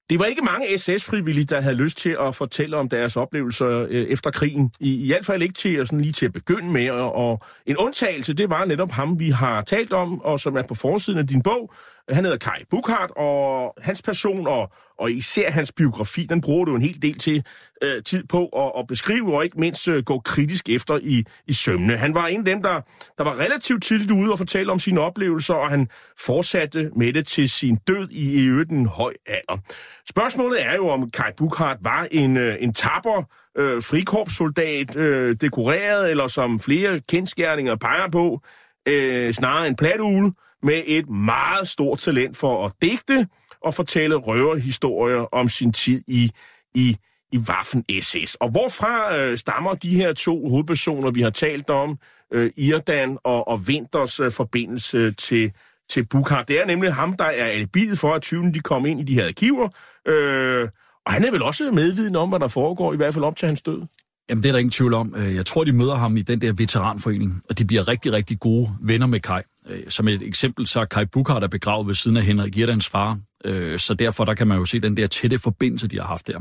Det 0.10 0.20
var 0.20 0.26
ikke 0.26 0.41
mange 0.41 0.78
SS-frivillige, 0.78 1.45
der 1.45 1.62
havde 1.62 1.76
lyst 1.76 1.97
til 1.97 2.18
at 2.20 2.36
fortælle 2.36 2.78
om 2.78 2.89
deres 2.89 3.18
oplevelser 3.18 3.68
øh, 3.89 3.89
efter 3.89 4.32
krigen. 4.32 4.72
I, 4.80 5.06
I 5.06 5.08
hvert 5.08 5.26
fald 5.26 5.41
ikke 5.41 5.53
til 5.53 5.76
at, 5.76 5.88
sådan 5.88 6.01
lige 6.01 6.12
til 6.12 6.26
at 6.26 6.34
begynde 6.34 6.72
med. 6.72 6.89
Og, 6.89 7.16
og 7.16 7.41
en 7.66 7.78
undtagelse, 7.78 8.34
det 8.34 8.49
var 8.49 8.66
netop 8.66 8.91
ham, 8.91 9.20
vi 9.20 9.30
har 9.30 9.62
talt 9.62 9.93
om, 9.93 10.22
og 10.22 10.39
som 10.39 10.58
er 10.58 10.62
på 10.62 10.76
forsiden 10.76 11.20
af 11.20 11.28
din 11.28 11.41
bog. 11.41 11.74
Han 12.10 12.24
hedder 12.24 12.38
Kai 12.38 12.64
Bukhardt, 12.70 13.12
og 13.16 13.74
hans 13.82 14.01
person 14.01 14.47
og, 14.47 14.72
og 14.98 15.12
især 15.12 15.52
hans 15.52 15.72
biografi, 15.72 16.26
den 16.30 16.41
bruger 16.41 16.66
du 16.66 16.76
en 16.76 16.82
hel 16.82 17.02
del 17.02 17.18
til 17.18 17.43
øh, 17.82 18.04
tid 18.04 18.24
på 18.24 18.46
at, 18.46 18.72
at 18.80 18.88
beskrive, 18.88 19.36
og 19.36 19.43
ikke 19.43 19.60
mindst 19.60 19.88
øh, 19.88 20.04
gå 20.04 20.20
kritisk 20.20 20.70
efter 20.70 21.00
i, 21.02 21.24
i 21.48 21.54
sømne. 21.54 21.98
Han 21.98 22.14
var 22.14 22.28
en 22.28 22.39
af 22.39 22.46
dem, 22.46 22.62
der, 22.62 22.82
der 23.18 23.24
var 23.24 23.39
relativt 23.39 23.84
tidligt 23.84 24.12
ude 24.12 24.32
og 24.32 24.38
fortælle 24.38 24.72
om 24.72 24.80
sine 24.80 25.00
oplevelser, 25.00 25.54
og 25.54 25.70
han 25.70 25.89
fortsatte 26.20 26.91
med 26.96 27.14
det 27.14 27.28
til 27.28 27.50
sin 27.50 27.76
død 27.76 28.10
i 28.10 28.43
i 28.43 28.46
øvrigt 28.46 28.72
en 28.72 28.86
høj 28.86 29.14
alder. 29.26 29.62
Spørgsmålet 30.10 30.66
er 30.66 30.76
jo, 30.76 30.88
om 30.88 31.12
Kai 31.12 31.32
Bukhardt 31.38 31.80
var 31.84 32.08
en, 32.12 32.38
øh, 32.38 32.56
en 32.60 32.74
tapper 32.74 33.24
øh, 33.58 33.82
frikorpssoldat, 33.82 34.96
øh, 34.96 35.36
dekoreret, 35.41 36.12
eller 36.12 36.28
som 36.28 36.60
flere 36.60 37.00
kendskærninger 37.00 37.76
peger 37.76 38.10
på, 38.12 38.41
øh, 38.86 39.34
snarere 39.34 39.68
en 39.68 39.76
platugle, 39.76 40.32
med 40.64 40.82
et 40.86 41.10
meget 41.10 41.68
stort 41.68 42.00
talent 42.00 42.38
for 42.38 42.66
at 42.66 42.72
digte 42.82 43.28
og 43.66 43.74
fortælle 43.74 44.16
røverhistorier 44.16 45.34
om 45.34 45.49
sin 45.49 45.74
tid 45.74 46.03
i, 46.07 46.32
i, 46.76 46.97
i 47.32 47.38
Waffen-SS. 47.38 48.36
Og 48.39 48.49
hvorfra 48.49 49.18
øh, 49.18 49.38
stammer 49.38 49.74
de 49.74 49.95
her 49.95 50.13
to 50.13 50.49
hovedpersoner, 50.49 51.11
vi 51.11 51.22
har 51.22 51.30
talt 51.30 51.70
om, 51.70 51.97
øh, 52.34 52.51
Irdan 52.57 53.18
og, 53.24 53.47
og 53.47 53.59
Winters 53.68 54.20
øh, 54.20 54.32
forbindelse 54.32 55.11
til, 55.11 55.51
til 55.89 56.05
Bukhar? 56.05 56.43
Det 56.43 56.61
er 56.61 56.66
nemlig 56.66 56.93
ham, 56.93 57.13
der 57.13 57.26
er 57.26 57.45
alibiet 57.45 57.99
for, 57.99 58.13
at 58.13 58.22
tyven 58.22 58.53
de 58.53 58.59
kom 58.59 58.86
ind 58.86 58.99
i 58.99 59.03
de 59.03 59.13
her 59.13 59.28
arkiver. 59.28 59.70
Øh, 60.07 60.68
og 61.05 61.13
han 61.13 61.24
er 61.26 61.32
vel 61.32 61.43
også 61.43 61.72
medviden 61.72 62.16
om, 62.16 62.30
hvad 62.30 62.39
der 62.39 62.47
foregår, 62.47 62.93
i 62.93 62.97
hvert 62.97 63.13
fald 63.13 63.26
op 63.26 63.36
til 63.36 63.47
hans 63.47 63.61
død. 63.61 63.82
Jamen, 64.30 64.43
det 64.43 64.49
er 64.49 64.53
der 64.53 64.59
ingen 64.59 64.72
tvivl 64.72 64.93
om. 64.93 65.16
Øh, 65.18 65.36
jeg 65.36 65.45
tror, 65.45 65.63
de 65.63 65.72
møder 65.72 65.95
ham 65.95 66.18
i 66.18 66.22
den 66.22 66.41
der 66.41 66.53
veteranforening, 66.53 67.41
og 67.49 67.57
de 67.59 67.66
bliver 67.66 67.88
rigtig, 67.88 68.13
rigtig 68.13 68.39
gode 68.39 68.70
venner 68.82 69.07
med 69.07 69.20
Kai. 69.20 69.41
Øh, 69.70 69.80
som 69.89 70.07
et 70.07 70.22
eksempel, 70.22 70.68
så 70.68 70.80
er 70.80 70.86
Kai 70.86 71.05
Bukhardt 71.05 71.41
der 71.41 71.47
begravet 71.47 71.88
ved 71.88 71.93
siden 71.93 72.18
af 72.18 72.24
Henrik 72.24 72.57
Irdans 72.57 72.89
far, 72.89 73.20
øh, 73.46 73.80
så 73.80 73.93
derfor 73.93 74.26
der 74.26 74.34
kan 74.34 74.48
man 74.48 74.58
jo 74.58 74.66
se 74.66 74.80
den 74.80 74.98
der 74.98 75.08
tætte 75.08 75.38
forbindelse, 75.38 75.88
de 75.88 76.00
har 76.00 76.08
haft 76.08 76.28
der. 76.28 76.39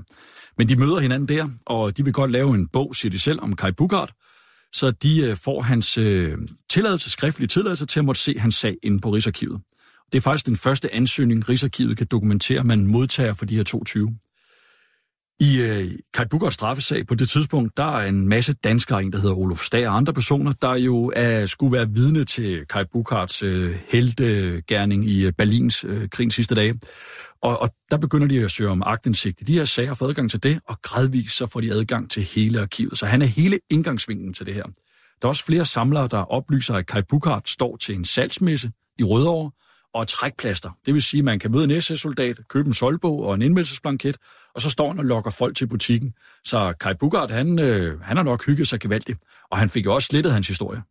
Men 0.58 0.68
de 0.68 0.76
møder 0.76 0.98
hinanden 0.98 1.28
der, 1.28 1.48
og 1.66 1.96
de 1.96 2.04
vil 2.04 2.12
godt 2.12 2.30
lave 2.30 2.54
en 2.54 2.68
bog, 2.68 2.94
siger 2.94 3.10
de 3.10 3.18
selv, 3.18 3.40
om 3.42 3.56
Kai 3.56 3.72
Bugart. 3.72 4.12
så 4.72 4.90
de 4.90 5.20
øh, 5.20 5.36
får 5.36 5.62
hans 5.62 5.98
øh, 5.98 6.38
tilladelse, 6.70 7.10
skriftlige 7.10 7.48
tilladelse 7.48 7.86
til 7.86 7.98
at 7.98 8.04
måtte 8.04 8.20
se 8.20 8.38
hans 8.38 8.54
sag 8.54 8.76
inde 8.82 9.00
på 9.00 9.10
Rigsarkivet. 9.10 9.60
Det 10.12 10.18
er 10.18 10.22
faktisk 10.22 10.46
den 10.46 10.56
første 10.56 10.94
ansøgning, 10.94 11.48
Rigsarkivet 11.48 11.96
kan 11.96 12.06
dokumentere, 12.06 12.64
man 12.64 12.86
modtager 12.86 13.34
for 13.34 13.44
de 13.44 13.56
her 13.56 13.62
22. 13.62 14.18
I 15.40 15.60
øh, 15.60 15.90
Kai 16.14 16.24
Bukers 16.30 16.54
straffesag 16.54 17.06
på 17.06 17.14
det 17.14 17.28
tidspunkt, 17.28 17.76
der 17.76 17.96
er 17.96 18.08
en 18.08 18.28
masse 18.28 18.54
danskere, 18.54 19.02
en 19.02 19.12
der 19.12 19.18
hedder 19.18 19.36
Olof 19.36 19.60
Stag 19.60 19.88
og 19.88 19.96
andre 19.96 20.12
personer, 20.12 20.52
der 20.52 20.74
jo 20.74 21.12
er, 21.16 21.46
skulle 21.46 21.72
være 21.72 21.90
vidne 21.90 22.24
til 22.24 22.66
Kai 22.66 22.84
Bukarts 22.92 23.42
øh, 23.42 23.76
heldegærning 23.88 25.04
i 25.04 25.26
øh, 25.26 25.32
Berlins 25.32 25.84
øh, 25.84 26.08
krigens 26.08 26.34
sidste 26.34 26.54
dage. 26.54 26.80
Og, 27.42 27.62
og 27.62 27.70
der 27.90 27.96
begynder 27.96 28.26
de 28.26 28.44
at 28.44 28.50
søge 28.50 28.70
om 28.70 28.82
agtindsigt 28.86 29.40
i 29.40 29.44
de 29.44 29.54
her 29.54 29.64
sager, 29.64 29.94
får 29.94 30.06
adgang 30.06 30.30
til 30.30 30.42
det, 30.42 30.60
og 30.68 30.82
gradvist 30.82 31.36
så 31.36 31.46
får 31.46 31.60
de 31.60 31.72
adgang 31.72 32.10
til 32.10 32.22
hele 32.22 32.60
arkivet. 32.60 32.98
Så 32.98 33.06
han 33.06 33.22
er 33.22 33.26
hele 33.26 33.58
indgangsvinklen 33.70 34.34
til 34.34 34.46
det 34.46 34.54
her. 34.54 34.64
Der 35.22 35.26
er 35.26 35.28
også 35.28 35.44
flere 35.44 35.64
samlere, 35.64 36.08
der 36.08 36.32
oplyser, 36.32 36.74
at 36.74 36.86
Kai 36.86 37.02
Bukart 37.08 37.48
står 37.48 37.76
til 37.76 37.94
en 37.94 38.04
salgsmesse 38.04 38.70
i 38.98 39.02
Rødovre, 39.02 39.50
og 39.94 40.08
trækplaster. 40.08 40.70
Det 40.86 40.94
vil 40.94 41.02
sige, 41.02 41.18
at 41.18 41.24
man 41.24 41.38
kan 41.38 41.50
møde 41.50 41.64
en 41.64 41.80
SS-soldat, 41.80 42.36
købe 42.48 42.66
en 42.66 42.72
solbog 42.72 43.24
og 43.24 43.34
en 43.34 43.42
indmeldelsesblanket, 43.42 44.16
og 44.54 44.60
så 44.60 44.70
står 44.70 44.88
han 44.88 44.98
og 44.98 45.04
lokker 45.04 45.30
folk 45.30 45.56
til 45.56 45.66
butikken. 45.66 46.12
Så 46.44 46.74
Kai 46.80 46.94
Bugart, 46.94 47.30
han, 47.30 47.58
øh, 47.58 48.00
han 48.00 48.16
har 48.16 48.24
nok 48.24 48.46
hygget 48.46 48.68
sig 48.68 48.80
gevaldigt, 48.80 49.18
og 49.50 49.58
han 49.58 49.68
fik 49.68 49.84
jo 49.84 49.94
også 49.94 50.06
slettet 50.06 50.32
hans 50.32 50.48
historie. 50.48 50.82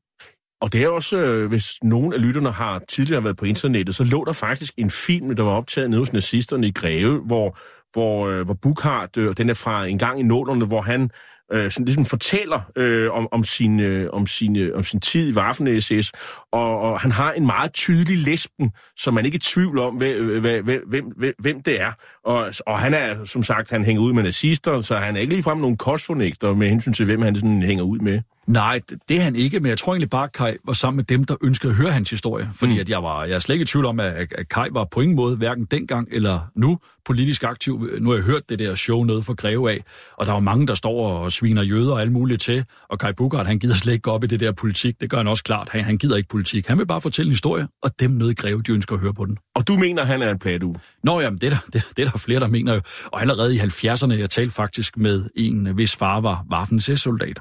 Og 0.62 0.74
det 0.74 0.84
er 0.84 0.90
også, 0.90 1.18
øh, 1.18 1.50
hvis 1.50 1.84
nogen 1.84 2.14
af 2.14 2.22
lytterne 2.22 2.52
har 2.52 2.82
tidligere 2.90 3.24
været 3.24 3.38
på 3.38 3.46
internettet, 3.46 3.96
så 3.96 4.04
lå 4.04 4.26
der 4.26 4.34
faktisk 4.34 4.74
en 4.78 4.90
film, 4.90 5.36
der 5.36 5.44
var 5.44 5.52
optaget 5.52 5.90
nede 5.90 6.00
hos 6.00 6.14
nazisterne 6.14 6.68
i 6.68 6.72
Greve, 6.72 7.20
hvor, 7.20 7.58
hvor, 7.94 8.28
øh, 8.28 8.46
hvor 8.46 8.54
Bukhardt, 8.54 9.18
øh, 9.18 9.34
den 9.38 9.50
er 9.50 9.54
fra 9.54 9.86
en 9.86 9.98
gang 9.98 10.20
i 10.20 10.24
nålerne, 10.24 10.66
hvor 10.66 10.82
han 10.82 11.10
øh, 11.52 11.72
sådan 11.72 11.86
ligesom 11.86 12.06
fortæller 12.06 12.72
øh, 12.76 13.12
om, 13.12 13.28
om, 13.32 13.44
sin, 13.44 13.80
øh, 13.80 14.10
om, 14.14 14.28
sin, 14.28 14.56
øh, 14.56 14.78
om 14.78 14.84
sin 14.84 15.00
tid 15.00 15.28
i 15.30 15.40
Waffen-SS, 15.40 16.12
og, 16.52 16.80
og 16.80 17.00
han 17.00 17.12
har 17.12 17.32
en 17.32 17.46
meget 17.46 17.74
tydelig 17.74 18.18
lesben, 18.18 18.72
så 18.98 19.12
man 19.12 19.26
ikke 19.26 19.36
er 19.36 19.40
i 19.40 19.54
tvivl 19.54 19.80
om, 19.80 20.02
øh, 20.02 20.42
hvem, 20.42 20.66
hvem, 20.66 20.88
hvem, 20.88 21.06
hvem, 21.18 21.34
hvem 21.40 21.62
det 21.62 21.82
er. 21.82 21.92
Og, 22.26 22.54
og 22.68 22.80
han 22.80 22.94
er, 22.94 23.26
som 23.26 23.44
sagt, 23.44 23.70
han 23.70 23.84
hænger 23.84 24.02
ud 24.02 24.14
med 24.14 24.24
nazister, 24.24 24.82
så 24.82 24.98
han 24.98 25.16
er 25.16 25.20
ikke 25.20 25.34
ligefrem 25.34 25.58
nogen 25.58 25.78
kostfornægter 25.78 26.54
med 26.54 26.70
hensyn 26.70 26.94
til, 26.94 27.06
hvem 27.06 27.22
han 27.22 27.36
sådan 27.36 27.64
hænger 27.64 27.84
ud 27.84 28.00
med. 28.00 28.22
Nej, 28.48 28.82
det, 29.10 29.18
er 29.18 29.22
han 29.22 29.36
ikke, 29.36 29.60
men 29.60 29.70
jeg 29.70 29.78
tror 29.78 29.94
egentlig 29.94 30.10
bare, 30.10 30.24
at 30.24 30.32
Kai 30.32 30.56
var 30.66 30.74
sammen 30.74 30.96
med 30.96 31.04
dem, 31.04 31.24
der 31.24 31.36
ønskede 31.42 31.72
at 31.72 31.78
høre 31.78 31.92
hans 31.92 32.10
historie. 32.10 32.50
Fordi 32.54 32.74
mm. 32.74 32.80
at 32.80 32.90
jeg, 32.90 33.04
var, 33.04 33.26
jeg 33.26 33.36
er 33.36 33.40
slet 33.40 33.54
ikke 33.54 33.64
i 33.64 33.66
tvivl 33.66 33.86
om, 33.86 34.00
at, 34.00 34.34
at 34.36 34.50
Kai 34.50 34.68
var 34.72 34.84
på 34.84 35.02
ingen 35.02 35.16
måde, 35.16 35.36
hverken 35.36 35.66
dengang 35.66 36.08
eller 36.12 36.40
nu, 36.56 36.80
politisk 37.06 37.44
aktiv. 37.44 37.90
Nu 38.00 38.10
har 38.10 38.16
jeg 38.16 38.26
hørt 38.26 38.50
det 38.50 38.60
der 38.60 38.76
show 38.76 39.04
nede 39.04 39.24
for 39.24 39.34
Greve 39.34 39.72
af, 39.72 39.84
og 40.18 40.26
der 40.26 40.32
var 40.32 40.40
mange, 40.40 40.68
der 40.68 40.74
står 40.74 41.10
og 41.10 41.32
sviner 41.32 41.62
jøder 41.62 41.94
og 41.94 42.02
alt 42.02 42.12
muligt 42.12 42.42
til. 42.42 42.66
Og 42.90 43.00
Kai 43.00 43.14
Bugart, 43.14 43.46
han 43.46 43.60
gider 43.60 43.76
slet 43.76 43.94
ikke 43.94 44.02
gå 44.02 44.12
op 44.12 44.24
i 44.24 44.28
det 44.28 44.40
der 44.40 44.52
politik. 44.52 45.02
Det 45.02 45.10
gør 45.10 45.18
han 45.18 45.28
også 45.28 45.44
klart. 45.44 45.70
Han, 45.70 45.84
han 45.84 45.98
gider 45.98 46.18
ikke 46.18 46.30
politik. 46.30 46.68
Han 46.68 46.78
vil 46.78 46.86
bare 46.86 47.02
fortælle 47.02 47.28
en 47.28 47.32
historie, 47.32 47.68
og 47.84 48.00
dem 48.00 48.12
nede 48.12 48.32
i 48.32 48.34
Greve, 48.34 48.62
de 48.62 48.72
ønsker 48.72 48.96
at 48.96 49.02
høre 49.02 49.14
på 49.14 49.26
den. 49.26 49.38
Og 49.56 49.68
du 49.68 49.74
mener, 49.74 50.06
han 50.06 50.22
er 50.22 50.32
en 50.32 50.40
pladu? 50.40 50.76
Nå, 51.04 51.20
jamen, 51.20 51.40
det 51.40 51.48
er, 51.48 51.50
der, 51.50 51.60
det, 51.74 51.84
det 51.98 52.06
er 52.06 52.10
der 52.10 52.18
flere, 52.18 52.40
der 52.40 52.48
mener 52.48 52.74
jo. 52.74 52.82
Og 53.06 53.22
allerede 53.22 53.56
i 53.56 53.60
70'erne, 53.60 54.14
jeg 54.14 54.30
talte 54.30 54.52
faktisk 54.52 54.98
med 54.98 55.30
en, 55.36 55.66
hvis 55.66 55.96
far 55.96 56.20
var 56.20 56.46
Waffen 56.52 56.80
soldat 56.80 57.40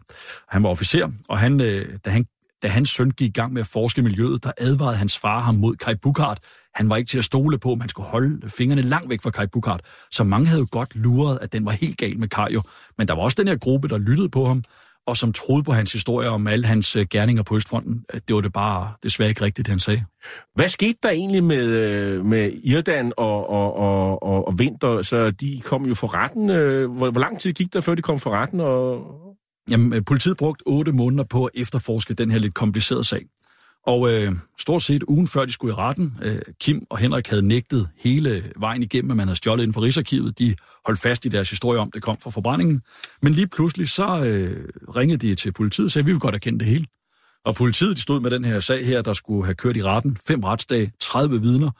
Han 0.48 0.62
var 0.62 0.68
officer, 0.68 0.91
og 1.28 1.38
han, 1.38 1.60
øh, 1.60 1.98
da, 2.04 2.10
han, 2.10 2.26
da 2.62 2.68
hans 2.68 2.90
søn 2.90 3.10
gik 3.10 3.28
i 3.28 3.32
gang 3.32 3.52
med 3.52 3.60
at 3.60 3.66
forske 3.66 3.98
i 3.98 4.02
miljøet, 4.02 4.44
der 4.44 4.52
advarede 4.58 4.96
hans 4.96 5.18
far 5.18 5.40
ham 5.40 5.54
mod 5.54 5.76
Kai 5.76 5.94
Bukart. 5.94 6.38
Han 6.74 6.90
var 6.90 6.96
ikke 6.96 7.08
til 7.08 7.18
at 7.18 7.24
stole 7.24 7.58
på, 7.58 7.74
man 7.74 7.88
skulle 7.88 8.08
holde 8.08 8.50
fingrene 8.50 8.82
langt 8.82 9.10
væk 9.10 9.22
fra 9.22 9.30
Kai 9.30 9.46
Bukart. 9.46 9.80
Så 10.10 10.24
mange 10.24 10.46
havde 10.46 10.60
jo 10.60 10.66
godt 10.70 10.96
luret, 10.96 11.38
at 11.42 11.52
den 11.52 11.66
var 11.66 11.72
helt 11.72 11.98
gal 11.98 12.18
med 12.18 12.28
Kai 12.28 12.52
jo. 12.52 12.62
Men 12.98 13.08
der 13.08 13.14
var 13.14 13.22
også 13.22 13.34
den 13.38 13.48
her 13.48 13.56
gruppe, 13.56 13.88
der 13.88 13.98
lyttede 13.98 14.28
på 14.28 14.46
ham, 14.46 14.64
og 15.06 15.16
som 15.16 15.32
troede 15.32 15.62
på 15.62 15.72
hans 15.72 15.92
historie 15.92 16.28
om 16.28 16.46
alle 16.46 16.66
hans 16.66 16.96
øh, 16.96 17.06
gerninger 17.10 17.42
på 17.42 17.56
Østfronten. 17.56 18.04
Øh, 18.14 18.20
det 18.28 18.34
var 18.34 18.40
det 18.40 18.52
bare 18.52 18.92
desværre 19.02 19.28
ikke 19.28 19.44
rigtigt, 19.44 19.68
han 19.68 19.78
sagde. 19.78 20.04
Hvad 20.54 20.68
skete 20.68 20.98
der 21.02 21.10
egentlig 21.10 21.44
med, 21.44 21.64
øh, 21.64 22.24
med 22.24 22.52
Irdan 22.64 23.12
og, 23.16 23.50
og, 23.50 23.76
og, 23.76 24.22
og, 24.22 24.48
og 24.48 24.58
Vinter? 24.58 25.02
Så 25.02 25.30
de 25.30 25.60
kom 25.64 25.86
jo 25.86 25.94
for 25.94 26.14
retten. 26.14 26.46
Hvor, 26.96 27.10
hvor 27.10 27.20
lang 27.20 27.40
tid 27.40 27.52
gik 27.52 27.72
der, 27.72 27.80
før 27.80 27.94
de 27.94 28.02
kom 28.02 28.18
for 28.18 28.30
retten? 28.30 28.60
Og, 28.60 29.06
Jamen, 29.72 29.92
øh, 29.92 30.04
politiet 30.06 30.36
brugte 30.36 30.62
otte 30.66 30.92
måneder 30.92 31.24
på 31.24 31.44
at 31.44 31.50
efterforske 31.54 32.14
den 32.14 32.30
her 32.30 32.38
lidt 32.38 32.54
komplicerede 32.54 33.04
sag. 33.04 33.26
Og 33.86 34.10
øh, 34.12 34.32
stort 34.58 34.82
set 34.82 35.02
ugen 35.02 35.26
før 35.26 35.44
de 35.44 35.52
skulle 35.52 35.72
i 35.72 35.76
retten, 35.76 36.18
øh, 36.22 36.38
Kim 36.60 36.86
og 36.90 36.98
Henrik 36.98 37.28
havde 37.28 37.42
nægtet 37.42 37.88
hele 37.98 38.52
vejen 38.56 38.82
igennem, 38.82 39.10
at 39.10 39.16
man 39.16 39.26
havde 39.26 39.36
stjålet 39.36 39.62
inden 39.62 39.74
for 39.74 39.82
Rigsarkivet. 39.82 40.38
De 40.38 40.56
holdt 40.86 41.00
fast 41.00 41.24
i 41.24 41.28
deres 41.28 41.50
historie 41.50 41.80
om, 41.80 41.90
det 41.90 42.02
kom 42.02 42.18
fra 42.18 42.30
forbrændingen. 42.30 42.82
Men 43.22 43.32
lige 43.32 43.46
pludselig 43.46 43.88
så 43.88 44.24
øh, 44.24 44.68
ringede 44.96 45.28
de 45.28 45.34
til 45.34 45.52
politiet 45.52 45.84
og 45.84 45.90
sagde, 45.90 46.02
at 46.02 46.06
vi 46.06 46.12
vil 46.12 46.20
godt 46.20 46.34
erkende 46.34 46.58
det 46.58 46.68
hele. 46.68 46.86
Og 47.44 47.54
politiet 47.54 47.96
de 47.96 48.02
stod 48.02 48.20
med 48.20 48.30
den 48.30 48.44
her 48.44 48.60
sag 48.60 48.86
her, 48.86 49.02
der 49.02 49.12
skulle 49.12 49.44
have 49.44 49.54
kørt 49.54 49.76
i 49.76 49.82
retten. 49.82 50.16
Fem 50.26 50.44
retsdage, 50.44 50.92
30 51.00 51.40
vidner. 51.40 51.70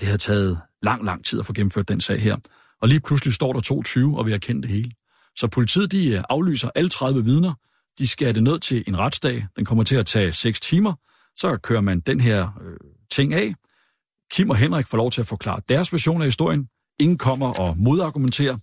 Det 0.00 0.06
havde 0.06 0.18
taget 0.18 0.60
lang, 0.82 1.04
lang 1.04 1.24
tid 1.24 1.38
at 1.38 1.46
få 1.46 1.52
gennemført 1.52 1.88
den 1.88 2.00
sag 2.00 2.20
her. 2.20 2.36
Og 2.82 2.88
lige 2.88 3.00
pludselig 3.00 3.34
står 3.34 3.52
der 3.52 3.60
22 3.60 4.18
og 4.18 4.26
vi 4.26 4.30
har 4.30 4.38
kendt 4.38 4.62
det 4.62 4.70
hele. 4.70 4.90
Så 5.38 5.48
politiet 5.48 5.92
de 5.92 6.08
øh, 6.08 6.22
aflyser 6.28 6.70
alle 6.74 6.90
30 6.90 7.24
vidner. 7.24 7.54
De 7.98 8.06
skærer 8.06 8.32
det 8.32 8.42
ned 8.42 8.58
til 8.58 8.84
en 8.86 8.98
retsdag. 8.98 9.46
Den 9.56 9.64
kommer 9.64 9.84
til 9.84 9.96
at 9.96 10.06
tage 10.06 10.32
6 10.32 10.60
timer. 10.60 10.92
Så 11.36 11.56
kører 11.56 11.80
man 11.80 12.00
den 12.00 12.20
her 12.20 12.48
øh, 12.64 12.76
ting 13.10 13.34
af. 13.34 13.54
Kim 14.30 14.50
og 14.50 14.56
Henrik 14.56 14.86
får 14.86 14.96
lov 14.96 15.10
til 15.10 15.20
at 15.20 15.26
forklare 15.26 15.60
deres 15.68 15.92
version 15.92 16.20
af 16.22 16.26
historien. 16.26 16.68
Ingen 16.98 17.18
kommer 17.18 17.60
og 17.60 17.78
modargumenterer. 17.78 18.56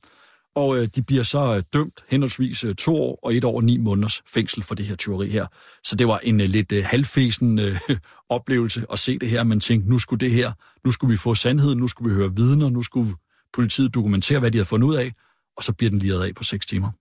Og 0.56 0.78
øh, 0.78 0.88
de 0.96 1.02
bliver 1.02 1.24
så 1.24 1.56
øh, 1.56 1.64
dømt 1.74 2.04
henholdsvis 2.10 2.64
øh, 2.64 2.76
to 2.76 2.96
år 2.96 3.20
og 3.24 3.36
et 3.36 3.44
år 3.44 3.56
og 3.56 3.64
ni 3.64 3.78
måneders 3.78 4.22
fængsel 4.34 4.64
for 4.64 4.76
det 4.76 4.86
her 4.86 4.96
tyveri 4.96 5.30
her. 5.30 5.48
Så 5.84 5.96
det 5.96 6.08
var 6.08 6.20
en 6.20 6.42
øh, 6.42 6.50
lidt 6.50 6.72
øh, 6.72 6.86
halvfesen 6.86 7.60
øh, 7.60 7.80
oplevelse 8.30 8.86
at 8.92 9.00
se 9.00 9.20
det 9.20 9.30
her. 9.30 9.44
Man 9.44 9.60
tænkte, 9.60 9.90
nu 9.90 9.98
skulle 9.98 10.20
det 10.20 10.32
her, 10.32 10.52
nu 10.86 10.92
skulle 10.92 11.12
vi 11.12 11.18
få 11.18 11.36
sandheden, 11.36 11.80
nu 11.80 11.88
skulle 11.88 12.14
vi 12.14 12.16
høre 12.16 12.36
vidner, 12.36 12.70
nu 12.70 12.82
skulle 12.82 13.08
politiet 13.54 13.94
dokumentere, 13.94 14.40
hvad 14.40 14.52
de 14.52 14.58
havde 14.58 14.68
fundet 14.68 14.88
ud 14.88 14.96
af 14.96 15.12
og 15.58 15.64
så 15.64 15.74
bliver 15.74 15.90
den 15.90 16.00
liret 16.00 16.28
af 16.28 16.36
på 16.36 16.44
6 16.44 16.66
timer. 16.66 16.92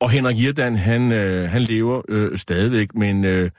Og 0.00 0.10
Henrik 0.10 0.38
Irdan, 0.38 0.76
han, 0.76 1.12
øh, 1.12 1.50
han 1.50 1.62
lever 1.62 2.02
øh, 2.08 2.38
stadigvæk, 2.38 2.94
men, 2.94 3.24
øh, 3.24 3.50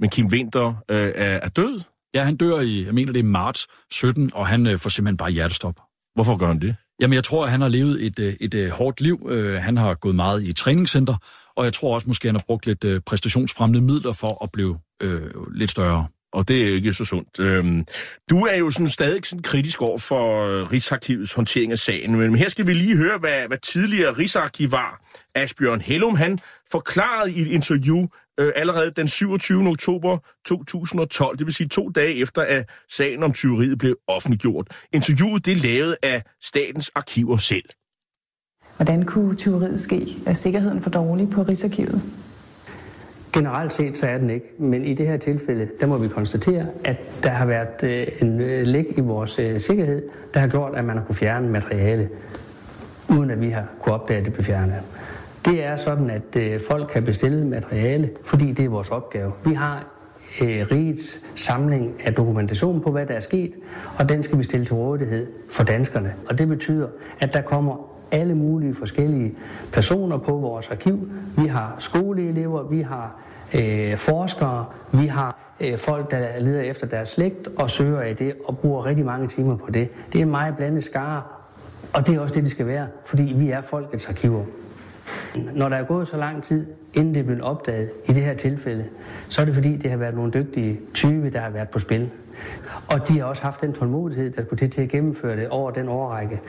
men 0.00 0.10
Kim 0.10 0.26
Winter 0.26 0.74
øh, 0.88 1.12
er, 1.14 1.40
er 1.42 1.48
død? 1.48 1.80
Ja, 2.14 2.24
han 2.24 2.36
dør 2.36 2.60
i, 2.60 2.84
jeg 2.84 2.94
mener 2.94 3.12
det 3.12 3.20
er 3.20 3.24
marts 3.24 3.66
17, 3.90 4.30
og 4.34 4.46
han 4.46 4.66
øh, 4.66 4.78
får 4.78 4.90
simpelthen 4.90 5.16
bare 5.16 5.30
hjertestop. 5.30 5.80
Hvorfor 6.14 6.36
gør 6.36 6.46
han 6.46 6.60
det? 6.60 6.76
Jamen, 7.00 7.14
jeg 7.14 7.24
tror, 7.24 7.44
at 7.44 7.50
han 7.50 7.60
har 7.60 7.68
levet 7.68 8.06
et, 8.06 8.18
øh, 8.18 8.26
et, 8.28 8.36
et 8.40 8.54
øh, 8.54 8.70
hårdt 8.70 9.00
liv. 9.00 9.26
Øh, 9.30 9.62
han 9.62 9.76
har 9.76 9.94
gået 9.94 10.14
meget 10.14 10.44
i 10.44 10.52
træningscenter, 10.52 11.16
og 11.56 11.64
jeg 11.64 11.72
tror 11.72 11.94
også, 11.94 12.06
måske 12.06 12.28
han 12.28 12.34
har 12.34 12.42
brugt 12.46 12.66
lidt 12.66 13.04
præstationsfremmende 13.04 13.80
midler 13.80 14.12
for 14.12 14.44
at 14.44 14.52
blive 14.52 14.78
øh, 15.02 15.30
lidt 15.54 15.70
større 15.70 16.06
og 16.36 16.48
det 16.48 16.62
er 16.62 16.74
ikke 16.74 16.92
så 16.92 17.04
sundt. 17.04 17.40
Øhm, 17.40 17.84
du 18.30 18.46
er 18.46 18.56
jo 18.56 18.70
sådan 18.70 18.88
stadig 18.88 19.26
sådan 19.26 19.42
kritisk 19.42 19.82
over 19.82 19.98
for 19.98 20.44
øh, 20.44 20.72
Rigsarkivets 20.72 21.32
håndtering 21.32 21.72
af 21.72 21.78
sagen, 21.78 22.16
men 22.16 22.34
her 22.34 22.48
skal 22.48 22.66
vi 22.66 22.72
lige 22.72 22.96
høre, 22.96 23.18
hvad, 23.18 23.48
hvad 23.48 23.58
tidligere 23.58 24.12
Rigsarkivar 24.12 25.00
Asbjørn 25.34 25.80
Hellum, 25.80 26.16
han 26.16 26.38
forklarede 26.70 27.32
i 27.32 27.40
et 27.40 27.46
interview 27.46 28.06
øh, 28.40 28.52
allerede 28.56 28.90
den 28.90 29.08
27. 29.08 29.68
oktober 29.68 30.18
2012, 30.46 31.38
det 31.38 31.46
vil 31.46 31.54
sige 31.54 31.68
to 31.68 31.88
dage 31.88 32.14
efter, 32.14 32.42
at 32.42 32.70
sagen 32.90 33.22
om 33.22 33.32
tyveriet 33.32 33.78
blev 33.78 33.96
offentliggjort. 34.08 34.66
Interviewet 34.92 35.44
det 35.46 35.52
er 35.52 35.56
lavet 35.56 35.96
af 36.02 36.22
Statens 36.42 36.90
Arkiver 36.94 37.36
selv. 37.36 37.64
Hvordan 38.76 39.04
kunne 39.04 39.36
tyveriet 39.36 39.80
ske? 39.80 40.16
Er 40.26 40.32
sikkerheden 40.32 40.82
for 40.82 40.90
dårlig 40.90 41.30
på 41.30 41.42
Rigsarkivet? 41.42 42.25
Generelt 43.36 43.72
set 43.72 43.98
så 43.98 44.06
er 44.06 44.18
den 44.18 44.30
ikke, 44.30 44.46
men 44.58 44.84
i 44.84 44.94
det 44.94 45.06
her 45.06 45.16
tilfælde, 45.16 45.68
der 45.80 45.86
må 45.86 45.98
vi 45.98 46.08
konstatere, 46.08 46.66
at 46.84 46.96
der 47.22 47.28
har 47.28 47.46
været 47.46 47.82
øh, 47.82 48.06
en 48.22 48.40
øh, 48.40 48.66
læk 48.66 48.86
i 48.96 49.00
vores 49.00 49.38
øh, 49.38 49.60
sikkerhed, 49.60 50.02
der 50.34 50.40
har 50.40 50.46
gjort, 50.46 50.72
at 50.76 50.84
man 50.84 50.96
har 50.96 51.04
kunne 51.04 51.14
fjerne 51.14 51.48
materiale, 51.48 52.08
uden 53.08 53.30
at 53.30 53.40
vi 53.40 53.50
har 53.50 53.64
kunne 53.80 53.94
opdage, 53.94 54.18
at 54.18 54.24
det 54.24 54.32
blev 54.32 54.44
fjernet. 54.44 54.74
Det 55.44 55.64
er 55.64 55.76
sådan, 55.76 56.10
at 56.10 56.36
øh, 56.36 56.60
folk 56.68 56.90
kan 56.92 57.04
bestille 57.04 57.46
materiale, 57.46 58.10
fordi 58.22 58.52
det 58.52 58.64
er 58.64 58.68
vores 58.68 58.90
opgave. 58.90 59.32
Vi 59.44 59.54
har 59.54 59.86
øh, 60.42 60.66
rigets 60.72 61.18
samling 61.34 61.94
af 62.04 62.14
dokumentation 62.14 62.80
på, 62.80 62.90
hvad 62.90 63.06
der 63.06 63.14
er 63.14 63.20
sket, 63.20 63.52
og 63.98 64.08
den 64.08 64.22
skal 64.22 64.38
vi 64.38 64.44
stille 64.44 64.66
til 64.66 64.74
rådighed 64.74 65.26
for 65.50 65.64
danskerne. 65.64 66.14
Og 66.28 66.38
det 66.38 66.48
betyder, 66.48 66.88
at 67.20 67.32
der 67.32 67.40
kommer 67.40 67.90
alle 68.10 68.34
mulige 68.34 68.74
forskellige 68.74 69.34
personer 69.72 70.18
på 70.18 70.32
vores 70.32 70.68
arkiv. 70.70 71.08
Vi 71.38 71.46
har 71.46 71.76
skoleelever, 71.78 72.62
vi 72.62 72.80
har 72.80 73.25
øh, 73.54 73.96
forskere, 73.96 74.64
vi 74.92 75.06
har 75.06 75.54
øh, 75.60 75.78
folk, 75.78 76.10
der 76.10 76.40
leder 76.40 76.62
efter 76.62 76.86
deres 76.86 77.08
slægt 77.08 77.48
og 77.56 77.70
søger 77.70 78.02
i 78.02 78.14
det 78.14 78.34
og 78.44 78.58
bruger 78.58 78.86
rigtig 78.86 79.04
mange 79.04 79.28
timer 79.28 79.56
på 79.56 79.70
det. 79.70 79.88
Det 80.12 80.18
er 80.18 80.22
en 80.22 80.30
meget 80.30 80.56
blandet 80.56 80.84
skare, 80.84 81.22
og 81.92 82.06
det 82.06 82.14
er 82.14 82.20
også 82.20 82.34
det, 82.34 82.42
det 82.42 82.50
skal 82.50 82.66
være, 82.66 82.86
fordi 83.04 83.22
vi 83.22 83.50
er 83.50 83.60
folkets 83.60 84.08
arkiver. 84.08 84.44
Når 85.54 85.68
der 85.68 85.76
er 85.76 85.84
gået 85.84 86.08
så 86.08 86.16
lang 86.16 86.42
tid, 86.42 86.66
inden 86.94 87.14
det 87.14 87.20
er 87.20 87.24
blevet 87.24 87.42
opdaget 87.42 87.90
i 88.08 88.12
det 88.12 88.22
her 88.22 88.34
tilfælde, 88.34 88.84
så 89.28 89.40
er 89.40 89.44
det 89.44 89.54
fordi, 89.54 89.76
det 89.76 89.90
har 89.90 89.96
været 89.96 90.14
nogle 90.14 90.32
dygtige 90.32 90.80
tyve, 90.94 91.30
der 91.30 91.40
har 91.40 91.50
været 91.50 91.68
på 91.68 91.78
spil. 91.78 92.10
Og 92.88 93.08
de 93.08 93.18
har 93.18 93.24
også 93.24 93.42
haft 93.42 93.60
den 93.60 93.72
tålmodighed, 93.72 94.30
der 94.30 94.44
skulle 94.44 94.58
til 94.58 94.70
til 94.70 94.82
at 94.82 94.88
gennemføre 94.88 95.36
det 95.36 95.48
over 95.48 95.70
den 95.70 95.88
overrække. 95.88 96.40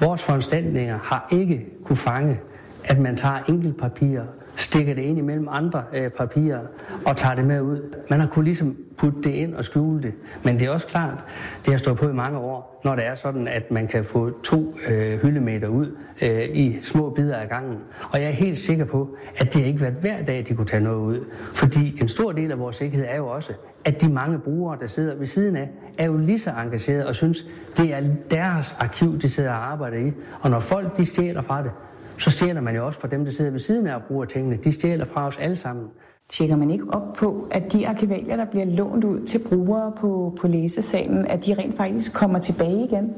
Vores 0.00 0.22
foranstaltninger 0.22 0.98
har 1.02 1.28
ikke 1.32 1.66
kunne 1.84 1.96
fange, 1.96 2.40
at 2.84 2.98
man 2.98 3.16
tager 3.16 3.38
enkeltpapirer 3.48 4.24
stikker 4.56 4.94
det 4.94 5.02
ind 5.02 5.18
imellem 5.18 5.48
andre 5.50 5.84
øh, 5.94 6.10
papirer 6.10 6.60
og 7.06 7.16
tager 7.16 7.34
det 7.34 7.44
med 7.44 7.60
ud. 7.60 7.94
Man 8.10 8.20
har 8.20 8.26
kunnet 8.26 8.44
ligesom 8.44 8.76
putte 8.98 9.22
det 9.22 9.30
ind 9.30 9.54
og 9.54 9.64
skjule 9.64 10.02
det. 10.02 10.14
Men 10.44 10.58
det 10.58 10.66
er 10.66 10.70
også 10.70 10.86
klart, 10.86 11.24
det 11.64 11.72
har 11.72 11.78
stået 11.78 11.98
på 11.98 12.08
i 12.08 12.12
mange 12.12 12.38
år, 12.38 12.80
når 12.84 12.94
det 12.94 13.06
er 13.06 13.14
sådan, 13.14 13.48
at 13.48 13.70
man 13.70 13.88
kan 13.88 14.04
få 14.04 14.30
to 14.42 14.74
øh, 14.88 15.18
hyldemeter 15.22 15.68
ud 15.68 15.96
øh, 16.22 16.48
i 16.54 16.78
små 16.82 17.10
bidder 17.10 17.36
af 17.36 17.48
gangen. 17.48 17.78
Og 18.10 18.20
jeg 18.20 18.28
er 18.28 18.32
helt 18.32 18.58
sikker 18.58 18.84
på, 18.84 19.16
at 19.36 19.54
det 19.54 19.60
har 19.60 19.66
ikke 19.66 19.80
været 19.80 19.94
hver 19.94 20.22
dag, 20.22 20.44
de 20.48 20.54
kunne 20.54 20.66
tage 20.66 20.82
noget 20.82 20.98
ud. 20.98 21.24
Fordi 21.54 22.00
en 22.00 22.08
stor 22.08 22.32
del 22.32 22.50
af 22.52 22.58
vores 22.58 22.76
sikkerhed 22.76 23.06
er 23.08 23.16
jo 23.16 23.26
også, 23.26 23.52
at 23.84 24.00
de 24.00 24.08
mange 24.08 24.38
brugere, 24.38 24.78
der 24.80 24.86
sidder 24.86 25.14
ved 25.14 25.26
siden 25.26 25.56
af, 25.56 25.70
er 25.98 26.06
jo 26.06 26.16
lige 26.16 26.38
så 26.38 26.50
engagerede 26.50 27.06
og 27.06 27.14
synes, 27.14 27.46
det 27.76 27.94
er 27.94 28.00
deres 28.30 28.76
arkiv, 28.80 29.18
de 29.18 29.28
sidder 29.28 29.50
og 29.50 29.72
arbejder 29.72 29.96
i. 29.96 30.12
Og 30.40 30.50
når 30.50 30.60
folk 30.60 30.96
de 30.96 31.04
stjæler 31.04 31.42
fra 31.42 31.62
det, 31.62 31.70
så 32.18 32.30
stjæler 32.30 32.60
man 32.60 32.76
jo 32.76 32.86
også 32.86 33.00
fra 33.00 33.08
dem, 33.08 33.24
der 33.24 33.32
sidder 33.32 33.50
ved 33.50 33.60
siden 33.60 33.86
af 33.86 33.94
og 33.94 34.02
bruger 34.08 34.24
tingene. 34.24 34.56
De 34.64 34.72
stjæler 34.72 35.04
fra 35.04 35.26
os 35.26 35.38
alle 35.40 35.56
sammen. 35.56 35.86
Tjekker 36.28 36.56
man 36.56 36.70
ikke 36.70 36.84
op 36.90 37.12
på, 37.12 37.48
at 37.50 37.72
de 37.72 37.88
arkivalier, 37.88 38.36
der 38.36 38.44
bliver 38.44 38.64
lånt 38.64 39.04
ud 39.04 39.26
til 39.26 39.38
brugere 39.48 39.92
på, 40.00 40.38
på 40.40 40.48
læsesalen, 40.48 41.26
at 41.26 41.46
de 41.46 41.54
rent 41.54 41.76
faktisk 41.76 42.14
kommer 42.14 42.38
tilbage 42.38 42.84
igen? 42.84 43.14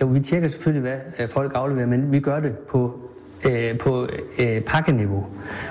Jo, 0.00 0.06
vi 0.06 0.20
tjekker 0.20 0.48
selvfølgelig, 0.48 0.82
hvad 0.82 0.98
øh, 1.18 1.28
folk 1.28 1.52
afleverer, 1.54 1.86
men 1.86 2.12
vi 2.12 2.20
gør 2.20 2.40
det 2.40 2.58
på 2.58 3.04
øh, 3.44 3.78
på 3.78 4.08
øh, 4.38 4.60
pakkeniveau. 4.60 5.26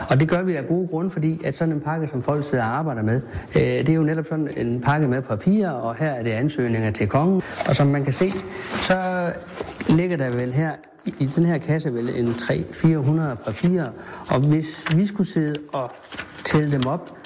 Og 0.10 0.20
det 0.20 0.30
gør 0.30 0.42
vi 0.44 0.56
af 0.56 0.68
gode 0.68 0.88
grunde, 0.88 1.10
fordi 1.10 1.42
at 1.46 1.58
sådan 1.58 1.74
en 1.74 1.82
pakke, 1.82 2.08
som 2.08 2.22
folk 2.22 2.46
sidder 2.46 2.64
og 2.64 2.70
arbejder 2.70 3.02
med, 3.02 3.22
øh, 3.56 3.62
det 3.62 3.90
er 3.90 3.94
jo 3.94 4.04
netop 4.04 4.26
sådan 4.26 4.50
en 4.58 4.82
pakke 4.82 5.08
med 5.08 5.22
papir, 5.22 5.70
og 5.70 5.96
her 5.96 6.10
er 6.10 6.24
det 6.24 6.32
ansøgninger 6.32 6.92
til 6.92 7.08
kongen. 7.08 7.42
Og 7.68 7.76
som 7.76 7.88
man 7.88 8.04
kan 8.04 8.14
se, 8.14 8.32
så 8.78 8.96
ligger 9.96 10.18
der 10.18 10.30
vel 10.30 10.54
her 10.54 10.72
i 11.06 11.26
den 11.26 11.46
her 11.46 11.58
kasse 11.58 11.94
vel 11.94 12.10
en 12.20 12.28
300-400 12.28 13.44
papirer, 13.46 13.88
og 14.30 14.40
hvis 14.40 14.86
vi 14.96 15.06
skulle 15.06 15.30
sidde 15.30 15.56
og 15.74 15.92
tælle 16.46 16.72
dem 16.72 16.88
op 16.88 17.18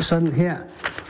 sådan 0.00 0.32
her, 0.32 0.56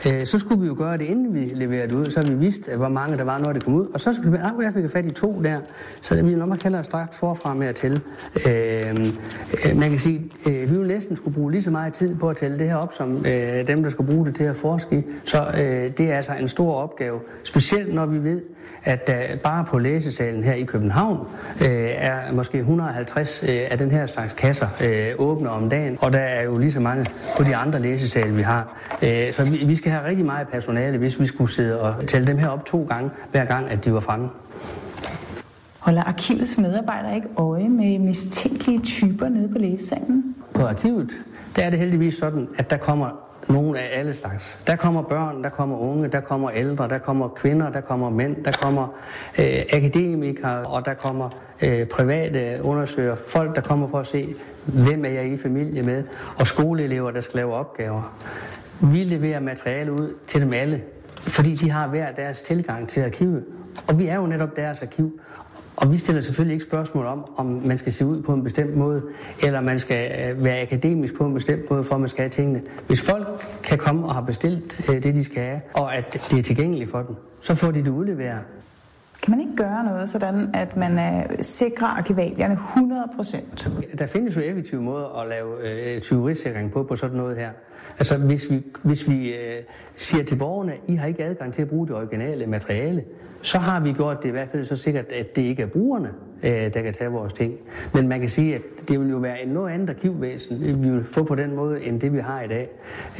Øh, 0.06 0.26
så 0.26 0.38
skulle 0.38 0.60
vi 0.60 0.66
jo 0.66 0.74
gøre 0.78 0.98
det, 0.98 1.04
inden 1.04 1.34
vi 1.34 1.50
leverede 1.54 1.88
det 1.88 1.94
ud, 1.94 2.04
så 2.04 2.22
vi 2.22 2.34
vidste, 2.34 2.72
øh, 2.72 2.78
hvor 2.78 2.88
mange 2.88 3.16
der 3.16 3.24
var, 3.24 3.38
når 3.38 3.52
det 3.52 3.64
kom 3.64 3.74
ud. 3.74 3.86
Og 3.86 4.00
så 4.00 4.12
skulle 4.12 4.32
vi, 4.32 4.36
ah, 4.36 4.52
jeg 4.62 4.72
fik 4.72 4.90
fat 4.90 5.06
i 5.06 5.10
to 5.10 5.42
der, 5.44 5.58
så 6.00 6.14
det 6.14 6.26
vi 6.26 6.34
nok 6.34 6.58
kalder 6.58 6.82
straks 6.82 7.16
forfra 7.16 7.54
med 7.54 7.66
at 7.66 7.74
tælle. 7.74 8.00
Øh, 8.46 8.90
øh 8.96 9.76
man 9.76 9.90
kan 9.90 9.98
sige, 9.98 10.32
øh, 10.48 10.70
vi 10.70 10.74
jo 10.74 10.82
næsten 10.82 11.16
skulle 11.16 11.34
bruge 11.34 11.50
lige 11.50 11.62
så 11.62 11.70
meget 11.70 11.94
tid 11.94 12.14
på 12.14 12.28
at 12.28 12.36
tælle 12.36 12.58
det 12.58 12.66
her 12.66 12.76
op, 12.76 12.94
som 12.94 13.26
øh, 13.26 13.66
dem, 13.66 13.82
der 13.82 13.90
skal 13.90 14.04
bruge 14.04 14.26
det 14.26 14.34
til 14.34 14.44
at 14.44 14.56
forske 14.56 14.98
i. 14.98 15.02
Så 15.24 15.46
øh, 15.54 15.96
det 15.98 16.00
er 16.12 16.16
altså 16.16 16.32
en 16.32 16.48
stor 16.48 16.74
opgave, 16.74 17.20
specielt 17.44 17.94
når 17.94 18.06
vi 18.06 18.22
ved, 18.22 18.42
at 18.84 19.06
der 19.06 19.36
bare 19.36 19.64
på 19.64 19.78
læsesalen 19.78 20.44
her 20.44 20.52
i 20.52 20.62
København 20.62 21.26
øh, 21.60 21.90
er 21.94 22.32
måske 22.32 22.58
150 22.58 23.42
øh, 23.42 23.48
af 23.70 23.78
den 23.78 23.90
her 23.90 24.06
slags 24.06 24.32
kasser 24.32 24.68
øh, 24.84 25.12
åbne 25.18 25.50
om 25.50 25.70
dagen, 25.70 25.98
og 26.00 26.12
der 26.12 26.18
er 26.18 26.42
jo 26.42 26.58
lige 26.58 26.72
så 26.72 26.80
mange 26.80 27.06
på 27.36 27.42
de 27.42 27.56
andre 27.56 27.80
læsesale, 27.80 28.34
vi 28.34 28.42
har. 28.42 28.76
Øh, 29.02 29.32
så 29.32 29.44
vi, 29.44 29.56
vi 29.66 29.76
skal 29.76 29.92
have 29.92 30.04
rigtig 30.04 30.26
meget 30.26 30.48
personale, 30.48 30.98
hvis 30.98 31.20
vi 31.20 31.26
skulle 31.26 31.50
sidde 31.50 31.80
og 31.80 32.06
tælle 32.06 32.26
dem 32.26 32.38
her 32.38 32.48
op 32.48 32.66
to 32.66 32.86
gange, 32.88 33.10
hver 33.30 33.44
gang, 33.44 33.70
at 33.70 33.84
de 33.84 33.92
var 33.92 34.00
fremme. 34.00 34.28
Holder 35.78 36.02
arkivets 36.02 36.58
medarbejdere 36.58 37.14
ikke 37.14 37.28
øje 37.36 37.68
med 37.68 37.98
mistænkelige 37.98 38.80
typer 38.80 39.28
nede 39.28 39.48
på 39.48 39.58
læsesalen? 39.58 40.34
På 40.54 40.62
arkivet, 40.62 41.10
der 41.56 41.62
er 41.62 41.70
det 41.70 41.78
heldigvis 41.78 42.14
sådan, 42.14 42.48
at 42.56 42.70
der 42.70 42.76
kommer 42.76 43.29
nogen 43.48 43.76
af 43.76 43.88
alle 43.92 44.14
slags. 44.14 44.58
Der 44.66 44.76
kommer 44.76 45.02
børn, 45.02 45.42
der 45.44 45.48
kommer 45.48 45.78
unge, 45.78 46.08
der 46.08 46.20
kommer 46.20 46.50
ældre, 46.50 46.88
der 46.88 46.98
kommer 46.98 47.28
kvinder, 47.28 47.70
der 47.70 47.80
kommer 47.80 48.10
mænd, 48.10 48.44
der 48.44 48.52
kommer 48.62 48.88
øh, 49.38 49.44
akademikere, 49.72 50.62
og 50.62 50.86
der 50.86 50.94
kommer 50.94 51.30
øh, 51.62 51.86
private 51.86 52.58
undersøgere, 52.62 53.16
folk, 53.28 53.56
der 53.56 53.62
kommer 53.62 53.88
for 53.88 53.98
at 53.98 54.06
se, 54.06 54.34
hvem 54.66 55.04
er 55.04 55.08
jeg 55.08 55.26
i 55.26 55.36
familie 55.36 55.82
med, 55.82 56.04
og 56.38 56.46
skoleelever, 56.46 57.10
der 57.10 57.20
skal 57.20 57.36
lave 57.36 57.54
opgaver. 57.54 58.14
Vi 58.80 59.04
leverer 59.04 59.40
materiale 59.40 59.92
ud 59.92 60.14
til 60.26 60.40
dem 60.40 60.52
alle, 60.52 60.82
fordi 61.20 61.54
de 61.54 61.70
har 61.70 61.88
hver 61.88 62.12
deres 62.12 62.42
tilgang 62.42 62.88
til 62.88 63.00
arkivet. 63.00 63.44
Og 63.88 63.98
vi 63.98 64.06
er 64.06 64.16
jo 64.16 64.26
netop 64.26 64.56
deres 64.56 64.82
arkiv. 64.82 65.20
Og 65.80 65.92
vi 65.92 65.98
stiller 65.98 66.22
selvfølgelig 66.22 66.54
ikke 66.54 66.64
spørgsmål 66.64 67.06
om, 67.06 67.24
om 67.36 67.46
man 67.46 67.78
skal 67.78 67.92
se 67.92 68.06
ud 68.06 68.22
på 68.22 68.32
en 68.32 68.42
bestemt 68.42 68.76
måde, 68.76 69.02
eller 69.42 69.60
man 69.60 69.78
skal 69.78 70.10
øh, 70.10 70.44
være 70.44 70.60
akademisk 70.60 71.14
på 71.14 71.24
en 71.26 71.34
bestemt 71.34 71.70
måde, 71.70 71.84
for 71.84 71.94
at 71.94 72.00
man 72.00 72.08
skal 72.08 72.22
have 72.22 72.30
tingene. 72.30 72.62
Hvis 72.86 73.00
folk 73.02 73.28
kan 73.62 73.78
komme 73.78 74.06
og 74.06 74.14
har 74.14 74.20
bestilt 74.20 74.90
øh, 74.90 75.02
det, 75.02 75.14
de 75.14 75.24
skal 75.24 75.42
have, 75.42 75.60
og 75.74 75.96
at 75.96 76.12
det 76.30 76.38
er 76.38 76.42
tilgængeligt 76.42 76.90
for 76.90 77.02
dem, 77.02 77.16
så 77.42 77.54
får 77.54 77.70
de 77.70 77.78
det 77.78 77.88
udleveret. 77.88 78.40
Kan 79.22 79.30
man 79.30 79.40
ikke 79.40 79.56
gøre 79.56 79.84
noget 79.84 80.08
sådan, 80.08 80.50
at 80.54 80.76
man 80.76 80.98
øh, 80.98 81.36
sikrer 81.40 81.86
arkivalierne 81.86 82.54
100%? 82.54 83.96
Der 83.98 84.06
findes 84.06 84.36
jo 84.36 84.40
effektive 84.40 84.82
måder 84.82 85.20
at 85.20 85.28
lave 85.28 85.70
øh, 85.70 86.00
tyverisikring 86.00 86.72
på, 86.72 86.82
på 86.82 86.96
sådan 86.96 87.16
noget 87.16 87.36
her. 87.36 87.50
Altså 88.00 88.16
hvis 88.16 88.50
vi, 88.50 88.62
hvis 88.82 89.08
vi 89.10 89.28
øh, 89.28 89.62
siger 89.96 90.24
til 90.24 90.36
borgerne, 90.36 90.72
I 90.88 90.94
har 90.94 91.06
ikke 91.06 91.24
adgang 91.24 91.54
til 91.54 91.62
at 91.62 91.68
bruge 91.68 91.86
det 91.86 91.96
originale 91.96 92.46
materiale, 92.46 93.04
så 93.42 93.58
har 93.58 93.80
vi 93.80 93.92
gjort 93.92 94.22
det 94.22 94.28
i 94.28 94.32
hvert 94.32 94.48
fald 94.52 94.66
så 94.66 94.76
sikkert, 94.76 95.12
at 95.12 95.36
det 95.36 95.42
ikke 95.42 95.62
er 95.62 95.66
brugerne, 95.66 96.10
øh, 96.42 96.74
der 96.74 96.82
kan 96.82 96.94
tage 96.94 97.10
vores 97.10 97.32
ting. 97.32 97.54
Men 97.94 98.08
man 98.08 98.20
kan 98.20 98.28
sige, 98.28 98.54
at 98.54 98.60
det 98.88 99.00
vil 99.00 99.10
jo 99.10 99.16
være 99.16 99.42
en 99.42 99.48
noget 99.48 99.72
andet 99.72 99.90
arkivvæsen, 99.90 100.62
øh, 100.64 100.84
vi 100.84 100.90
vil 100.90 101.04
få 101.04 101.22
på 101.22 101.34
den 101.34 101.56
måde, 101.56 101.84
end 101.84 102.00
det 102.00 102.12
vi 102.12 102.18
har 102.18 102.42
i 102.42 102.48
dag. 102.48 102.68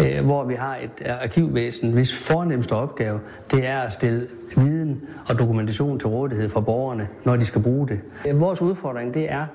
Øh, 0.00 0.24
hvor 0.24 0.44
vi 0.44 0.54
har 0.54 0.76
et 0.76 0.90
øh, 1.00 1.22
arkivvæsen, 1.22 1.92
hvis 1.92 2.14
fornemmeste 2.14 2.72
opgave, 2.72 3.20
det 3.50 3.66
er 3.66 3.78
at 3.78 3.92
stille 3.92 4.26
viden 4.56 5.02
og 5.28 5.38
dokumentation 5.38 5.98
til 5.98 6.08
rådighed 6.08 6.48
for 6.48 6.60
borgerne, 6.60 7.08
når 7.24 7.36
de 7.36 7.44
skal 7.44 7.62
bruge 7.62 7.88
det. 7.88 8.00
Vores 8.40 8.62
udfordring, 8.62 9.14
det 9.14 9.32
er 9.32 9.46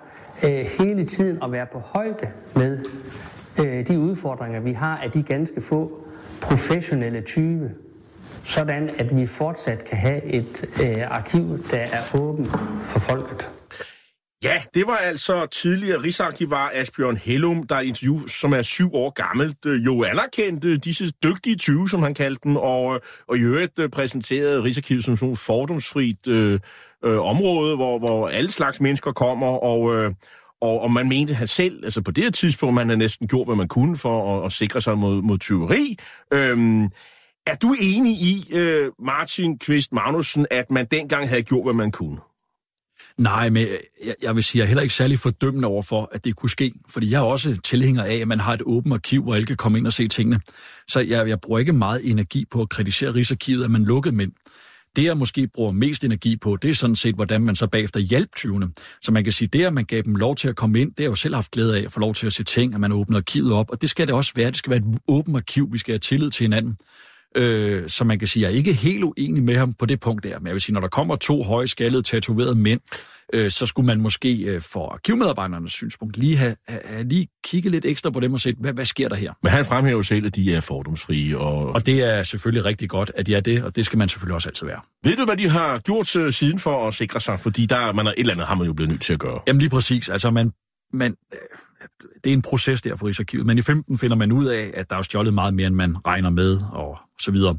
øh, 0.43 0.65
hele 0.80 1.05
tiden 1.05 1.38
at 1.43 1.51
være 1.51 1.65
på 1.65 1.80
højde 1.80 2.28
med 2.55 2.80
øh, 3.60 3.88
de 3.88 3.99
udfordringer, 3.99 4.60
vi 4.60 4.72
har 4.72 4.97
af 4.97 5.12
de 5.12 5.24
ganske 5.24 5.62
få 5.62 6.08
professionelle 6.41 7.22
tyve, 7.22 7.72
sådan 8.43 8.89
at 8.97 9.18
vi 9.18 9.26
fortsat 9.26 9.86
kan 9.86 9.97
have 9.97 10.24
et 10.24 10.66
øh, 10.84 11.18
arkiv, 11.18 11.60
der 11.72 11.78
er 11.78 12.20
åbent 12.20 12.47
for 12.82 12.99
folket. 12.99 13.49
Ja, 14.43 14.62
det 14.74 14.88
var 14.88 14.97
altså 14.97 15.45
tidligere 15.45 16.03
Rigsarkivar 16.03 16.72
Asbjørn 16.74 17.18
Hellum, 17.18 17.64
der 17.64 17.76
er 17.76 17.80
interview, 17.80 18.28
som 18.28 18.53
er 18.53 18.62
syv 18.62 18.95
år 18.95 19.10
gammelt, 19.10 19.66
øh, 19.66 19.86
jo 19.86 20.03
anerkendte 20.03 20.68
øh, 20.68 20.80
disse 20.84 21.12
dygtige 21.24 21.56
20, 21.56 21.89
som 21.89 22.03
han 22.03 22.14
kaldte 22.14 22.39
dem, 22.43 22.56
og, 22.56 22.95
øh, 22.95 23.01
og 23.28 23.38
i 23.38 23.39
øvrigt 23.39 23.80
præsenterede 23.93 24.64
Rigsarkivet 24.64 25.03
som 25.03 25.18
sådan 25.18 25.34
et 25.34 25.39
fordomsfrit 25.39 26.28
øh, 26.28 26.60
øh, 27.06 27.20
område, 27.20 27.76
hvor, 27.76 27.99
hvor 27.99 28.30
alle 28.30 28.51
slags 28.51 28.82
mennesker 28.82 29.12
kommer, 29.12 29.47
og, 29.47 29.95
øh, 29.95 30.12
og, 30.62 30.82
og 30.82 30.91
man 30.91 31.10
mente 31.10 31.34
han 31.34 31.47
selv, 31.47 31.84
altså 31.84 32.01
på 32.01 32.12
det 32.12 32.24
her 32.24 32.32
tidspunkt, 32.32 32.76
man 32.76 32.88
havde 32.88 32.99
næsten 32.99 33.28
gjort, 33.28 33.47
hvad 33.47 33.56
man 33.56 33.68
kunne 33.68 33.97
for 33.97 34.39
at, 34.39 34.45
at 34.45 34.51
sikre 34.51 34.82
sig 34.82 34.97
mod, 34.97 35.22
mod 35.22 35.38
tyveri. 35.38 35.97
Øhm, 36.34 36.84
er 37.47 37.56
du 37.62 37.76
enig 37.82 38.14
i, 38.14 38.53
øh, 38.53 38.91
Martin 38.99 39.60
Kvist 39.60 39.91
Magnussen, 39.91 40.45
at 40.51 40.72
man 40.72 40.86
dengang 40.91 41.30
havde 41.30 41.43
gjort, 41.43 41.66
hvad 41.66 41.74
man 41.74 41.91
kunne? 41.91 42.18
Nej, 43.18 43.49
men 43.49 43.68
jeg, 44.06 44.16
jeg 44.22 44.36
vil 44.36 44.43
sige, 44.43 44.60
jeg 44.60 44.64
er 44.64 44.68
heller 44.68 44.82
ikke 44.82 44.95
særlig 44.95 45.20
fordømmende 45.20 45.68
over 45.68 45.82
for, 45.82 46.10
at 46.12 46.26
det 46.26 46.36
kunne 46.36 46.49
ske. 46.49 46.74
Fordi 46.89 47.12
jeg 47.12 47.18
er 47.18 47.26
også 47.26 47.62
tilhænger 47.64 48.03
af, 48.03 48.16
at 48.16 48.28
man 48.28 48.39
har 48.39 48.53
et 48.53 48.62
åbent 48.66 48.93
arkiv, 48.93 49.24
hvor 49.24 49.36
alle 49.36 49.45
kan 49.45 49.58
komme 49.58 49.78
ind 49.78 49.88
og 49.88 49.93
se 49.93 50.08
tingene. 50.08 50.39
Så 50.88 50.99
jeg, 50.99 51.28
jeg 51.28 51.41
bruger 51.41 51.60
ikke 51.60 51.74
meget 51.74 52.12
energi 52.12 52.45
på 52.51 52.62
at 52.62 52.70
kritisere 52.70 53.12
Rigsarkivet, 53.12 53.64
at 53.64 53.72
man 53.72 53.84
lukkede 53.84 54.16
mænd. 54.16 54.32
Det, 54.96 55.04
jeg 55.04 55.18
måske 55.18 55.48
bruger 55.48 55.72
mest 55.72 56.04
energi 56.04 56.38
på, 56.38 56.56
det 56.56 56.70
er 56.70 56.74
sådan 56.74 56.96
set, 56.96 57.16
hvordan 57.16 57.41
man 57.41 57.56
så 57.56 57.68
bagefter 57.68 58.00
hjalp 58.00 58.36
tyvene. 58.36 58.72
Så 59.02 59.12
man 59.12 59.24
kan 59.24 59.34
sige, 59.34 59.48
det, 59.48 59.66
at 59.66 59.74
man 59.74 59.86
gav 59.86 60.02
dem 60.02 60.16
lov 60.16 60.36
til 60.36 60.48
at 60.48 60.56
komme 60.56 60.82
ind, 60.82 60.89
det 60.89 61.00
har 61.00 61.04
jeg 61.04 61.10
jo 61.10 61.16
selv 61.16 61.36
haft 61.36 61.52
glæde 61.52 61.78
af, 61.78 61.84
at 61.84 61.91
få 61.91 62.00
lov 62.00 62.14
til 62.14 62.26
at 62.28 62.34
se 62.34 62.43
ting, 62.43 62.74
at 62.74 62.80
man 62.80 62.91
åbner 62.91 63.18
arkivet 63.18 63.54
op. 63.54 63.70
Og 63.70 63.82
det 63.82 63.89
skal 63.89 64.08
det 64.08 64.16
også 64.16 64.32
være. 64.36 64.48
Det 64.48 64.58
skal 64.58 64.70
være 64.70 64.80
et 64.80 65.00
åbent 65.08 65.38
arkiv. 65.38 65.74
Vi 65.74 65.78
skal 65.78 65.91
have 65.91 66.00
tillid 66.00 66.30
til 66.30 66.43
hinanden. 66.43 66.78
Øh, 67.36 67.89
så 67.89 68.03
man 68.03 68.19
kan 68.19 68.27
sige, 68.27 68.43
jeg 68.43 68.51
er 68.51 68.55
ikke 68.55 68.73
helt 68.73 69.03
uenig 69.03 69.43
med 69.43 69.57
ham 69.57 69.73
på 69.73 69.86
det 69.86 69.99
punkt 69.99 70.23
der. 70.23 70.39
Men 70.39 70.47
jeg 70.47 70.53
vil 70.53 70.61
sige, 70.61 70.73
når 70.73 70.81
der 70.81 70.88
kommer 70.88 71.15
to 71.15 71.43
høje 71.43 71.67
skaldede, 71.67 72.01
tatoverede 72.01 72.55
mænd, 72.55 72.81
øh, 73.33 73.51
så 73.51 73.65
skulle 73.65 73.86
man 73.86 74.01
måske 74.01 74.43
øh, 74.43 74.61
for 74.61 74.93
arkivmedarbejdernes 74.93 75.73
synspunkt 75.73 76.17
lige 76.17 76.38
have, 76.38 76.55
have 76.67 77.03
lige 77.03 77.27
kigget 77.43 77.71
lidt 77.71 77.86
ekstra 77.86 78.09
på 78.09 78.19
dem 78.19 78.33
og 78.33 78.39
set, 78.39 78.55
hvad, 78.59 78.73
hvad 78.73 78.86
sker 78.86 79.09
der 79.09 79.15
her? 79.15 79.33
Men 79.43 79.51
han 79.51 79.65
fremhæver 79.65 80.01
selv, 80.01 80.25
at 80.25 80.36
de 80.36 80.53
er 80.53 80.61
fordomsfrie. 80.61 81.38
Og... 81.38 81.69
og 81.69 81.86
det 81.86 82.03
er 82.03 82.23
selvfølgelig 82.23 82.65
rigtig 82.65 82.89
godt, 82.89 83.11
at 83.15 83.25
de 83.25 83.36
er 83.36 83.39
det, 83.39 83.63
og 83.63 83.75
det 83.75 83.86
skal 83.86 83.97
man 83.97 84.09
selvfølgelig 84.09 84.36
også 84.36 84.49
altid 84.49 84.67
være. 84.67 84.79
Ved 85.03 85.15
du, 85.15 85.25
hvad 85.25 85.38
de 85.38 85.49
har 85.49 85.79
gjort 85.79 86.15
uh, 86.15 86.29
siden 86.29 86.59
for 86.59 86.88
at 86.88 86.93
sikre 86.93 87.19
sig? 87.19 87.39
Fordi 87.39 87.65
der, 87.65 87.93
man 87.93 88.07
er, 88.07 88.11
et 88.11 88.19
eller 88.19 88.33
andet 88.33 88.47
har 88.47 88.55
man 88.55 88.67
jo 88.67 88.73
blevet 88.73 88.91
nødt 88.91 89.01
til 89.01 89.13
at 89.13 89.19
gøre. 89.19 89.39
Jamen 89.47 89.59
lige 89.59 89.69
præcis. 89.69 90.09
Altså 90.09 90.31
man, 90.31 90.51
man, 90.93 91.15
øh, 91.33 91.39
det 92.23 92.29
er 92.29 92.33
en 92.33 92.41
proces 92.41 92.81
der 92.81 92.95
for 92.95 93.07
Rigsarkivet, 93.07 93.45
men 93.45 93.57
i 93.57 93.61
15 93.61 93.97
finder 93.97 94.15
man 94.15 94.31
ud 94.31 94.45
af, 94.45 94.71
at 94.73 94.89
der 94.89 94.95
er 94.95 95.01
stjålet 95.01 95.33
meget 95.33 95.53
mere, 95.53 95.67
end 95.67 95.75
man 95.75 96.05
regner 96.05 96.29
med, 96.29 96.59
og 96.71 96.97
så 97.19 97.31
videre. 97.31 97.57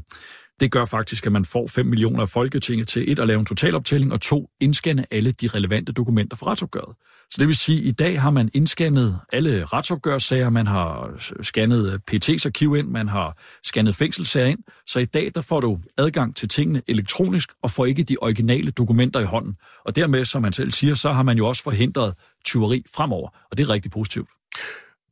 Det 0.59 0.71
gør 0.71 0.85
faktisk, 0.85 1.25
at 1.25 1.31
man 1.31 1.45
får 1.45 1.67
5 1.67 1.85
millioner 1.85 2.21
af 2.21 2.29
Folketinget 2.29 2.87
til 2.87 3.11
et 3.11 3.19
at 3.19 3.27
lave 3.27 3.39
en 3.39 3.45
totaloptælling, 3.45 4.13
og 4.13 4.21
to 4.21 4.49
indscanne 4.59 5.05
alle 5.11 5.31
de 5.31 5.47
relevante 5.47 5.91
dokumenter 5.91 6.37
for 6.37 6.47
retsopgøret. 6.47 6.95
Så 7.29 7.35
det 7.39 7.47
vil 7.47 7.55
sige, 7.55 7.79
at 7.79 7.85
i 7.85 7.91
dag 7.91 8.21
har 8.21 8.29
man 8.29 8.49
indscannet 8.53 9.19
alle 9.33 9.65
retsopgørsager, 9.65 10.49
man 10.49 10.67
har 10.67 11.11
scannet 11.41 11.93
øh, 11.93 11.99
PT's 12.11 12.45
arkiv 12.45 12.75
ind, 12.75 12.87
man 12.87 13.07
har 13.07 13.37
scannet 13.63 13.95
fængselssager 13.95 14.47
ind, 14.47 14.59
så 14.87 14.99
i 14.99 15.05
dag 15.05 15.31
der 15.35 15.41
får 15.41 15.59
du 15.59 15.79
adgang 15.97 16.35
til 16.35 16.49
tingene 16.49 16.81
elektronisk 16.87 17.49
og 17.63 17.71
får 17.71 17.85
ikke 17.85 18.03
de 18.03 18.15
originale 18.21 18.71
dokumenter 18.71 19.19
i 19.19 19.23
hånden. 19.23 19.55
Og 19.85 19.95
dermed, 19.95 20.25
som 20.25 20.41
man 20.41 20.53
selv 20.53 20.71
siger, 20.71 20.95
så 20.95 21.11
har 21.11 21.23
man 21.23 21.37
jo 21.37 21.47
også 21.47 21.63
forhindret 21.63 22.13
tyveri 22.45 22.83
fremover, 22.95 23.29
og 23.51 23.57
det 23.57 23.63
er 23.63 23.69
rigtig 23.69 23.91
positivt. 23.91 24.29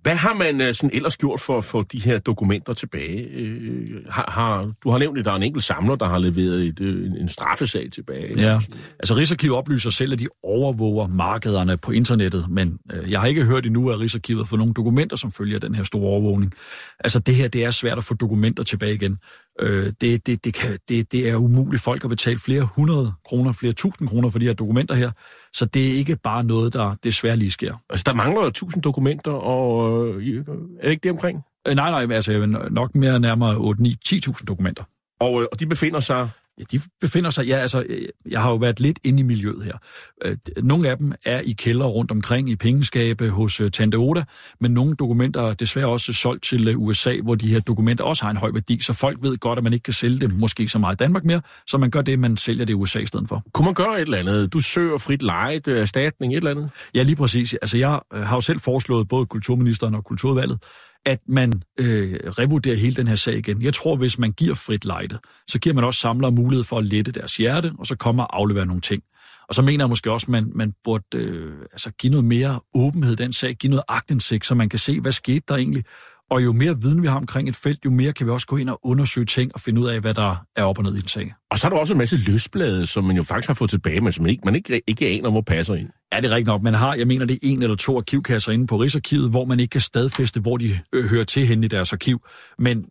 Hvad 0.06 0.16
har 0.16 0.34
man 0.34 0.62
øh, 0.62 0.74
sådan 0.74 0.90
ellers 0.94 1.18
gjort 1.18 1.40
for 1.40 1.58
at 1.58 1.64
få 1.64 1.84
de 1.84 2.00
her 2.00 2.20
dokumenter 2.20 2.74
tilbage? 2.74 3.30
Øh, 3.32 3.88
har, 4.10 4.32
har, 4.32 4.74
du 4.84 4.90
har 4.90 4.98
nævnt, 4.98 5.20
at 5.20 5.26
der 5.26 5.32
er 5.32 5.36
en 5.36 5.44
enkelt 5.44 5.64
samler, 5.64 5.96
der 5.96 6.06
har 6.06 6.18
leveret 6.18 6.64
et, 6.68 6.80
øh, 6.80 7.12
en 7.20 7.30
straffesag 7.30 7.92
tilbage. 7.92 8.42
Ja, 8.42 8.60
altså 9.00 9.16
Rigsarkivet 9.16 9.58
oplyser 9.58 9.90
selv, 9.90 10.14
at 10.14 10.20
de 10.20 10.28
overvåger 10.44 11.08
markederne 11.08 11.78
på 11.78 11.92
internettet, 11.92 12.46
men 12.50 12.78
øh, 12.94 13.12
jeg 13.12 13.20
har 13.20 13.28
ikke 13.28 13.46
hørt 13.46 13.66
endnu, 13.66 13.90
at 13.90 14.00
Rigsarkivet 14.00 14.40
har 14.40 14.46
fået 14.46 14.60
nogle 14.60 14.74
dokumenter, 14.74 15.16
som 15.16 15.32
følger 15.32 15.60
den 15.60 15.76
her 15.76 15.84
store 15.84 16.10
overvågning. 16.10 16.54
Altså 17.00 17.20
det 17.20 17.36
her, 17.36 17.48
det 17.48 17.64
er 17.64 17.72
svært 17.72 17.98
at 17.98 18.04
få 18.04 18.14
dokumenter 18.14 18.64
tilbage 18.64 18.94
igen. 18.94 19.18
Øh, 19.60 19.92
det, 20.02 20.28
det, 20.28 20.46
det, 20.46 20.54
kan, 20.54 20.80
det, 20.90 21.12
det 21.12 21.30
er 21.30 21.36
umuligt 21.36 21.82
folk 21.82 22.04
at 22.04 22.10
betale 22.10 22.40
flere 22.40 22.62
hundrede 22.76 23.14
kroner, 23.26 23.54
flere 23.54 23.74
tusind 23.74 24.08
kroner 24.08 24.30
for 24.30 24.40
de 24.40 24.46
her 24.46 24.54
dokumenter 24.54 24.96
her. 24.96 25.12
Så 25.54 25.66
det 25.66 25.88
er 25.92 25.94
ikke 25.94 26.16
bare 26.16 26.44
noget, 26.44 26.74
der 26.74 26.94
desværre 27.04 27.38
lige 27.38 27.52
sker. 27.52 27.74
Altså, 27.90 28.04
der 28.06 28.14
mangler 28.14 28.44
jo 28.44 28.50
tusind 28.50 28.84
dokumenter, 28.84 29.32
og 29.32 29.98
øh, 30.08 30.38
er 30.80 30.84
det 30.84 30.92
ikke 30.92 31.04
det 31.04 31.12
omkring? 31.12 31.44
Øh, 31.68 31.76
nej, 31.76 32.06
nej, 32.06 32.16
altså 32.16 32.46
nok 32.72 32.96
mere 32.96 33.20
nærmere 33.20 33.58
8, 33.58 33.84
9, 33.84 33.96
10.000 34.06 34.46
dokumenter. 34.46 34.84
Og, 35.20 35.42
øh, 35.42 35.48
og 35.52 35.60
de 35.60 35.66
befinder 35.66 36.00
sig 36.00 36.30
Ja, 36.60 36.64
de 36.72 36.82
befinder 37.02 37.30
sig, 37.30 37.46
ja, 37.46 37.58
altså, 37.58 37.86
jeg 38.30 38.42
har 38.42 38.50
jo 38.50 38.56
været 38.56 38.80
lidt 38.80 39.00
inde 39.04 39.20
i 39.20 39.24
miljøet 39.24 39.64
her. 39.64 39.78
Øh, 40.26 40.38
nogle 40.64 40.90
af 40.90 40.98
dem 40.98 41.14
er 41.26 41.40
i 41.40 41.52
kælder 41.52 41.86
rundt 41.86 42.12
omkring 42.12 42.50
i 42.50 42.56
pengeskabe 42.56 43.30
hos 43.30 43.62
uh, 43.62 43.68
Tante 43.68 43.96
Oda, 43.96 44.24
men 44.62 44.72
nogle 44.72 44.96
dokumenter 44.96 45.42
er 45.42 45.54
desværre 45.54 45.88
også 45.88 46.14
solgt 46.14 46.44
til 46.44 46.76
USA, 46.76 47.16
hvor 47.24 47.36
de 47.36 47.48
her 47.48 47.60
dokumenter 47.60 48.04
også 48.04 48.24
har 48.24 48.32
en 48.32 48.38
høj 48.38 48.52
værdi, 48.54 48.82
så 48.82 48.94
folk 48.94 49.18
ved 49.22 49.38
godt, 49.38 49.58
at 49.58 49.64
man 49.64 49.74
ikke 49.74 49.84
kan 49.84 49.94
sælge 49.94 50.20
dem 50.20 50.32
måske 50.32 50.68
så 50.68 50.80
meget 50.80 50.96
i 50.96 51.02
Danmark 51.04 51.26
mere, 51.26 51.42
så 51.68 51.78
man 51.78 51.90
gør 51.90 52.02
det, 52.02 52.20
man 52.20 52.38
sælger 52.38 52.66
det 52.66 52.74
i 52.74 52.76
USA 52.76 53.00
i 53.00 53.06
stedet 53.06 53.28
for. 53.28 53.44
Kunne 53.54 53.66
man 53.66 53.74
gøre 53.74 53.96
et 53.96 54.02
eller 54.02 54.18
andet? 54.18 54.54
Du 54.54 54.60
søger 54.60 54.98
frit 54.98 55.22
lejet, 55.22 55.68
erstatning, 55.68 56.34
et 56.34 56.38
eller 56.38 56.52
andet? 56.52 56.72
Ja, 56.96 57.04
lige 57.04 57.16
præcis. 57.16 57.54
Altså, 57.54 57.78
jeg 57.78 58.00
har 58.14 58.36
jo 58.36 58.42
selv 58.42 58.60
foreslået 58.60 59.08
både 59.08 59.26
kulturministeren 59.26 59.96
og 59.96 60.04
kulturvalget, 60.04 60.60
at 61.06 61.20
man 61.28 61.62
øh, 61.80 62.14
revurderer 62.14 62.76
hele 62.76 62.96
den 62.96 63.08
her 63.08 63.16
sag 63.16 63.38
igen. 63.38 63.62
Jeg 63.62 63.74
tror, 63.74 63.96
hvis 63.96 64.18
man 64.18 64.32
giver 64.32 64.56
frit 64.56 64.86
lejde, 64.86 65.20
så 65.48 65.60
giver 65.60 65.76
man 65.76 65.84
også 65.84 66.00
samlere 66.00 66.32
mulighed 66.32 66.64
for 66.64 66.78
at 66.78 66.86
lette 66.86 67.12
deres 67.12 67.38
hjerte, 67.38 67.74
og 67.80 67.88
så 67.88 67.96
kommer 67.96 68.24
og 68.24 68.38
aflevere 68.38 68.66
nogle 68.66 68.82
ting. 68.82 69.04
Og 69.48 69.56
så 69.56 69.62
mener 69.62 69.84
jeg 69.84 69.90
måske 69.90 70.12
også, 70.12 70.26
at 70.26 70.30
man, 70.30 70.52
man 70.56 70.74
burde 70.84 71.06
øh, 71.16 71.54
altså 71.72 71.92
give 71.92 72.12
noget 72.12 72.26
mere 72.26 72.60
åbenhed 72.74 73.14
i 73.14 73.16
den 73.16 73.34
sag, 73.34 73.56
give 73.56 73.70
noget 73.70 73.84
agtindsigt, 73.88 74.46
så 74.46 74.56
man 74.56 74.70
kan 74.70 74.80
se, 74.80 75.00
hvad 75.00 75.12
skete 75.12 75.44
der 75.48 75.56
egentlig. 75.56 75.84
Og 76.32 76.44
jo 76.44 76.54
mere 76.54 76.82
viden 76.82 77.02
vi 77.02 77.08
har 77.08 77.18
omkring 77.18 77.50
et 77.50 77.56
felt, 77.56 77.86
jo 77.86 77.90
mere 77.90 78.14
kan 78.14 78.26
vi 78.28 78.32
også 78.32 78.48
gå 78.48 78.58
ind 78.58 78.70
og 78.70 78.80
undersøge 78.84 79.26
ting 79.26 79.52
og 79.54 79.60
finde 79.60 79.82
ud 79.82 79.88
af, 79.88 80.00
hvad 80.00 80.14
der 80.14 80.46
er 80.56 80.64
op 80.64 80.78
og 80.78 80.84
ned 80.84 80.96
i 80.96 81.00
en 81.00 81.08
sag. 81.08 81.34
Og 81.52 81.60
så 81.60 81.68
er 81.68 81.70
der 81.70 81.78
også 81.78 81.94
en 81.94 81.98
masse 81.98 82.32
løsblade, 82.32 82.88
som 82.88 83.04
man 83.04 83.16
jo 83.16 83.24
faktisk 83.24 83.48
har 83.48 83.54
fået 83.54 83.70
tilbage, 83.70 84.02
men 84.02 84.12
som 84.12 84.24
man 84.24 84.32
ikke, 84.32 84.42
man 84.46 84.56
ikke, 84.56 84.82
ikke 84.88 85.08
aner, 85.08 85.32
hvor 85.32 85.42
passer 85.42 85.74
ind. 85.74 85.90
Ja, 86.14 86.18
det 86.22 86.26
er 86.26 86.36
rigtigt 86.36 86.48
nok. 86.48 86.62
Man 86.62 86.74
har, 86.74 86.96
jeg 86.96 87.08
mener, 87.08 87.26
det 87.26 87.34
er 87.34 87.40
en 87.42 87.64
eller 87.64 87.76
to 87.76 87.98
arkivkasser 87.98 88.52
inde 88.52 88.68
på 88.68 88.76
Rigsarkivet, 88.76 89.30
hvor 89.30 89.46
man 89.46 89.60
ikke 89.60 89.72
kan 89.72 89.82
stadfæste, 89.82 90.40
hvor 90.40 90.58
de 90.58 90.80
øh, 90.94 91.06
hører 91.06 91.24
til 91.24 91.48
hen 91.48 91.64
i 91.64 91.68
deres 91.68 91.94
arkiv. 91.94 92.20
Men, 92.60 92.86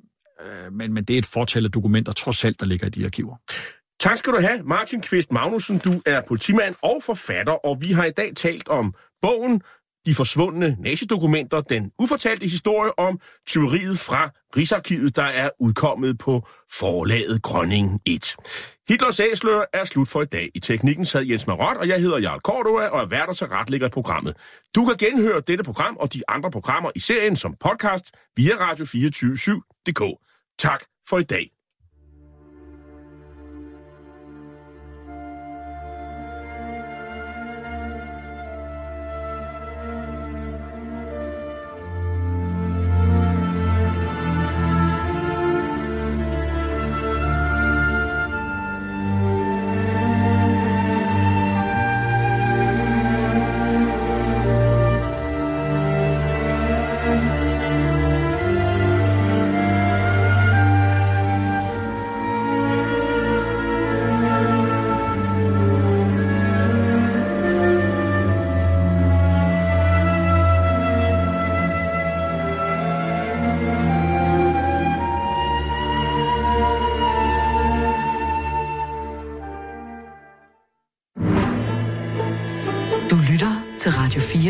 øh, 0.46 0.72
men, 0.72 0.92
men 0.92 1.04
det 1.04 1.14
er 1.14 1.18
et 1.18 1.26
fortal 1.26 1.64
af 1.64 1.70
dokumenter, 1.70 2.12
trods 2.12 2.44
alt, 2.44 2.60
der 2.60 2.66
ligger 2.66 2.86
i 2.86 2.90
de 2.90 3.04
arkiver. 3.04 3.36
Tak 4.00 4.16
skal 4.16 4.32
du 4.32 4.40
have, 4.40 4.62
Martin 4.64 5.00
Kvist 5.00 5.32
Magnussen. 5.32 5.78
Du 5.78 6.02
er 6.06 6.20
politimand 6.28 6.74
og 6.82 7.00
forfatter, 7.02 7.66
og 7.66 7.78
vi 7.80 7.92
har 7.92 8.04
i 8.04 8.10
dag 8.10 8.32
talt 8.36 8.68
om 8.68 8.94
bogen 9.22 9.62
de 10.06 10.14
forsvundne 10.14 10.76
nazidokumenter, 10.78 11.60
den 11.60 11.90
ufortalte 11.98 12.46
historie 12.46 12.98
om 12.98 13.20
tyveriet 13.46 13.98
fra 13.98 14.30
Rigsarkivet, 14.56 15.16
der 15.16 15.22
er 15.22 15.50
udkommet 15.60 16.18
på 16.18 16.48
forlaget 16.72 17.42
Grønning 17.42 18.00
1. 18.06 18.36
Hitlers 18.88 19.20
æsler 19.20 19.64
er 19.72 19.84
slut 19.84 20.08
for 20.08 20.22
i 20.22 20.24
dag. 20.24 20.50
I 20.54 20.60
teknikken 20.60 21.04
sad 21.04 21.22
Jens 21.22 21.46
Marot, 21.46 21.76
og 21.76 21.88
jeg 21.88 22.00
hedder 22.00 22.18
Jarl 22.18 22.40
Cordua 22.40 22.86
og 22.88 23.00
er 23.00 23.06
vært 23.06 23.28
og 23.28 23.36
til 23.36 23.46
retlægger 23.46 23.88
programmet. 23.88 24.36
Du 24.74 24.84
kan 24.84 24.96
genhøre 24.96 25.40
dette 25.40 25.64
program 25.64 25.96
og 25.96 26.14
de 26.14 26.22
andre 26.28 26.50
programmer 26.50 26.90
i 26.94 26.98
serien 26.98 27.36
som 27.36 27.54
podcast 27.60 28.12
via 28.36 28.52
radio247.dk. 28.52 30.02
Tak 30.58 30.84
for 31.08 31.18
i 31.18 31.22
dag. 31.22 31.53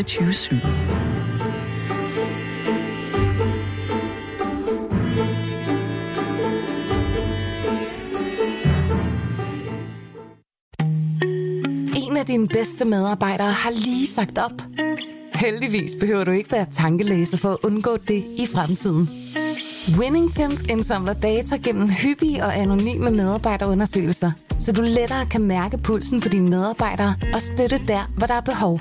24 0.09 0.33
/7. 0.33 0.55
En 11.97 12.17
af 12.17 12.27
dine 12.27 12.49
bedste 12.49 12.85
medarbejdere 12.85 13.53
har 13.53 13.71
lige 13.71 14.07
sagt 14.07 14.39
op. 14.39 14.63
Heldigvis 15.35 15.93
behøver 16.01 16.25
du 16.25 16.31
ikke 16.31 16.53
være 16.53 16.67
tankelæser 16.73 17.37
for 17.37 17.51
at 17.51 17.59
undgå 17.65 17.97
det 18.09 18.25
i 18.39 18.47
fremtiden. 18.55 19.11
WinningTemp 19.99 20.71
indsamler 20.71 21.13
data 21.13 21.57
gennem 21.57 21.89
hyppige 21.89 22.45
og 22.45 22.59
anonyme 22.59 23.11
medarbejderundersøgelser, 23.11 24.33
så 24.61 24.73
du 24.73 24.83
lettere 24.83 25.27
kan 25.27 25.43
mærke 25.43 25.79
pulsen 25.79 26.21
på 26.21 26.29
dine 26.29 26.51
medarbejdere 26.51 27.15
og 27.35 27.41
støtte 27.41 27.81
der, 27.89 28.13
hvor 28.17 28.27
der 28.27 28.35
er 28.35 28.41
behov. 28.41 28.81